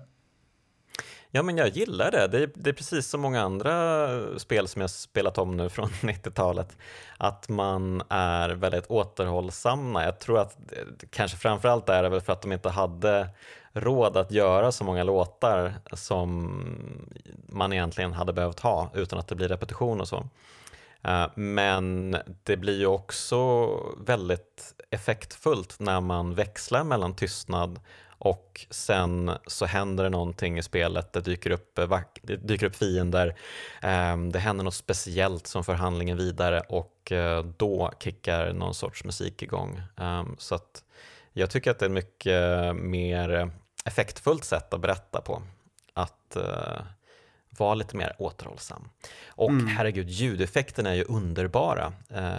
Ja, 1.31 1.43
men 1.43 1.57
jag 1.57 1.69
gillar 1.69 2.11
det. 2.11 2.27
det 2.27 2.43
är, 2.43 2.51
det 2.55 2.71
är, 2.71 2.75
precis 2.75 3.07
som 3.07 3.21
många 3.21 3.43
andra 3.43 4.39
spel 4.39 4.69
som 4.69 4.81
jag 4.81 4.91
spelat 4.91 5.39
om 5.39 5.57
nu 5.57 5.69
från 5.69 5.89
90-talet. 5.89 6.77
Att 7.19 7.49
man 7.49 8.03
är 8.09 8.49
väldigt 8.49 8.87
återhållsamma. 8.87 10.05
Jag 10.05 10.19
tror 10.19 10.39
att 10.39 10.59
kanske 11.11 11.37
framförallt 11.37 11.89
är 11.89 12.03
det 12.03 12.09
väl 12.09 12.21
för 12.21 12.33
att 12.33 12.43
de 12.43 12.53
inte 12.53 12.69
hade 12.69 13.29
råd 13.73 14.17
att 14.17 14.31
göra 14.31 14.73
så 14.73 14.85
många 14.85 15.05
låtar 15.05 15.75
som 15.93 16.51
man 17.49 17.73
egentligen 17.73 18.13
hade 18.13 18.33
behövt 18.33 18.61
ha 18.61 18.91
utan 18.95 19.19
att 19.19 19.29
det 19.29 19.35
blir 19.35 19.49
repetition 19.49 20.01
och 20.01 20.09
så. 20.09 20.29
Eh, 21.03 21.27
men 21.35 22.17
det 22.43 22.57
blir 22.57 22.79
ju 22.79 22.87
också 22.87 23.69
väldigt 24.07 24.75
effektfullt 24.91 25.81
när 25.81 26.01
man 26.01 26.35
växlar 26.35 26.85
mellan 26.85 27.15
tystnad 27.15 27.81
och 28.19 28.67
sen 28.71 29.31
så 29.47 29.67
händer 29.67 30.05
det 30.05 30.11
någonting 30.11 30.59
i 30.59 30.63
spelet, 30.63 31.13
det 31.13 31.21
dyker 31.21 31.51
upp, 31.51 31.79
det 32.23 32.37
dyker 32.37 32.67
upp 32.67 32.77
fiender, 32.77 33.37
ehm, 33.83 34.33
det 34.33 34.39
händer 34.39 34.65
något 34.65 34.75
speciellt 34.75 35.47
som 35.47 35.65
för 35.65 35.75
handlingen 35.75 36.17
vidare 36.17 36.61
och 36.61 37.13
eh, 37.13 37.45
då 37.45 37.93
kickar 38.01 38.53
någon 38.53 38.75
sorts 38.75 39.05
musik 39.05 39.43
igång. 39.43 39.83
Ehm, 39.97 40.37
så 40.39 40.55
att 40.55 40.85
jag 41.33 41.51
tycker 41.51 41.71
att 41.71 41.79
det 41.79 41.85
är 41.85 41.89
ett 41.89 41.95
mycket 41.95 42.77
mer 42.77 43.51
effektfullt 43.85 44.45
sätt 44.45 44.75
att 44.75 44.81
berätta 44.81 45.21
på. 45.21 45.43
Att 45.95 46.37
vara 47.51 47.75
lite 47.75 47.97
mer 47.97 48.17
återhållsam. 48.19 48.89
Och 49.29 49.51
mm. 49.51 49.67
herregud, 49.67 50.11
ljudeffekterna 50.11 50.91
är 50.91 50.95
ju 50.95 51.05
underbara 51.05 51.93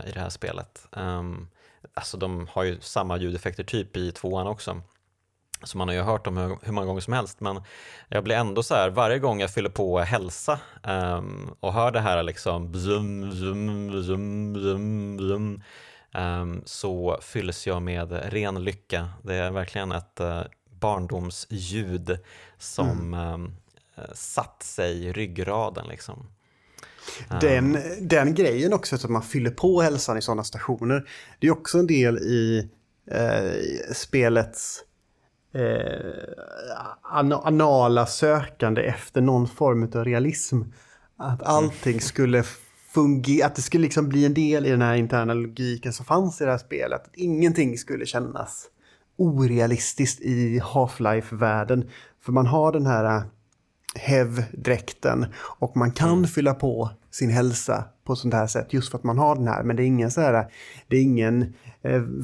i 0.07 0.11
det 0.13 0.19
här 0.19 0.29
spelet. 0.29 0.87
Um, 0.91 1.47
alltså 1.93 2.17
de 2.17 2.47
har 2.51 2.63
ju 2.63 2.77
samma 2.81 3.17
ljudeffekter 3.17 3.63
typ 3.63 3.97
i 3.97 4.11
tvåan 4.11 4.47
också 4.47 4.81
som 5.63 5.77
man 5.77 5.87
har 5.87 5.95
ju 5.95 6.01
hört 6.01 6.27
om 6.27 6.37
hur, 6.37 6.57
hur, 6.61 6.71
många 6.71 6.87
gånger 6.87 7.01
som 7.01 7.13
helst 7.13 7.39
men 7.39 7.61
jag 8.09 8.23
blir 8.23 8.35
ändå 8.35 8.63
så 8.63 8.75
här 8.75 8.89
varje 8.89 9.19
gång 9.19 9.39
jag 9.39 9.51
fyller 9.51 9.69
på 9.69 9.99
hälsa 9.99 10.59
um, 10.83 11.55
och 11.59 11.73
hör 11.73 11.91
det 11.91 11.99
här 11.99 12.23
liksom 12.23 12.71
bzum, 12.71 13.29
bzum, 13.29 13.87
bzum, 13.87 14.53
bzum, 14.53 15.17
bzum, 15.17 15.63
um, 16.13 16.61
så 16.65 17.19
fylls 17.21 17.67
jag 17.67 17.81
med 17.81 18.31
ren 18.33 18.63
lycka. 18.63 19.09
Det 19.23 19.35
är 19.35 19.51
verkligen 19.51 19.91
ett 19.91 20.19
uh, 20.21 20.41
barndomsljud 20.79 22.19
som 22.57 23.13
mm. 23.13 23.33
um, 23.33 23.55
satt 24.13 24.63
sig 24.63 25.05
i 25.05 25.13
ryggraden 25.13 25.87
liksom. 25.87 26.27
Den, 27.41 27.77
den 28.01 28.35
grejen 28.35 28.73
också 28.73 28.95
att 28.95 29.09
man 29.09 29.23
fyller 29.23 29.51
på 29.51 29.81
hälsan 29.81 30.17
i 30.17 30.21
sådana 30.21 30.43
stationer, 30.43 31.09
det 31.39 31.47
är 31.47 31.51
också 31.51 31.77
en 31.77 31.87
del 31.87 32.17
i 32.17 32.69
eh, 33.11 33.93
spelets 33.93 34.83
eh, 35.53 37.37
anala 37.43 38.05
sökande 38.05 38.81
efter 38.81 39.21
någon 39.21 39.47
form 39.47 39.83
av 39.83 40.05
realism. 40.05 40.61
Att 41.17 41.43
allting 41.43 42.01
skulle 42.01 42.43
fungera, 42.93 43.45
att 43.45 43.55
det 43.55 43.61
skulle 43.61 43.83
liksom 43.83 44.09
bli 44.09 44.25
en 44.25 44.33
del 44.33 44.65
i 44.65 44.69
den 44.69 44.81
här 44.81 44.95
interna 44.95 45.33
logiken 45.33 45.93
som 45.93 46.05
fanns 46.05 46.41
i 46.41 46.45
det 46.45 46.51
här 46.51 46.57
spelet. 46.57 47.01
Att 47.05 47.15
ingenting 47.15 47.77
skulle 47.77 48.05
kännas 48.05 48.69
orealistiskt 49.17 50.21
i 50.21 50.59
Half-Life-världen. 50.59 51.89
För 52.21 52.31
man 52.31 52.45
har 52.45 52.71
den 52.71 52.85
här 52.85 53.23
HEV-dräkten 53.95 55.25
och 55.59 55.77
man 55.77 55.91
kan 55.91 56.09
mm. 56.09 56.27
fylla 56.27 56.53
på 56.53 56.89
sin 57.11 57.29
hälsa 57.29 57.83
på 58.03 58.15
sånt 58.15 58.33
här 58.33 58.47
sätt 58.47 58.73
just 58.73 58.91
för 58.91 58.97
att 58.97 59.03
man 59.03 59.17
har 59.17 59.35
den 59.35 59.47
här. 59.47 59.63
Men 59.63 59.75
det 59.75 59.83
är 59.83 59.87
ingen 59.87 60.11
så 60.11 60.21
här, 60.21 60.51
det 60.87 60.97
är 60.97 61.01
ingen 61.01 61.41
eh, 61.41 61.66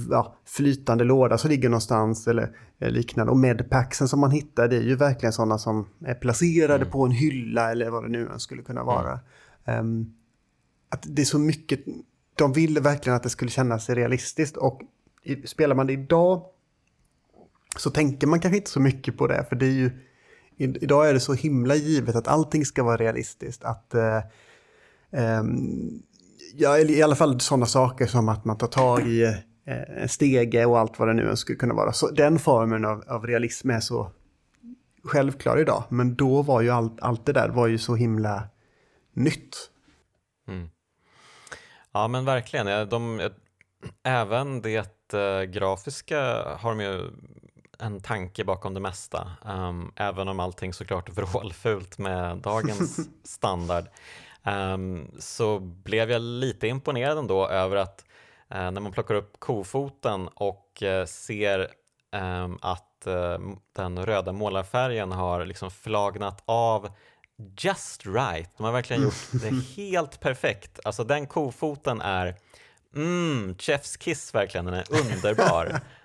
ja, 0.10 0.36
flytande 0.46 1.04
låda 1.04 1.38
som 1.38 1.50
ligger 1.50 1.70
någonstans 1.70 2.28
eller 2.28 2.56
eh, 2.80 2.90
liknande. 2.90 3.32
Och 3.32 3.38
medpacksen 3.38 4.08
som 4.08 4.20
man 4.20 4.32
hittar 4.32 4.68
det 4.68 4.76
är 4.76 4.82
ju 4.82 4.96
verkligen 4.96 5.34
sådana 5.34 5.58
som 5.58 5.88
är 6.06 6.14
placerade 6.14 6.76
mm. 6.76 6.92
på 6.92 7.06
en 7.06 7.12
hylla 7.12 7.72
eller 7.72 7.90
vad 7.90 8.04
det 8.04 8.10
nu 8.10 8.28
än 8.28 8.40
skulle 8.40 8.62
kunna 8.62 8.84
vara. 8.84 9.20
Um, 9.66 10.14
att 10.90 11.06
det 11.08 11.22
är 11.22 11.26
så 11.26 11.40
mycket, 11.40 11.80
de 12.36 12.54
ville 12.54 12.80
verkligen 12.80 13.16
att 13.16 13.24
det 13.24 13.30
skulle 13.30 13.52
kännas 13.52 13.90
realistiskt 13.90 14.58
och 14.58 14.82
i, 15.24 15.48
spelar 15.48 15.76
man 15.76 15.88
det 15.88 15.94
idag 15.94 16.46
så 17.78 17.90
tänker 17.90 18.28
man 18.28 18.40
kanske 18.40 18.58
inte 18.58 18.70
så 18.70 18.80
mycket 18.80 19.18
på 19.18 19.28
det 19.28 19.46
för 19.50 19.56
det 19.56 19.66
är 19.66 19.72
ju 19.72 19.92
idag 20.58 21.10
är 21.10 21.14
det 21.14 21.20
så 21.20 21.34
himla 21.34 21.76
givet 21.76 22.16
att 22.16 22.28
allting 22.28 22.66
ska 22.66 22.84
vara 22.84 22.98
realistiskt. 22.98 23.64
Att, 23.64 23.94
eh, 23.94 24.18
eh, 25.12 25.44
ja, 26.56 26.80
i 26.80 27.04
alla 27.04 27.16
fall 27.16 27.40
sådana 27.40 27.66
saker 27.66 28.08
som 28.08 28.30
att 28.30 28.46
man 28.46 28.58
tar 28.58 28.68
tag 28.68 29.08
i 29.08 29.24
eh, 29.24 30.02
en 30.02 30.10
stege 30.10 30.66
och 30.66 30.80
allt 30.80 31.00
vad 31.00 31.08
det 31.08 31.14
nu 31.14 31.36
skulle 31.36 31.58
kunna 31.58 31.74
vara. 31.74 31.94
Så 31.94 32.12
den 32.12 32.40
formen 32.40 32.86
av, 32.86 33.04
av 33.08 33.28
realism 33.28 33.70
är 33.70 33.80
så 33.80 34.12
självklar 35.04 35.60
idag. 35.60 35.84
Men 35.90 36.16
då 36.16 36.42
var 36.42 36.62
ju 36.62 36.70
allt, 36.70 37.02
allt 37.02 37.26
det 37.26 37.34
där 37.34 37.50
var 37.50 37.68
ju 37.68 37.78
så 37.78 37.96
himla 37.96 38.44
nytt. 39.14 39.70
Mm. 40.48 40.70
Ja 41.92 42.08
men 42.08 42.26
verkligen. 42.26 42.90
De, 42.90 43.30
även 44.04 44.62
det 44.62 45.14
äh, 45.14 45.42
grafiska 45.42 46.20
har 46.60 46.70
de 46.70 46.80
ju 46.80 47.10
en 47.80 48.02
tanke 48.02 48.44
bakom 48.44 48.74
det 48.74 48.80
mesta. 48.80 49.32
Um, 49.46 49.92
även 49.96 50.28
om 50.28 50.40
allting 50.40 50.74
såklart 50.74 51.10
är 51.10 51.14
vrålfult 51.22 51.98
med 51.98 52.38
dagens 52.38 53.00
standard. 53.24 53.86
Um, 54.46 55.12
så 55.20 55.60
blev 55.60 56.12
jag 56.12 56.22
lite 56.22 56.68
imponerad 56.68 57.18
ändå 57.18 57.48
över 57.48 57.76
att 57.76 58.06
uh, 58.56 58.72
när 58.72 58.82
man 58.82 58.92
plockar 58.92 59.16
upp 59.16 59.40
kofoten 59.40 60.28
och 60.28 60.84
uh, 60.86 61.06
ser 61.06 61.68
um, 62.12 62.60
att 62.62 63.08
uh, 63.08 63.38
den 63.76 64.06
röda 64.06 64.32
målarfärgen 64.32 65.12
har 65.12 65.46
liksom 65.46 65.72
flagnat 65.72 66.44
av 66.46 66.90
just 67.58 68.06
right. 68.06 68.50
De 68.58 68.64
har 68.64 68.72
verkligen 68.72 69.04
gjort 69.04 69.32
det 69.32 69.50
helt 69.76 70.20
perfekt. 70.20 70.80
Alltså 70.84 71.04
den 71.04 71.28
kofoten 71.28 72.02
är 72.02 72.36
mm, 72.96 73.56
chef's 73.56 73.98
kiss 74.00 74.36
verkligen, 74.36 74.66
den 74.66 74.74
är 74.74 74.86
underbar. 74.90 75.80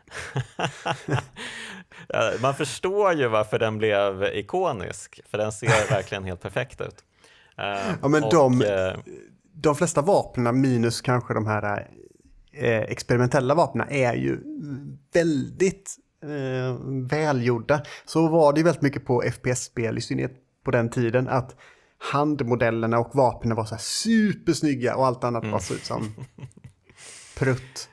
Man 2.41 2.55
förstår 2.55 3.12
ju 3.12 3.28
varför 3.28 3.59
den 3.59 3.78
blev 3.78 4.24
ikonisk, 4.24 5.20
för 5.30 5.39
den 5.39 5.53
ser 5.53 5.91
verkligen 5.91 6.24
helt 6.24 6.41
perfekt 6.41 6.80
ut. 6.80 7.05
Uh, 7.59 7.95
ja, 8.03 8.09
men 8.09 8.25
och, 8.25 8.33
de, 8.33 8.63
uh, 8.63 9.15
de 9.55 9.77
flesta 9.77 10.03
vapnen, 10.03 10.61
minus 10.61 11.01
kanske 11.01 11.35
de 11.35 11.47
här 11.47 11.89
eh, 12.53 12.81
experimentella 12.81 13.55
vapnen, 13.55 13.87
är 13.91 14.15
ju 14.15 14.41
väldigt 15.13 15.97
eh, 16.23 16.77
välgjorda. 17.11 17.83
Så 18.05 18.29
var 18.29 18.53
det 18.53 18.61
ju 18.61 18.65
väldigt 18.65 18.83
mycket 18.83 19.05
på 19.05 19.23
FPS-spel, 19.23 19.99
i 19.99 20.01
synnerhet 20.01 20.37
på 20.65 20.71
den 20.71 20.91
tiden, 20.91 21.29
att 21.29 21.57
handmodellerna 22.13 22.99
och 22.99 23.15
vapnen 23.15 23.57
var 23.57 23.65
så 23.65 23.75
här 23.75 23.83
supersnygga 23.83 24.97
och 24.97 25.07
allt 25.07 25.25
annat 25.25 25.43
mm. 25.43 25.53
bara 25.53 25.61
såg 25.61 25.77
ut 25.77 25.85
som 25.85 26.15
prutt. 27.39 27.89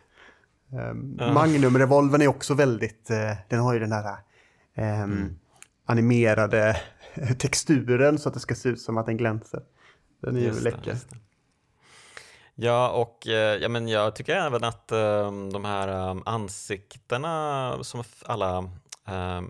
Um, 0.72 1.20
uh. 1.22 1.34
Magnum-revolvern 1.34 2.22
är 2.22 2.28
också 2.28 2.54
väldigt, 2.54 3.12
uh, 3.12 3.38
den 3.50 3.60
har 3.60 3.74
ju 3.74 3.80
den 3.80 3.92
här 3.92 4.06
um, 4.78 4.84
mm. 4.84 5.36
animerade 5.86 6.78
texturen 7.40 8.20
så 8.20 8.30
att 8.30 8.34
det 8.34 8.40
ska 8.40 8.56
se 8.56 8.70
ut 8.70 8.82
som 8.82 8.98
att 8.98 9.06
den 9.06 9.18
glänser. 9.18 9.64
Den 10.22 10.36
är 10.36 10.42
just 10.42 10.60
ju 10.60 10.64
läcker. 10.64 10.98
Ja, 12.56 12.90
och 12.90 13.28
eh, 13.28 13.58
ja, 13.62 13.70
men 13.70 13.88
jag 13.88 14.16
tycker 14.16 14.36
även 14.36 14.64
att 14.64 14.92
um, 14.92 15.54
de 15.54 15.66
här 15.66 16.10
um, 16.10 16.24
ansiktena 16.26 17.78
som 17.82 18.04
alla 18.26 18.70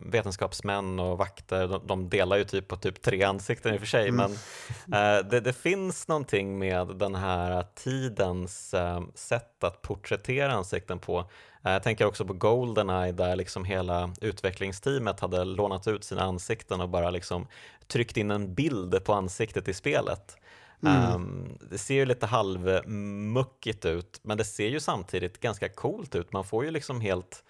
vetenskapsmän 0.02 1.00
och 1.00 1.18
vakter, 1.18 1.68
de, 1.68 1.88
de, 1.88 2.10
delar 2.10 2.38
ju 2.38 2.44
typ 2.44 2.68
på 2.68 2.76
typ 2.76 3.02
tre 3.02 3.24
ansikten 3.24 3.74
i 3.74 3.78
och 3.78 3.80
för 3.80 3.88
sig, 3.88 4.08
mm. 4.10 4.16
men 4.16 4.32
uh, 4.32 5.30
det, 5.30 5.40
det, 5.40 5.54
finns 5.54 6.08
någonting 6.08 6.60
med 6.60 6.88
den 6.88 7.16
här 7.16 7.66
tidens 7.76 8.74
uh, 8.74 9.02
sätt 9.16 9.64
att 9.64 9.82
porträttera 9.82 10.54
ansikten 10.54 11.00
på. 11.00 11.20
Uh, 11.20 11.72
jag 11.72 11.84
tänker 11.84 12.06
också 12.06 12.26
på 12.26 12.34
Goldeneye 12.34 13.12
där 13.12 13.36
liksom 13.36 13.66
hela 13.66 14.14
utvecklingsteamet 14.22 15.20
hade 15.20 15.46
lånat 15.46 15.88
ut 15.88 16.04
sina 16.04 16.22
ansikten 16.22 16.82
och 16.82 16.90
bara 16.90 17.10
liksom 17.10 17.48
tryckt 17.88 18.18
in 18.18 18.32
en 18.32 18.54
bild 18.54 19.04
på 19.04 19.14
ansiktet 19.14 19.68
i 19.68 19.74
spelet. 19.74 20.38
Mm. 20.84 21.14
Um, 21.14 21.58
det 21.70 21.78
ser 21.78 21.96
ju 21.96 22.06
lite 22.06 22.26
halvmuckigt 22.26 23.86
ut, 23.86 24.20
men 24.24 24.38
det 24.38 24.44
ser 24.44 24.68
ju 24.68 24.80
samtidigt 24.80 25.40
ganska 25.40 25.70
coolt 25.70 26.16
ut. 26.16 26.34
Man 26.34 26.44
får 26.44 26.66
ju 26.66 26.72
liksom 26.72 27.02
helt 27.02 27.44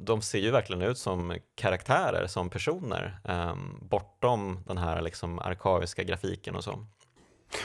de 0.00 0.22
ser 0.22 0.38
ju 0.38 0.50
verkligen 0.50 0.82
ut 0.82 0.98
som 0.98 1.36
karaktärer, 1.54 2.26
som 2.26 2.50
personer, 2.50 3.20
um, 3.24 3.78
bortom 3.90 4.58
den 4.66 4.78
här 4.78 5.02
liksom 5.02 5.38
arkaiska 5.38 6.02
grafiken 6.02 6.56
och 6.56 6.64
så. 6.64 6.86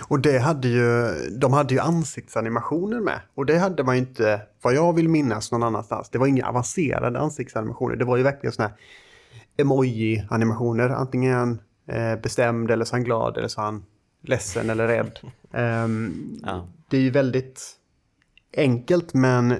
Och 0.07 0.19
det 0.19 0.39
hade 0.39 0.67
ju, 0.67 1.11
de 1.29 1.53
hade 1.53 1.73
ju 1.73 1.79
ansiktsanimationer 1.79 2.99
med. 2.99 3.19
Och 3.35 3.45
det 3.45 3.57
hade 3.57 3.83
man 3.83 3.95
ju 3.95 4.01
inte, 4.01 4.41
vad 4.61 4.73
jag 4.73 4.95
vill 4.95 5.09
minnas, 5.09 5.51
någon 5.51 5.63
annanstans. 5.63 6.09
Det 6.09 6.17
var 6.17 6.27
inga 6.27 6.47
avancerade 6.47 7.19
ansiktsanimationer. 7.19 7.95
Det 7.95 8.05
var 8.05 8.17
ju 8.17 8.23
verkligen 8.23 8.53
sådana 8.53 8.69
här 8.69 8.77
emoji-animationer. 9.57 10.89
Antingen 10.89 11.61
eh, 11.87 12.15
bestämd 12.15 12.71
eller 12.71 12.85
så 12.85 12.95
han 12.95 13.03
glad 13.03 13.37
eller 13.37 13.47
så 13.47 13.61
han 13.61 13.85
ledsen 14.23 14.69
eller 14.69 14.87
rädd. 14.87 15.19
Um, 15.51 16.39
ja. 16.45 16.67
Det 16.89 16.97
är 16.97 17.01
ju 17.01 17.09
väldigt 17.09 17.77
enkelt 18.57 19.13
men 19.13 19.55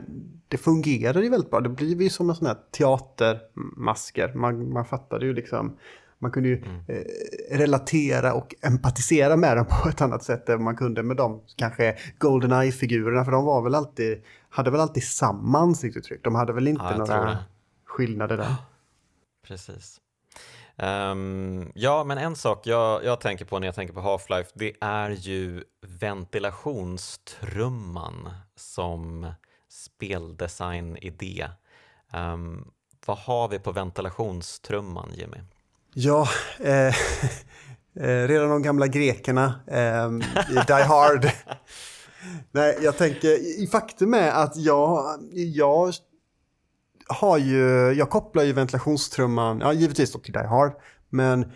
det 0.48 0.58
fungerar 0.58 1.22
ju 1.22 1.30
väldigt 1.30 1.50
bra. 1.50 1.60
Det 1.60 1.70
blir 1.70 2.02
ju 2.02 2.10
som 2.10 2.30
en 2.30 2.36
sån 2.36 2.48
här 2.48 2.58
teatermasker. 2.72 4.34
Man, 4.34 4.74
man 4.74 4.86
fattade 4.86 5.26
ju 5.26 5.34
liksom, 5.34 5.78
man 6.20 6.32
kunde 6.32 6.50
ju 6.50 6.58
mm. 6.58 6.82
eh, 6.88 7.58
relatera 7.58 8.34
och 8.34 8.56
empatisera 8.62 9.38
med 9.38 9.58
dem 9.58 9.66
på 9.84 9.90
ett 9.90 10.02
annat 10.02 10.24
sätt 10.24 10.50
än 10.50 10.64
man 10.64 10.76
kunde 10.76 11.04
med 11.04 11.18
de 11.18 11.42
kanske 11.56 11.98
Goldeneye-figurerna. 12.20 13.26
För 13.26 13.32
de 13.32 13.46
var 13.46 13.62
väl 13.62 13.76
alltid, 13.76 14.24
hade 14.50 14.72
väl 14.72 14.80
alltid 14.80 15.04
samma 15.04 15.60
ansiktsuttryck. 15.60 16.24
De 16.24 16.36
hade 16.36 16.54
väl 16.54 16.68
inte 16.68 16.86
ja, 16.90 16.98
några 16.98 17.38
skillnader 17.86 18.38
där. 18.38 18.56
Precis. 19.48 19.98
Um, 20.76 21.72
ja, 21.76 22.04
men 22.04 22.18
en 22.18 22.36
sak 22.36 22.68
jag, 22.68 23.04
jag 23.04 23.20
tänker 23.20 23.46
på 23.46 23.60
när 23.60 23.68
jag 23.68 23.76
tänker 23.76 23.94
på 23.94 24.02
Half-Life, 24.02 24.52
det 24.54 24.74
är 24.82 25.10
ju 25.10 25.64
ventilationstrumman 26.00 28.30
som 28.56 29.32
speldesignidé. 29.70 31.48
Um, 32.14 32.72
vad 33.06 33.18
har 33.18 33.48
vi 33.48 33.60
på 33.60 33.72
ventilationstrumman, 33.72 35.12
Jimmy? 35.14 35.38
Ja, 35.94 36.28
eh, 36.60 36.88
eh, 37.96 38.28
redan 38.28 38.50
de 38.50 38.62
gamla 38.62 38.88
grekerna 38.88 39.54
eh, 39.68 40.10
i 40.52 40.56
Die 40.68 40.84
Hard. 40.84 41.26
Nej, 42.52 42.78
jag 42.82 42.98
tänker, 42.98 43.72
faktum 43.72 44.14
är 44.14 44.32
att 44.32 44.56
jag, 44.56 45.20
jag 45.34 45.94
har 47.08 47.38
ju, 47.38 47.92
jag 47.92 48.10
kopplar 48.10 48.44
ju 48.44 48.54
ventilationstrumman, 48.54 49.60
ja 49.60 49.74
givetvis 49.74 50.12
till 50.12 50.34
Die 50.34 50.48
Hard, 50.48 50.74
men 51.10 51.52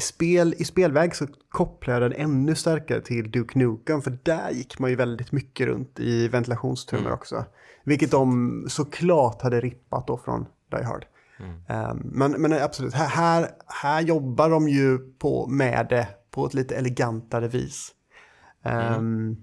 spel, 0.00 0.54
i 0.58 0.64
spelväg 0.64 1.16
så 1.16 1.26
kopplar 1.48 1.94
jag 1.94 2.02
den 2.02 2.12
ännu 2.12 2.54
starkare 2.54 3.00
till 3.00 3.30
Duke 3.30 3.58
Nukem, 3.58 4.02
för 4.02 4.18
där 4.22 4.50
gick 4.50 4.78
man 4.78 4.90
ju 4.90 4.96
väldigt 4.96 5.32
mycket 5.32 5.66
runt 5.66 6.00
i 6.00 6.28
ventilationstrummor 6.28 7.06
mm. 7.06 7.14
också. 7.14 7.44
Vilket 7.84 8.10
de 8.10 8.66
såklart 8.68 9.42
hade 9.42 9.60
rippat 9.60 10.06
då 10.06 10.18
från 10.18 10.46
Die 10.70 10.84
Hard. 10.84 11.06
Mm. 11.38 11.90
Um, 11.90 12.02
men, 12.04 12.32
men 12.32 12.52
absolut, 12.52 12.94
här, 12.94 13.08
här, 13.08 13.48
här 13.66 14.00
jobbar 14.00 14.50
de 14.50 14.68
ju 14.68 14.98
på 14.98 15.46
med 15.46 15.86
det 15.90 16.08
på 16.30 16.46
ett 16.46 16.54
lite 16.54 16.76
elegantare 16.76 17.48
vis. 17.48 17.90
Um, 18.64 18.72
mm. 18.72 19.36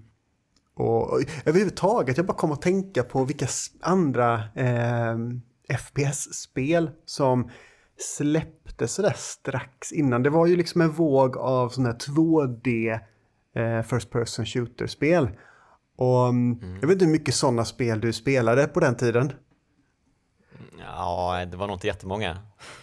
Och 0.78 1.20
överhuvudtaget, 1.44 2.16
jag 2.16 2.26
bara 2.26 2.36
kommer 2.36 2.54
att 2.54 2.62
tänka 2.62 3.02
på 3.02 3.24
vilka 3.24 3.46
andra 3.80 4.34
eh, 4.54 5.16
FPS-spel 5.78 6.90
som 7.04 7.50
släpptes 7.98 8.94
sådär 8.94 9.14
strax 9.16 9.92
innan. 9.92 10.22
Det 10.22 10.30
var 10.30 10.46
ju 10.46 10.56
liksom 10.56 10.80
en 10.80 10.92
våg 10.92 11.36
av 11.36 11.68
sådana 11.68 11.90
här 11.90 11.98
2D 11.98 12.98
eh, 13.54 13.82
First 13.82 14.10
Person 14.10 14.46
Shooter-spel. 14.46 15.28
Och 15.96 16.28
mm. 16.28 16.58
mm. 16.62 16.78
jag 16.80 16.88
vet 16.88 16.94
inte 16.94 17.04
hur 17.04 17.12
mycket 17.12 17.34
sådana 17.34 17.64
spel 17.64 18.00
du 18.00 18.12
spelade 18.12 18.66
på 18.66 18.80
den 18.80 18.96
tiden. 18.96 19.32
Ja, 20.78 21.46
det 21.50 21.56
var 21.56 21.66
nog 21.66 21.76
inte 21.76 21.86
jättemånga. 21.86 22.38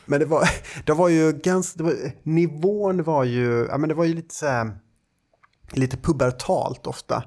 Men 0.06 0.20
det 0.20 0.26
var, 0.26 0.50
det 0.86 0.94
var 0.94 1.10
ju 1.10 1.32
ganska, 1.32 1.84
var, 1.84 1.94
nivån 2.24 3.04
var 3.04 3.24
ju, 3.24 3.68
ja 3.70 3.78
men 3.78 3.90
det 3.90 3.96
var 3.96 4.06
ju 4.06 4.14
lite 4.14 4.36
så 4.36 4.48
här, 4.48 4.80
lite 5.72 5.98
pubertalt 5.98 6.88
ofta. 6.88 7.24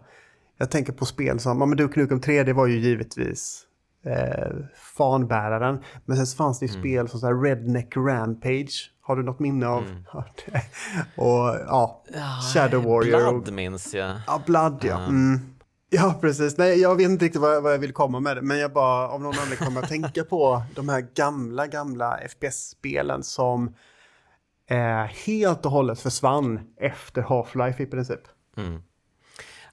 Jag 0.59 0.71
tänker 0.71 0.93
på 0.93 1.07
spel 1.07 1.41
som, 1.41 1.61
ja 1.61 1.67
men 1.67 1.79
Duke 1.79 2.01
Nukem 2.01 2.21
3D 2.21 2.53
var 2.53 2.67
ju 2.67 2.79
givetvis 2.79 3.67
eh, 4.05 4.53
fanbäraren. 4.97 5.83
Men 6.05 6.17
sen 6.17 6.27
så 6.27 6.37
fanns 6.37 6.59
det 6.59 6.67
ju 6.67 6.71
mm. 6.71 6.83
spel 6.83 7.09
som 7.09 7.21
så 7.21 7.27
här 7.27 7.43
Redneck 7.43 7.97
Rampage. 7.97 8.91
Har 9.01 9.17
du 9.17 9.23
något 9.23 9.39
minne 9.39 9.67
av? 9.67 9.83
Mm. 9.83 10.05
och 11.17 11.57
ja, 11.67 12.03
Shadow 12.55 12.85
Warrior. 12.85 13.31
Blood 13.31 13.53
minns 13.53 13.95
jag. 13.95 14.17
Ja, 14.27 14.43
Blood 14.47 14.85
ja. 14.85 15.05
Mm. 15.05 15.41
Ja, 15.91 16.19
precis. 16.21 16.59
Nej, 16.59 16.81
jag 16.81 16.97
vet 16.97 17.09
inte 17.09 17.25
riktigt 17.25 17.41
vad, 17.41 17.63
vad 17.63 17.73
jag 17.73 17.79
vill 17.79 17.93
komma 17.93 18.21
med 18.21 18.37
det, 18.37 18.43
men 18.43 18.59
jag 18.59 18.73
bara 18.73 19.09
av 19.09 19.21
någon 19.21 19.39
anledning 19.39 19.67
kommer 19.67 19.83
att 19.83 19.89
tänka 19.89 20.25
på 20.25 20.63
de 20.75 20.89
här 20.89 21.07
gamla, 21.15 21.67
gamla 21.67 22.19
FPS-spelen 22.29 23.23
som 23.23 23.75
eh, 24.71 25.05
helt 25.27 25.67
och 25.67 25.73
hållet 25.73 26.01
försvann 26.01 26.61
efter 26.77 27.23
Half-Life 27.23 27.83
i 27.83 27.87
princip. 27.87 28.21
Mm. 28.57 28.83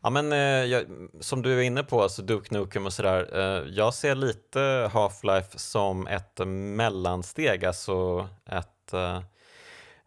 Ja, 0.06 0.10
men 0.10 0.32
eh, 0.34 0.40
jag, 0.40 0.86
som 1.20 1.42
du 1.42 1.60
är 1.60 1.62
inne 1.62 1.84
på, 1.84 2.02
alltså 2.02 2.22
Duke 2.22 2.54
Nukem 2.54 2.86
och 2.86 2.94
sådär. 2.94 3.30
Eh, 3.34 3.70
jag 3.74 3.94
ser 3.94 4.16
lite 4.16 4.60
Half-Life 4.94 5.58
som 5.58 6.08
ett 6.08 6.40
mellansteg, 6.46 7.66
alltså 7.66 8.30
ett, 8.46 8.94
eh, 8.94 9.22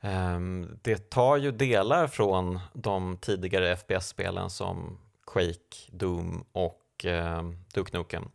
ehm, 0.01 0.79
det 0.83 1.11
tar 1.11 1.37
ju 1.37 1.51
delar 1.51 2.07
från 2.07 2.61
de 2.73 3.17
tidigare 3.17 3.77
FPS-spelen 3.77 4.51
som 4.51 4.99
Quake, 5.27 5.77
Doom 5.91 6.45
och 6.53 7.05
eh, 7.05 7.43
Duke 7.75 7.99
Nukem 7.99 8.29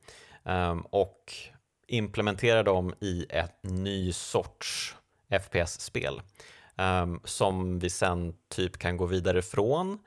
ehm, 0.44 0.82
och 0.82 1.34
implementerar 1.88 2.64
dem 2.64 2.94
i 3.00 3.26
ett 3.30 3.60
ny 3.64 4.14
sorts 4.14 4.96
FPS-spel 5.30 6.22
ehm, 6.78 7.20
som 7.24 7.80
vi 7.80 7.90
sen 7.90 8.34
typ 8.50 8.78
kan 8.78 8.98
gå 8.98 9.06
vidare 9.06 9.42
från 9.42 10.00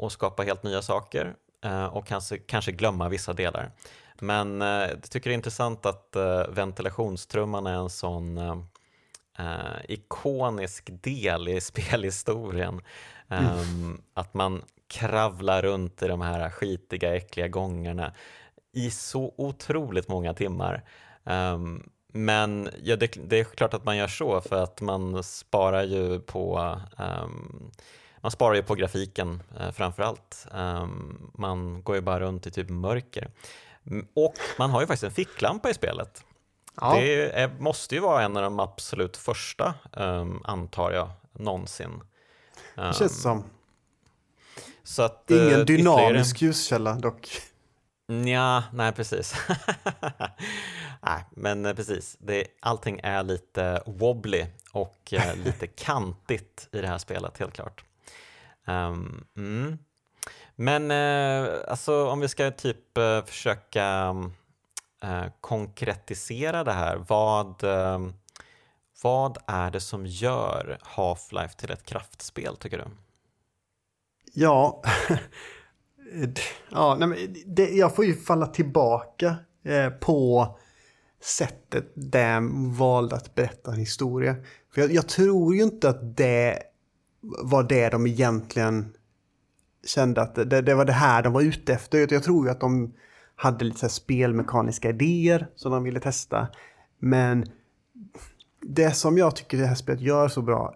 och 0.00 0.12
skapa 0.12 0.42
helt 0.42 0.62
nya 0.62 0.82
saker 0.82 1.34
uh, 1.64 1.84
och 1.84 2.06
kanske, 2.06 2.38
kanske 2.38 2.72
glömma 2.72 3.08
vissa 3.08 3.32
delar. 3.32 3.70
Men 4.18 4.62
uh, 4.62 4.68
jag 4.68 5.02
tycker 5.02 5.30
det 5.30 5.34
är 5.34 5.36
intressant 5.36 5.86
att 5.86 6.16
uh, 6.16 6.54
ventilationstrumman 6.54 7.66
är 7.66 7.74
en 7.74 7.90
sån 7.90 8.40
ikonisk 9.88 10.88
del 11.02 11.48
i 11.48 11.60
spelhistorien. 11.60 12.80
Mm. 13.28 14.02
Att 14.14 14.34
man 14.34 14.62
kravlar 14.88 15.62
runt 15.62 16.02
i 16.02 16.08
de 16.08 16.20
här 16.20 16.50
skitiga, 16.50 17.16
äckliga 17.16 17.48
gångarna 17.48 18.12
i 18.72 18.90
så 18.90 19.34
otroligt 19.36 20.08
många 20.08 20.34
timmar. 20.34 20.84
Um, 21.24 21.90
men 22.12 22.68
ja, 22.82 22.96
det, 22.96 23.28
det, 23.28 23.40
är 23.40 23.44
klart 23.44 23.74
att 23.74 23.84
man 23.84 23.96
gör 23.96 24.08
så 24.08 24.40
för 24.40 24.62
att 24.62 24.80
man 24.80 25.22
sparar 25.22 25.82
ju 25.82 26.20
på 26.20 26.76
um, 26.98 27.70
man 28.20 28.30
sparar 28.30 28.54
ju 28.54 28.62
på 28.62 28.74
grafiken 28.74 29.42
uh, 29.60 29.70
framför 29.70 30.02
allt. 30.02 30.46
Um, 30.52 31.30
man 31.34 31.82
går 31.82 31.96
ju 31.96 32.02
bara 32.02 32.20
runt 32.20 32.46
i 32.46 32.50
typ 32.50 32.68
mörker. 32.68 33.30
Och 34.14 34.34
man 34.58 34.70
har 34.70 34.80
ju 34.80 34.86
faktiskt 34.86 35.04
en 35.04 35.10
ficklampa 35.10 35.70
i 35.70 35.74
spelet. 35.74 36.24
Ja. 36.80 36.94
Det 36.94 37.30
är, 37.40 37.50
måste 37.58 37.94
ju 37.94 38.00
vara 38.00 38.22
en 38.22 38.36
av 38.36 38.42
de 38.42 38.60
absolut 38.60 39.16
första, 39.16 39.74
um, 39.92 40.42
antar 40.44 40.92
jag, 40.92 41.10
någonsin. 41.32 42.00
Det 42.74 42.94
känns 42.94 43.22
som. 43.22 43.44
Så 44.82 45.02
att, 45.02 45.30
Ingen 45.30 45.60
uh, 45.60 45.64
dynamisk 45.64 46.36
ytterligare... 46.36 46.52
ljuskälla 46.52 46.94
dock. 46.94 47.28
Ja, 48.26 48.62
nej 48.72 48.92
precis. 48.92 49.34
nej, 51.00 51.24
men 51.30 51.66
eh, 51.66 51.74
precis. 51.74 52.16
Det, 52.20 52.46
allting 52.60 53.00
är 53.02 53.22
lite 53.22 53.82
wobbly 53.86 54.46
och 54.72 55.12
uh, 55.12 55.44
lite 55.44 55.66
kantigt 55.76 56.68
i 56.72 56.80
det 56.80 56.88
här 56.88 56.98
spelet, 56.98 57.38
helt 57.38 57.54
klart. 57.54 57.84
Um, 58.66 59.24
mm. 59.36 59.78
Men 60.56 60.90
uh, 60.90 61.60
alltså, 61.68 62.08
om 62.08 62.20
vi 62.20 62.28
ska 62.28 62.50
typ 62.50 62.98
eh, 62.98 63.24
försöka 63.24 64.14
eh, 65.02 65.24
konkretisera 65.40 66.64
det 66.64 66.72
här. 66.72 66.96
Vad, 67.08 67.64
ehm, 67.64 68.12
vad 69.02 69.38
är 69.46 69.70
det 69.70 69.80
som 69.80 70.06
gör 70.06 70.78
Half-Life 70.82 71.56
till 71.56 71.70
ett 71.70 71.84
kraftspel 71.84 72.56
tycker 72.56 72.78
du? 72.78 72.84
Ja, 74.32 74.82
ja 76.70 76.96
nej, 77.00 77.44
det, 77.46 77.70
jag 77.70 77.96
får 77.96 78.04
ju 78.04 78.16
falla 78.16 78.46
tillbaka 78.46 79.36
eh, 79.64 79.90
på 79.90 80.58
sättet 81.22 81.94
Dam 81.94 82.74
valde 82.74 83.16
att 83.16 83.34
berätta 83.34 83.72
en 83.72 83.78
historia. 83.78 84.36
För 84.74 84.80
jag, 84.80 84.92
jag, 84.92 85.08
tror 85.08 85.54
ju 85.54 85.62
inte 85.62 85.88
att 85.88 86.16
det 86.16 86.62
var 87.22 87.62
det 87.62 87.88
de 87.88 88.06
egentligen 88.06 88.94
kände 89.86 90.22
att 90.22 90.34
det, 90.34 90.62
det 90.62 90.74
var 90.74 90.84
det 90.84 90.92
här 90.92 91.22
de 91.22 91.32
var 91.32 91.42
ute 91.42 91.72
efter. 91.72 92.12
Jag 92.12 92.22
tror 92.22 92.46
ju 92.46 92.50
att 92.50 92.60
de 92.60 92.94
hade 93.36 93.64
lite 93.64 93.88
spelmekaniska 93.88 94.88
idéer 94.88 95.46
som 95.56 95.72
de 95.72 95.84
ville 95.84 96.00
testa. 96.00 96.48
Men 96.98 97.46
det 98.60 98.92
som 98.92 99.18
jag 99.18 99.36
tycker 99.36 99.58
det 99.58 99.66
här 99.66 99.74
spelet 99.74 100.00
gör 100.00 100.28
så 100.28 100.42
bra 100.42 100.74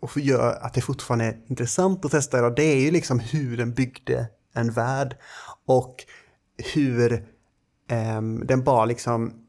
och 0.00 0.18
gör 0.18 0.58
att 0.62 0.74
det 0.74 0.80
fortfarande 0.80 1.24
är 1.24 1.40
intressant 1.46 2.04
att 2.04 2.10
testa 2.10 2.38
idag, 2.38 2.56
det 2.56 2.62
är 2.62 2.80
ju 2.80 2.90
liksom 2.90 3.18
hur 3.18 3.56
den 3.56 3.74
byggde 3.74 4.26
en 4.52 4.70
värld 4.70 5.16
och 5.66 6.04
hur 6.74 7.12
eh, 7.90 8.22
den 8.22 8.64
bara 8.64 8.84
liksom 8.84 9.44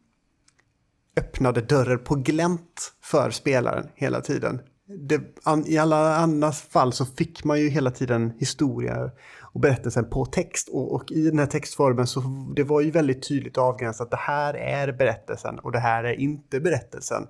öppnade 1.17 1.61
dörrar 1.61 1.97
på 1.97 2.15
glänt 2.15 2.93
för 3.01 3.32
spelaren 3.32 3.88
hela 3.95 4.21
tiden. 4.21 4.61
Det, 4.88 5.21
I 5.65 5.77
alla 5.77 6.15
andra 6.15 6.51
fall 6.51 6.93
så 6.93 7.05
fick 7.05 7.43
man 7.43 7.59
ju 7.59 7.69
hela 7.69 7.91
tiden 7.91 8.33
historier 8.39 9.11
och 9.41 9.59
berättelsen 9.59 10.09
på 10.09 10.25
text. 10.25 10.69
Och, 10.69 10.95
och, 10.95 11.11
i 11.11 11.29
den 11.29 11.39
här 11.39 11.45
textformen 11.45 12.07
så 12.07 12.21
det 12.55 12.63
var 12.63 12.81
ju 12.81 12.91
väldigt 12.91 13.27
tydligt 13.27 13.57
avgränsat. 13.57 14.11
Det 14.11 14.17
här 14.17 14.53
är 14.53 14.91
berättelsen 14.91 15.59
och 15.59 15.71
det 15.71 15.79
här 15.79 16.03
är 16.03 16.13
inte 16.13 16.59
berättelsen. 16.59 17.27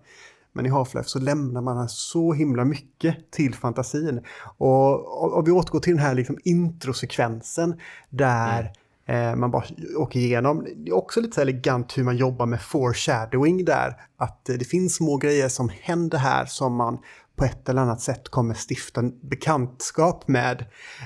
Men 0.54 0.66
i 0.66 0.70
Half-Life 0.70 1.04
så 1.04 1.20
lämnar 1.20 1.62
man 1.62 1.90
så 1.90 2.34
himla 2.34 2.66
mycket 2.66 3.32
till 3.32 3.54
fantasin. 3.56 4.22
Och, 4.58 5.34
och, 5.38 5.48
vi 5.48 5.52
återgår 5.52 5.80
till 5.80 5.94
den 5.94 6.06
här 6.06 6.14
liksom 6.14 6.38
introsekvensen 6.44 7.80
där 8.10 8.72
mm. 9.06 9.30
eh, 9.30 9.36
man 9.36 9.52
bara 9.52 9.64
åker 9.98 10.20
igenom. 10.20 10.68
Det 10.76 10.90
är 10.90 10.96
också 10.96 11.22
lite 11.22 11.42
elegant 11.42 11.98
hur 11.98 12.04
man 12.04 12.18
jobbar 12.18 12.46
med 12.46 12.62
foreshadowing 12.62 13.66
där. 13.66 14.02
Att 14.18 14.50
eh, 14.50 14.56
det 14.56 14.66
finns 14.66 14.96
små 14.96 15.18
grejer 15.18 15.50
som 15.50 15.70
händer 15.82 16.18
här 16.18 16.46
som 16.46 16.76
man 16.76 17.00
på 17.36 17.46
ett 17.46 17.70
eller 17.70 17.82
annat 17.82 18.02
sätt 18.02 18.30
kommer 18.30 18.58
stifta 18.70 19.04
bekantskap 19.22 20.28
med. 20.28 20.66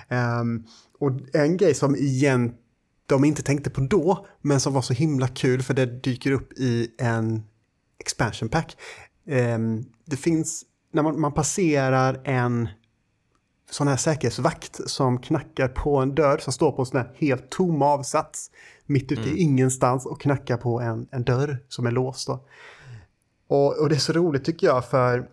Um, 0.10 0.66
och 1.00 1.12
en 1.34 1.58
grej 1.58 1.74
som 1.74 1.96
igen 1.96 2.54
de 3.06 3.26
inte 3.26 3.44
tänkte 3.44 3.70
på 3.70 3.82
då, 3.82 4.28
men 4.42 4.60
som 4.60 4.74
var 4.74 4.82
så 4.82 4.94
himla 4.94 5.28
kul 5.28 5.62
för 5.62 5.74
det 5.74 5.86
dyker 5.86 6.32
upp 6.32 6.54
i 6.54 6.96
en 6.98 7.44
expansion 8.00 8.50
pack. 8.50 8.78
Um, 9.26 9.86
det 10.06 10.18
finns, 10.18 10.66
när 10.94 11.04
man, 11.04 11.20
man, 11.20 11.34
passerar 11.34 12.22
en 12.24 12.70
sån 13.72 13.88
här 13.88 13.98
säkerhetsvakt 13.98 14.90
som 14.90 15.20
knackar 15.22 15.68
på 15.68 15.98
en 15.98 16.16
dörr 16.16 16.38
som 16.38 16.54
står 16.54 16.72
på 16.72 16.82
en 16.82 16.86
sån 16.86 17.00
här 17.00 17.12
helt 17.16 17.50
tom 17.50 17.82
avsats 17.82 18.52
mitt 18.86 19.12
ute 19.12 19.22
mm. 19.22 19.36
i 19.36 19.40
ingenstans 19.40 20.06
och 20.06 20.22
knackar 20.22 20.58
på 20.58 20.82
en, 20.82 21.08
en 21.12 21.24
dörr 21.24 21.64
som 21.70 21.86
är 21.86 21.92
låst. 21.92 22.28
Då. 22.28 22.46
Och, 23.48 23.78
och 23.78 23.90
det 23.90 23.96
är 23.96 24.00
så 24.00 24.14
roligt 24.14 24.46
tycker 24.46 24.68
jag 24.68 24.86
för 24.86 25.30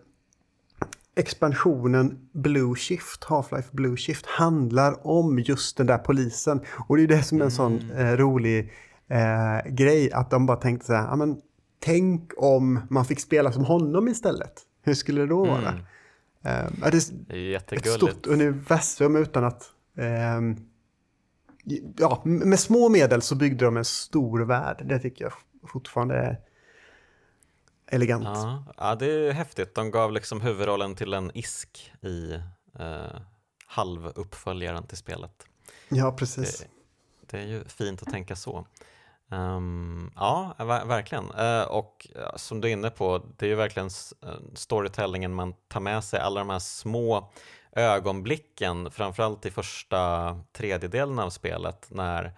expansionen 1.17 2.29
Blue 2.33 2.75
Shift, 2.75 3.23
Half-Life 3.23 3.69
Blue 3.71 3.97
Shift, 3.97 4.25
handlar 4.25 5.07
om 5.07 5.39
just 5.39 5.77
den 5.77 5.87
där 5.87 5.97
polisen. 5.97 6.61
Och 6.87 6.97
det 6.97 7.03
är 7.03 7.07
det 7.07 7.23
som 7.23 7.41
är 7.41 7.45
en 7.45 7.51
sån 7.51 7.79
mm. 7.79 7.97
eh, 7.97 8.17
rolig 8.17 8.71
eh, 9.07 9.71
grej, 9.71 10.11
att 10.11 10.29
de 10.29 10.45
bara 10.45 10.57
tänkte 10.57 10.85
så 10.85 10.93
här, 10.93 11.15
men 11.15 11.41
tänk 11.79 12.31
om 12.37 12.79
man 12.89 13.05
fick 13.05 13.19
spela 13.19 13.51
som 13.51 13.65
honom 13.65 14.07
istället. 14.07 14.53
Hur 14.81 14.93
skulle 14.93 15.21
det 15.21 15.27
då 15.27 15.45
vara? 15.45 15.69
Mm. 15.69 16.73
Eh, 16.83 16.91
det 17.27 17.55
är 17.55 17.77
ett 17.77 17.87
stort 17.87 18.27
universum 18.27 19.15
utan 19.15 19.43
att... 19.43 19.63
Eh, 19.97 20.41
ja, 21.97 22.21
med 22.23 22.59
små 22.59 22.89
medel 22.89 23.21
så 23.21 23.35
byggde 23.35 23.65
de 23.65 23.77
en 23.77 23.85
stor 23.85 24.39
värld. 24.39 24.83
Det 24.85 24.99
tycker 24.99 25.25
jag 25.25 25.33
fortfarande 25.71 26.15
är 26.15 26.37
elegant. 27.87 28.25
Ja, 28.25 28.63
ja, 28.77 28.95
det 28.95 29.11
är 29.11 29.31
häftigt. 29.31 29.75
De 29.75 29.91
gav 29.91 30.11
liksom 30.11 30.41
huvudrollen 30.41 30.95
till 30.95 31.13
en 31.13 31.31
isk 31.33 31.93
i 32.01 32.33
eh, 32.79 33.19
halvuppföljaren 33.65 34.87
till 34.87 34.97
spelet. 34.97 35.47
Ja, 35.89 36.11
precis. 36.11 36.59
Det, 36.59 36.67
det, 37.21 37.43
är 37.43 37.47
ju 37.47 37.63
fint 37.63 38.01
att 38.01 38.09
tänka 38.09 38.35
så. 38.35 38.67
Um, 39.29 40.11
ja, 40.15 40.55
verkligen. 40.85 41.31
Uh, 41.31 41.61
och 41.61 42.07
som 42.35 42.61
du 42.61 42.67
är 42.67 42.71
inne 42.71 42.89
på, 42.89 43.25
det 43.37 43.45
är 43.45 43.49
ju 43.49 43.55
verkligen 43.55 43.89
uh, 44.25 44.35
storytellingen 44.53 45.33
man 45.33 45.53
tar 45.67 45.79
med 45.79 46.03
sig, 46.03 46.19
alla 46.19 46.39
de 46.39 46.49
här 46.49 46.59
små 46.59 47.31
ögonblicken, 47.71 48.91
framförallt 48.91 49.45
i 49.45 49.51
första 49.51 50.33
tredjedelen 50.51 51.19
av 51.19 51.29
spelet 51.29 51.87
när 51.89 52.33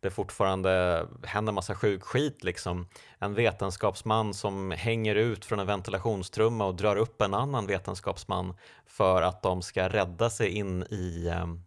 det 0.00 0.10
fortfarande 0.10 1.06
händer 1.24 1.52
massa 1.52 1.74
sjuk 1.74 2.02
skit. 2.02 2.44
Liksom. 2.44 2.88
En 3.18 3.34
vetenskapsman 3.34 4.34
som 4.34 4.70
hänger 4.70 5.14
ut 5.14 5.44
från 5.44 5.58
en 5.58 5.66
ventilationstrumma 5.66 6.64
och 6.64 6.74
drar 6.74 6.96
upp 6.96 7.22
en 7.22 7.34
annan 7.34 7.66
vetenskapsman 7.66 8.54
för 8.86 9.22
att 9.22 9.42
de 9.42 9.62
ska 9.62 9.88
rädda 9.88 10.30
sig 10.30 10.48
in 10.48 10.82
i, 10.82 11.28
ehm, 11.28 11.62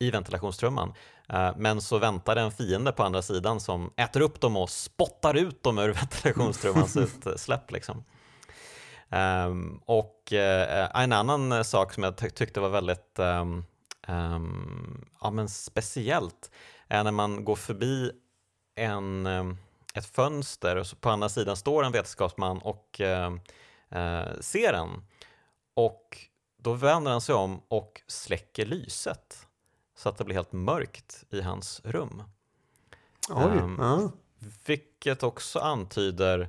i 0.00 0.10
ventilationstrumman. 0.10 0.94
Eh, 1.28 1.50
men 1.56 1.80
så 1.80 1.98
väntar 1.98 2.36
en 2.36 2.52
fiende 2.52 2.92
på 2.92 3.02
andra 3.02 3.22
sidan 3.22 3.60
som 3.60 3.92
äter 3.96 4.20
upp 4.20 4.40
dem 4.40 4.56
och 4.56 4.70
spottar 4.70 5.34
ut 5.34 5.62
dem 5.62 5.78
ur 5.78 5.92
ventilationstrummans 5.92 6.96
utsläpp. 6.96 7.70
Liksom. 7.70 8.04
Um, 9.12 9.80
och 9.84 10.32
uh, 10.32 11.02
en 11.02 11.12
annan 11.12 11.64
sak 11.64 11.92
som 11.92 12.02
jag 12.02 12.16
ty 12.16 12.30
tyckte 12.30 12.60
var 12.60 12.68
väldigt 12.68 13.18
um, 13.18 13.64
um, 14.08 15.04
ja, 15.20 15.30
men 15.30 15.48
speciellt 15.48 16.50
är 16.92 17.04
när 17.04 17.10
man 17.10 17.44
går 17.44 17.56
förbi 17.56 18.12
en, 18.74 19.26
eh, 19.26 19.44
ett 19.94 20.06
fönster 20.06 20.76
och 20.76 20.86
på 21.00 21.10
andra 21.10 21.28
sidan 21.28 21.56
står 21.56 21.84
en 21.84 21.92
vetenskapsman 21.92 22.58
och 22.58 23.00
eh, 23.00 23.32
eh, 23.90 24.40
ser 24.40 24.72
en. 24.72 25.04
Och 25.74 26.18
då 26.58 26.72
vänder 26.72 27.10
han 27.10 27.20
sig 27.20 27.34
om 27.34 27.60
och 27.68 28.02
släcker 28.06 28.66
lyset 28.66 29.46
så 29.96 30.08
att 30.08 30.18
det 30.18 30.24
blir 30.24 30.34
helt 30.34 30.52
mörkt 30.52 31.24
i 31.30 31.40
hans 31.40 31.80
rum. 31.84 32.22
Oj, 33.30 33.58
um, 33.58 33.76
ja. 33.80 34.10
Vilket 34.66 35.22
också 35.22 35.58
antyder, 35.58 36.48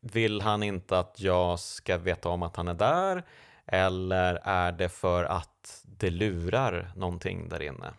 vill 0.00 0.40
han 0.40 0.62
inte 0.62 0.98
att 0.98 1.20
jag 1.20 1.60
ska 1.60 1.98
veta 1.98 2.28
om 2.28 2.42
att 2.42 2.56
han 2.56 2.68
är 2.68 2.74
där? 2.74 3.22
Eller 3.66 4.34
är 4.44 4.72
det 4.72 4.88
för 4.88 5.24
att 5.24 5.82
det 5.84 6.10
lurar 6.10 6.92
någonting 6.96 7.48
där 7.48 7.62
inne? 7.62 7.94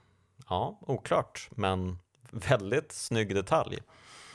Ja, 0.50 0.80
oklart, 0.82 1.50
men 1.52 2.00
väldigt 2.32 2.92
snygg 2.92 3.36
detalj. 3.36 3.80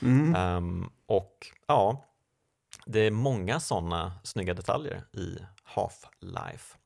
Mm. 0.02 0.56
Um, 0.56 0.90
och 1.06 1.46
ja, 1.66 2.04
det 2.86 3.00
är 3.00 3.10
många 3.10 3.60
sådana 3.60 4.12
snygga 4.22 4.54
detaljer 4.54 5.04
i 5.12 5.38
Half-Life. 5.74 6.76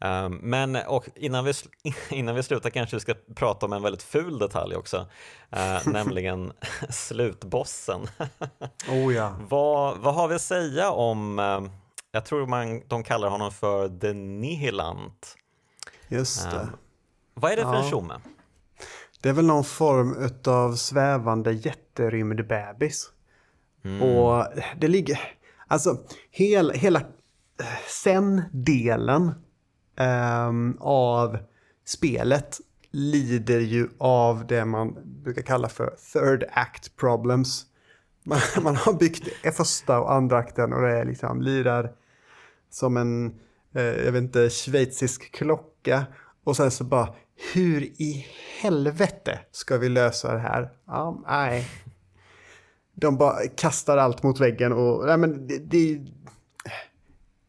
Um, 0.00 0.34
men 0.42 0.76
och 0.76 1.08
innan, 1.14 1.44
vi, 1.44 1.52
innan 2.10 2.34
vi 2.34 2.42
slutar 2.42 2.70
kanske 2.70 2.96
vi 2.96 3.00
ska 3.00 3.14
prata 3.34 3.66
om 3.66 3.72
en 3.72 3.82
väldigt 3.82 4.02
ful 4.02 4.38
detalj 4.38 4.76
också, 4.76 5.06
uh, 5.56 5.88
nämligen 5.92 6.52
slutbossen. 6.90 8.06
oh 8.88 9.14
ja. 9.14 9.36
vad, 9.48 9.98
vad 9.98 10.14
har 10.14 10.28
vi 10.28 10.34
att 10.34 10.42
säga 10.42 10.90
om, 10.90 11.38
uh, 11.38 11.68
jag 12.12 12.24
tror 12.24 12.46
man, 12.46 12.82
de 12.88 13.02
kallar 13.02 13.28
honom 13.28 13.52
för 13.52 13.98
The 13.98 14.12
Nihilant. 14.12 15.36
Just 16.08 16.50
det. 16.50 16.56
Um, 16.56 16.76
vad 17.34 17.52
är 17.52 17.56
det 17.56 17.62
för 17.62 17.74
ja. 17.74 17.82
en 17.84 17.90
tjomme? 17.90 18.20
Det 19.24 19.30
är 19.30 19.32
väl 19.32 19.46
någon 19.46 19.64
form 19.64 20.30
av 20.46 20.74
svävande 20.74 21.52
jätterymdbebis. 21.52 23.10
Mm. 23.84 24.02
Och 24.02 24.46
det 24.80 24.88
ligger, 24.88 25.20
alltså 25.66 25.98
hela, 26.30 26.72
hela 26.72 27.02
sen-delen 27.88 29.32
um, 29.96 30.78
av 30.80 31.38
spelet 31.84 32.60
lider 32.90 33.60
ju 33.60 33.88
av 33.98 34.46
det 34.46 34.64
man 34.64 34.96
brukar 35.04 35.42
kalla 35.42 35.68
för 35.68 35.96
third 36.12 36.44
act 36.52 36.96
problems. 36.96 37.66
Man, 38.24 38.40
man 38.62 38.76
har 38.76 38.92
byggt 38.92 39.28
första 39.56 40.00
och 40.00 40.12
andra 40.12 40.38
akten 40.38 40.72
och 40.72 40.82
det 40.82 40.98
är 40.98 41.04
liksom 41.04 41.42
lirar 41.42 41.92
som 42.70 42.96
en, 42.96 43.40
eh, 43.74 43.82
jag 43.82 44.12
vet 44.12 44.22
inte, 44.22 44.50
schweizisk 44.50 45.32
klocka. 45.32 46.04
Och 46.44 46.56
sen 46.56 46.70
så 46.70 46.84
bara, 46.84 47.14
hur 47.54 47.82
i 47.82 48.26
helvete 48.60 49.38
ska 49.50 49.78
vi 49.78 49.88
lösa 49.88 50.32
det 50.32 50.40
här? 50.40 50.70
Ja, 50.86 51.22
nej. 51.26 51.68
De 52.94 53.16
bara 53.16 53.46
kastar 53.56 53.96
allt 53.96 54.22
mot 54.22 54.40
väggen 54.40 54.72
och, 54.72 55.06
nej 55.06 55.16
men 55.16 55.46
det, 55.46 55.58
det 55.58 56.00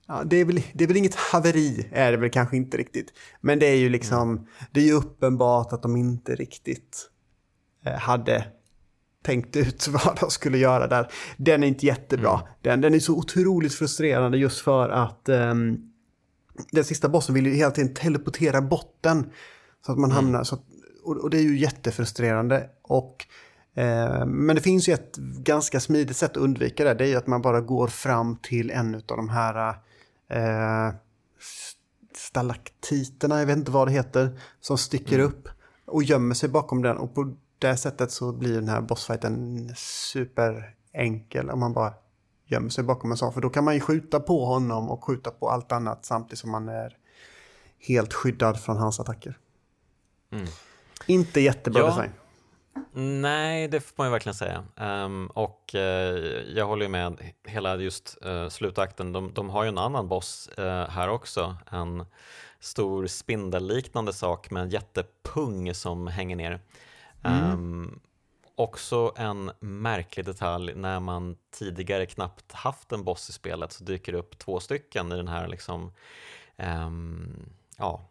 Ja, 0.07 0.23
det, 0.25 0.37
är 0.37 0.45
väl, 0.45 0.61
det 0.73 0.83
är 0.83 0.87
väl 0.87 0.97
inget 0.97 1.15
haveri, 1.15 1.89
är 1.91 2.11
det 2.11 2.17
väl 2.17 2.29
kanske 2.29 2.57
inte 2.57 2.77
riktigt. 2.77 3.13
Men 3.41 3.59
det 3.59 3.65
är 3.65 3.75
ju 3.75 3.89
liksom, 3.89 4.47
det 4.71 4.79
är 4.79 4.85
ju 4.85 4.93
uppenbart 4.93 5.73
att 5.73 5.81
de 5.81 5.95
inte 5.95 6.35
riktigt 6.35 7.09
eh, 7.85 7.93
hade 7.93 8.45
tänkt 9.23 9.55
ut 9.55 9.87
vad 10.05 10.17
de 10.19 10.29
skulle 10.29 10.57
göra 10.57 10.87
där. 10.87 11.11
Den 11.37 11.63
är 11.63 11.67
inte 11.67 11.85
jättebra. 11.85 12.33
Mm. 12.33 12.45
Den, 12.61 12.81
den 12.81 12.93
är 12.93 12.99
så 12.99 13.17
otroligt 13.17 13.73
frustrerande 13.73 14.37
just 14.37 14.61
för 14.61 14.89
att 14.89 15.29
um, 15.29 15.91
den 16.71 16.83
sista 16.83 17.09
bossen 17.09 17.35
vill 17.35 17.45
ju 17.45 17.53
hela 17.53 17.71
tiden 17.71 17.93
teleportera 17.93 18.61
botten. 18.61 19.31
Så 19.85 19.91
att 19.91 19.97
man 19.97 20.11
mm. 20.11 20.15
hamnar, 20.15 20.43
så 20.43 20.55
att, 20.55 20.61
och, 21.03 21.17
och, 21.17 21.29
det 21.29 21.37
är 21.37 21.41
ju 21.41 21.57
jättefrustrerande. 21.57 22.69
Och, 22.81 23.25
eh, 23.73 24.25
men 24.25 24.55
det 24.55 24.61
finns 24.61 24.89
ju 24.89 24.93
ett 24.93 25.15
ganska 25.17 25.79
smidigt 25.79 26.17
sätt 26.17 26.31
att 26.31 26.37
undvika 26.37 26.83
det. 26.83 26.93
Det 26.93 27.03
är 27.03 27.07
ju 27.07 27.15
att 27.15 27.27
man 27.27 27.41
bara 27.41 27.61
går 27.61 27.87
fram 27.87 28.37
till 28.37 28.71
en 28.71 28.95
av 28.95 29.17
de 29.17 29.29
här 29.29 29.69
eh, 30.29 30.95
stalaktiterna, 32.15 33.39
jag 33.39 33.45
vet 33.45 33.57
inte 33.57 33.71
vad 33.71 33.87
det 33.87 33.91
heter, 33.91 34.39
som 34.61 34.77
sticker 34.77 35.19
mm. 35.19 35.27
upp 35.27 35.49
och 35.85 36.03
gömmer 36.03 36.35
sig 36.35 36.49
bakom 36.49 36.81
den. 36.81 36.97
Och 36.97 37.15
på 37.15 37.35
det 37.59 37.77
sättet 37.77 38.11
så 38.11 38.31
blir 38.31 38.55
den 38.55 38.69
här 38.69 38.81
bossfighten 38.81 39.69
superenkel 39.75 41.49
om 41.49 41.59
man 41.59 41.73
bara 41.73 41.93
gömmer 42.45 42.69
sig 42.69 42.83
bakom 42.83 43.11
en 43.11 43.17
sån. 43.17 43.33
För 43.33 43.41
då 43.41 43.49
kan 43.49 43.63
man 43.63 43.73
ju 43.73 43.79
skjuta 43.79 44.19
på 44.19 44.45
honom 44.45 44.89
och 44.89 45.03
skjuta 45.03 45.31
på 45.31 45.49
allt 45.49 45.71
annat 45.71 46.05
samtidigt 46.05 46.39
som 46.39 46.51
man 46.51 46.69
är 46.69 46.97
helt 47.79 48.13
skyddad 48.13 48.59
från 48.59 48.77
hans 48.77 48.99
attacker. 48.99 49.37
Mm. 50.31 50.45
Inte 51.07 51.41
jättebra 51.41 51.81
ja. 51.81 51.87
design. 51.87 52.11
Nej, 53.21 53.67
det 53.67 53.79
får 53.79 53.93
man 53.97 54.07
ju 54.07 54.11
verkligen 54.11 54.35
säga. 54.35 54.63
Um, 54.75 55.27
och 55.27 55.71
uh, 55.75 55.81
jag 56.55 56.65
håller 56.65 56.87
med, 56.87 57.19
hela 57.43 57.75
just 57.75 58.17
uh, 58.25 58.49
slutakten, 58.49 59.13
de, 59.13 59.33
de, 59.33 59.49
har 59.49 59.63
ju 59.63 59.69
en 59.69 59.77
annan 59.77 60.07
boss 60.07 60.49
uh, 60.59 60.65
här 60.65 61.09
också. 61.09 61.57
En 61.71 62.05
stor 62.59 63.07
spindelliknande 63.07 64.13
sak 64.13 64.51
med 64.51 64.63
en 64.63 64.69
jättepung 64.69 65.73
som 65.73 66.07
hänger 66.07 66.35
ner. 66.35 66.59
Mm. 67.23 67.51
Um, 67.53 67.99
också 68.55 69.13
en 69.15 69.51
märklig 69.59 70.25
detalj 70.25 70.75
när 70.75 70.99
man 70.99 71.37
tidigare 71.51 72.05
knappt 72.05 72.51
haft 72.51 72.91
en 72.91 73.03
boss 73.03 73.29
i 73.29 73.33
spelet 73.33 73.71
så 73.71 73.83
dyker 73.83 74.11
det 74.11 74.17
upp 74.17 74.37
två 74.37 74.59
stycken 74.59 75.11
i 75.11 75.15
den 75.15 75.27
här 75.27 75.47
liksom, 75.47 75.91
um, 76.57 77.49
ja, 77.77 78.01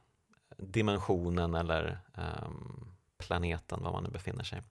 dimensionen 0.57 1.55
eller 1.55 1.99
um, 2.17 2.89
planeten, 3.19 3.83
var 3.83 3.93
man 3.93 4.05
nu 4.05 4.11
befinner 4.11 4.45
sig. 4.45 4.63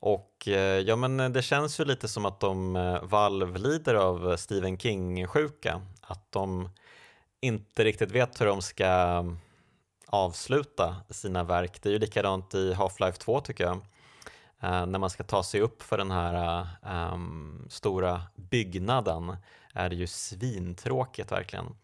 Och 0.00 0.48
eh, 0.48 0.80
ja, 0.80 0.96
men 0.96 1.32
det 1.32 1.42
känns 1.42 1.80
ju 1.80 1.84
lite 1.84 2.08
som 2.08 2.26
att 2.26 2.40
de 2.40 2.76
eh, 2.76 3.02
Valve 3.02 3.58
lider 3.58 3.94
av 3.94 4.36
Stephen 4.36 4.78
King-sjuka. 4.78 5.80
Att 6.00 6.32
de 6.32 6.68
inte 7.40 7.84
riktigt 7.84 8.10
vet 8.10 8.40
hur 8.40 8.46
de 8.46 8.62
ska 8.62 8.86
ehm, 8.86 9.38
avsluta 10.06 10.96
sina 11.10 11.44
verk. 11.44 11.82
Det 11.82 11.88
är 11.88 11.92
ju 11.92 11.98
likadant 11.98 12.54
i 12.54 12.74
Half-Life 12.74 13.18
2 13.18 13.40
tycker 13.40 13.64
jag. 13.64 13.76
Eh, 14.60 14.86
när 14.86 14.98
man 14.98 15.10
ska 15.10 15.22
ta 15.24 15.42
sig 15.42 15.60
upp 15.60 15.82
för 15.82 15.98
den 15.98 16.10
här 16.10 16.66
um, 17.12 17.66
stora 17.70 18.22
byggnaden 18.34 19.36
är 19.74 19.88
det 19.88 19.96
ju 19.96 20.06
svintråkigt 20.06 21.32
verkligen. 21.32 21.76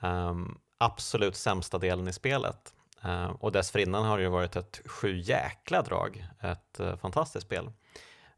Um, 0.00 0.58
absolut 0.82 1.36
sämsta 1.36 1.78
delen 1.78 2.08
i 2.08 2.12
spelet. 2.12 2.74
Uh, 3.04 3.26
och 3.26 3.52
dessförinnan 3.52 4.04
har 4.04 4.16
det 4.18 4.22
ju 4.22 4.30
varit 4.30 4.56
ett 4.56 4.80
sju 4.84 5.18
jäkla 5.18 5.82
drag, 5.82 6.28
ett 6.40 6.80
uh, 6.80 6.96
fantastiskt 6.96 7.46
spel 7.46 7.70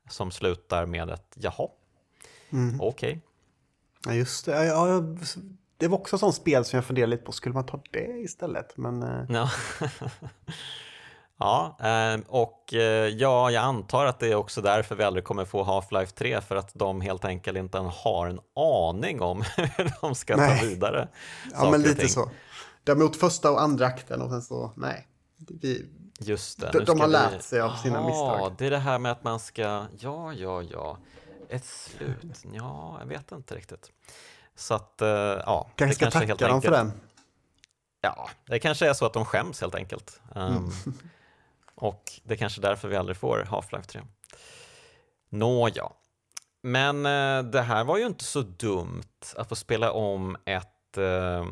som 0.08 0.30
slutar 0.30 0.86
med 0.86 1.10
ett 1.10 1.34
jaha, 1.34 1.68
mm. 2.50 2.80
okej. 2.80 3.08
Okay. 3.08 3.20
Ja, 4.06 4.14
just 4.14 4.46
det. 4.46 4.64
Ja, 4.66 4.88
ja, 4.88 5.02
det 5.76 5.88
var 5.88 5.98
också 5.98 6.16
ett 6.16 6.20
sånt 6.20 6.34
spel 6.34 6.64
som 6.64 6.76
jag 6.76 6.84
funderade 6.84 7.10
lite 7.10 7.24
på, 7.24 7.32
skulle 7.32 7.54
man 7.54 7.66
ta 7.66 7.80
det 7.90 8.20
istället? 8.20 8.76
Men, 8.76 9.02
uh... 9.02 9.24
Ja. 9.28 9.50
ja, 11.38 11.76
och 12.26 12.72
ja, 13.12 13.50
jag 13.50 13.64
antar 13.64 14.06
att 14.06 14.20
det 14.20 14.26
är 14.26 14.34
också 14.34 14.60
därför 14.60 14.94
vi 14.94 15.04
aldrig 15.04 15.24
kommer 15.24 15.44
få 15.44 15.64
Half-Life 15.64 16.14
3 16.14 16.40
för 16.40 16.56
att 16.56 16.70
de 16.74 17.00
helt 17.00 17.24
enkelt 17.24 17.58
inte 17.58 17.78
har 17.78 18.26
en 18.26 18.40
aning 18.56 19.20
om 19.20 19.44
hur 19.56 19.92
de 20.00 20.14
ska 20.14 20.36
Nej. 20.36 20.60
ta 20.60 20.66
vidare. 20.66 21.08
Ja, 21.52 21.70
men 21.70 21.82
lite 21.82 22.08
så. 22.08 22.30
Däremot 22.84 23.16
första 23.16 23.50
och 23.50 23.62
andra 23.62 23.86
akten 23.86 24.22
och 24.22 24.30
sen 24.30 24.42
så, 24.42 24.72
nej. 24.76 25.08
Vi, 25.36 25.86
Just 26.18 26.60
det. 26.60 26.70
De, 26.72 26.84
de 26.84 27.00
har 27.00 27.06
vi... 27.06 27.12
lärt 27.12 27.42
sig 27.42 27.60
av 27.60 27.76
sina 27.76 27.98
Aha, 27.98 28.06
misstag. 28.06 28.54
Det 28.58 28.66
är 28.66 28.70
det 28.70 28.78
här 28.78 28.98
med 28.98 29.12
att 29.12 29.24
man 29.24 29.40
ska, 29.40 29.86
ja, 29.98 30.32
ja, 30.32 30.62
ja. 30.62 30.98
Ett 31.48 31.64
slut, 31.64 32.44
ja, 32.52 32.96
jag 33.00 33.06
vet 33.06 33.32
inte 33.32 33.54
riktigt. 33.54 33.90
Så 34.56 34.74
att, 34.74 34.98
uh, 35.02 35.08
ja. 35.08 35.70
Kanske 35.76 35.94
ska 35.94 36.10
kanske 36.10 36.32
tacka 36.32 36.48
dem 36.48 36.62
för 36.62 36.70
den. 36.70 36.92
Ja, 38.00 38.28
det 38.46 38.58
kanske 38.58 38.88
är 38.88 38.92
så 38.92 39.06
att 39.06 39.12
de 39.12 39.24
skäms 39.24 39.60
helt 39.60 39.74
enkelt. 39.74 40.20
Um. 40.34 40.72
och 41.74 42.12
det 42.24 42.34
är 42.34 42.38
kanske 42.38 42.60
är 42.60 42.62
därför 42.62 42.88
vi 42.88 42.96
aldrig 42.96 43.16
får 43.16 43.38
Half-Life 43.38 43.86
3. 43.86 44.00
Nåja. 45.28 45.88
Men 46.62 47.06
uh, 47.06 47.50
det 47.50 47.62
här 47.62 47.84
var 47.84 47.98
ju 47.98 48.06
inte 48.06 48.24
så 48.24 48.40
dumt 48.40 49.02
att 49.36 49.48
få 49.48 49.56
spela 49.56 49.92
om 49.92 50.36
ett 50.44 50.98
uh, 50.98 51.44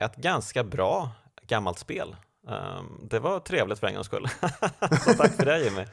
ett 0.00 0.16
ganska 0.16 0.64
bra 0.64 1.10
gammalt 1.46 1.78
spel. 1.78 2.16
Um, 2.46 3.08
det 3.10 3.18
var 3.18 3.40
trevligt 3.40 3.78
för 3.78 3.86
en 3.86 3.94
gångs 3.94 4.06
skull. 4.06 4.28
Så 5.04 5.14
tack 5.14 5.32
för 5.32 5.44
det 5.44 5.64
Jimmy. 5.64 5.84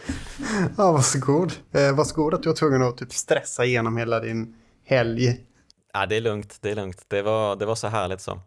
ja, 0.77 0.91
varsågod. 0.91 1.53
Eh, 1.71 1.95
varsågod 1.95 2.33
att 2.33 2.43
du 2.43 2.49
var 2.49 2.55
tvungen 2.55 2.81
att 2.81 2.97
typ 2.97 3.13
stressa 3.13 3.65
igenom 3.65 3.97
hela 3.97 4.19
din 4.19 4.55
helg. 4.85 5.45
Ja, 5.93 6.05
det 6.05 6.17
är 6.17 6.21
lugnt. 6.21 6.57
Det 6.61 6.71
är 6.71 6.75
lugnt. 6.75 7.05
Det 7.07 7.21
var, 7.21 7.55
det 7.55 7.65
var 7.65 7.75
så 7.75 7.87
härligt 7.87 8.21
så. 8.21 8.39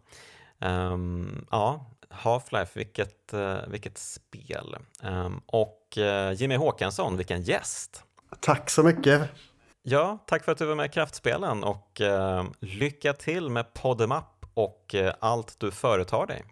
Um, 0.59 1.45
ja, 1.51 1.85
Half-Life, 2.11 2.69
vilket, 2.73 3.33
uh, 3.33 3.57
vilket 3.67 3.97
spel. 3.97 4.75
Um, 5.03 5.41
och 5.45 5.97
uh, 5.97 6.33
Jimmy 6.33 6.55
Håkansson, 6.55 7.17
vilken 7.17 7.41
gäst. 7.41 8.03
Tack 8.39 8.69
så 8.69 8.83
mycket. 8.83 9.29
Ja, 9.83 10.17
tack 10.27 10.43
för 10.43 10.51
att 10.51 10.57
du 10.57 10.65
var 10.65 10.75
med 10.75 10.85
i 10.85 10.89
Kraftspelen 10.89 11.63
och 11.63 12.01
uh, 12.01 12.43
lycka 12.59 13.13
till 13.13 13.49
med 13.49 13.73
Podemap 13.73 14.41
och 14.53 14.95
eh, 14.95 15.13
allt 15.19 15.55
du 15.59 15.71
företar 15.71 16.25
dig. 16.27 16.43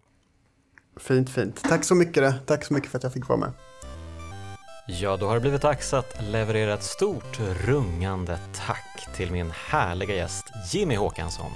Fint, 0.97 1.29
fint. 1.29 1.63
Tack 1.63 1.83
så 1.83 1.95
mycket. 1.95 2.47
Tack 2.47 2.65
så 2.65 2.73
mycket 2.73 2.91
för 2.91 2.97
att 2.97 3.03
jag 3.03 3.13
fick 3.13 3.27
vara 3.27 3.39
med. 3.39 3.51
Ja, 4.87 5.17
då 5.17 5.27
har 5.27 5.35
det 5.35 5.41
blivit 5.41 5.61
dags 5.61 5.93
att 5.93 6.21
leverera 6.21 6.73
ett 6.73 6.83
stort 6.83 7.39
rungande 7.39 8.39
tack 8.67 9.07
till 9.15 9.31
min 9.31 9.51
härliga 9.51 10.15
gäst 10.15 10.45
Jimmy 10.71 10.95
Håkansson. 10.95 11.51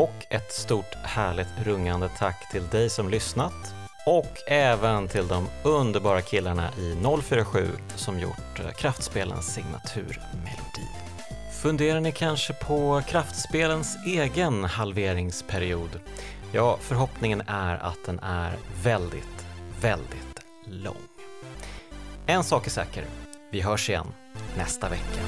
Och 0.00 0.26
ett 0.30 0.52
stort 0.52 0.94
härligt 1.02 1.48
rungande 1.64 2.08
tack 2.18 2.50
till 2.50 2.68
dig 2.68 2.90
som 2.90 3.08
lyssnat 3.08 3.74
och 4.06 4.36
även 4.46 5.08
till 5.08 5.28
de 5.28 5.48
underbara 5.62 6.22
killarna 6.22 6.70
i 6.78 6.96
047 7.22 7.68
som 7.96 8.20
gjort 8.20 8.60
eh, 8.60 8.70
Kraftspelens 8.70 9.54
signaturmelodi. 9.54 10.88
Funderar 11.62 12.00
ni 12.00 12.12
kanske 12.12 12.52
på 12.52 13.02
kraftspelens 13.06 13.96
egen 14.06 14.64
halveringsperiod? 14.64 16.00
Ja, 16.52 16.78
förhoppningen 16.80 17.42
är 17.46 17.76
att 17.76 17.98
den 18.06 18.18
är 18.18 18.56
väldigt, 18.82 19.46
väldigt 19.80 20.44
lång. 20.64 21.02
En 22.26 22.44
sak 22.44 22.66
är 22.66 22.70
säker, 22.70 23.04
vi 23.50 23.60
hörs 23.60 23.90
igen 23.90 24.06
nästa 24.56 24.88
vecka. 24.88 25.20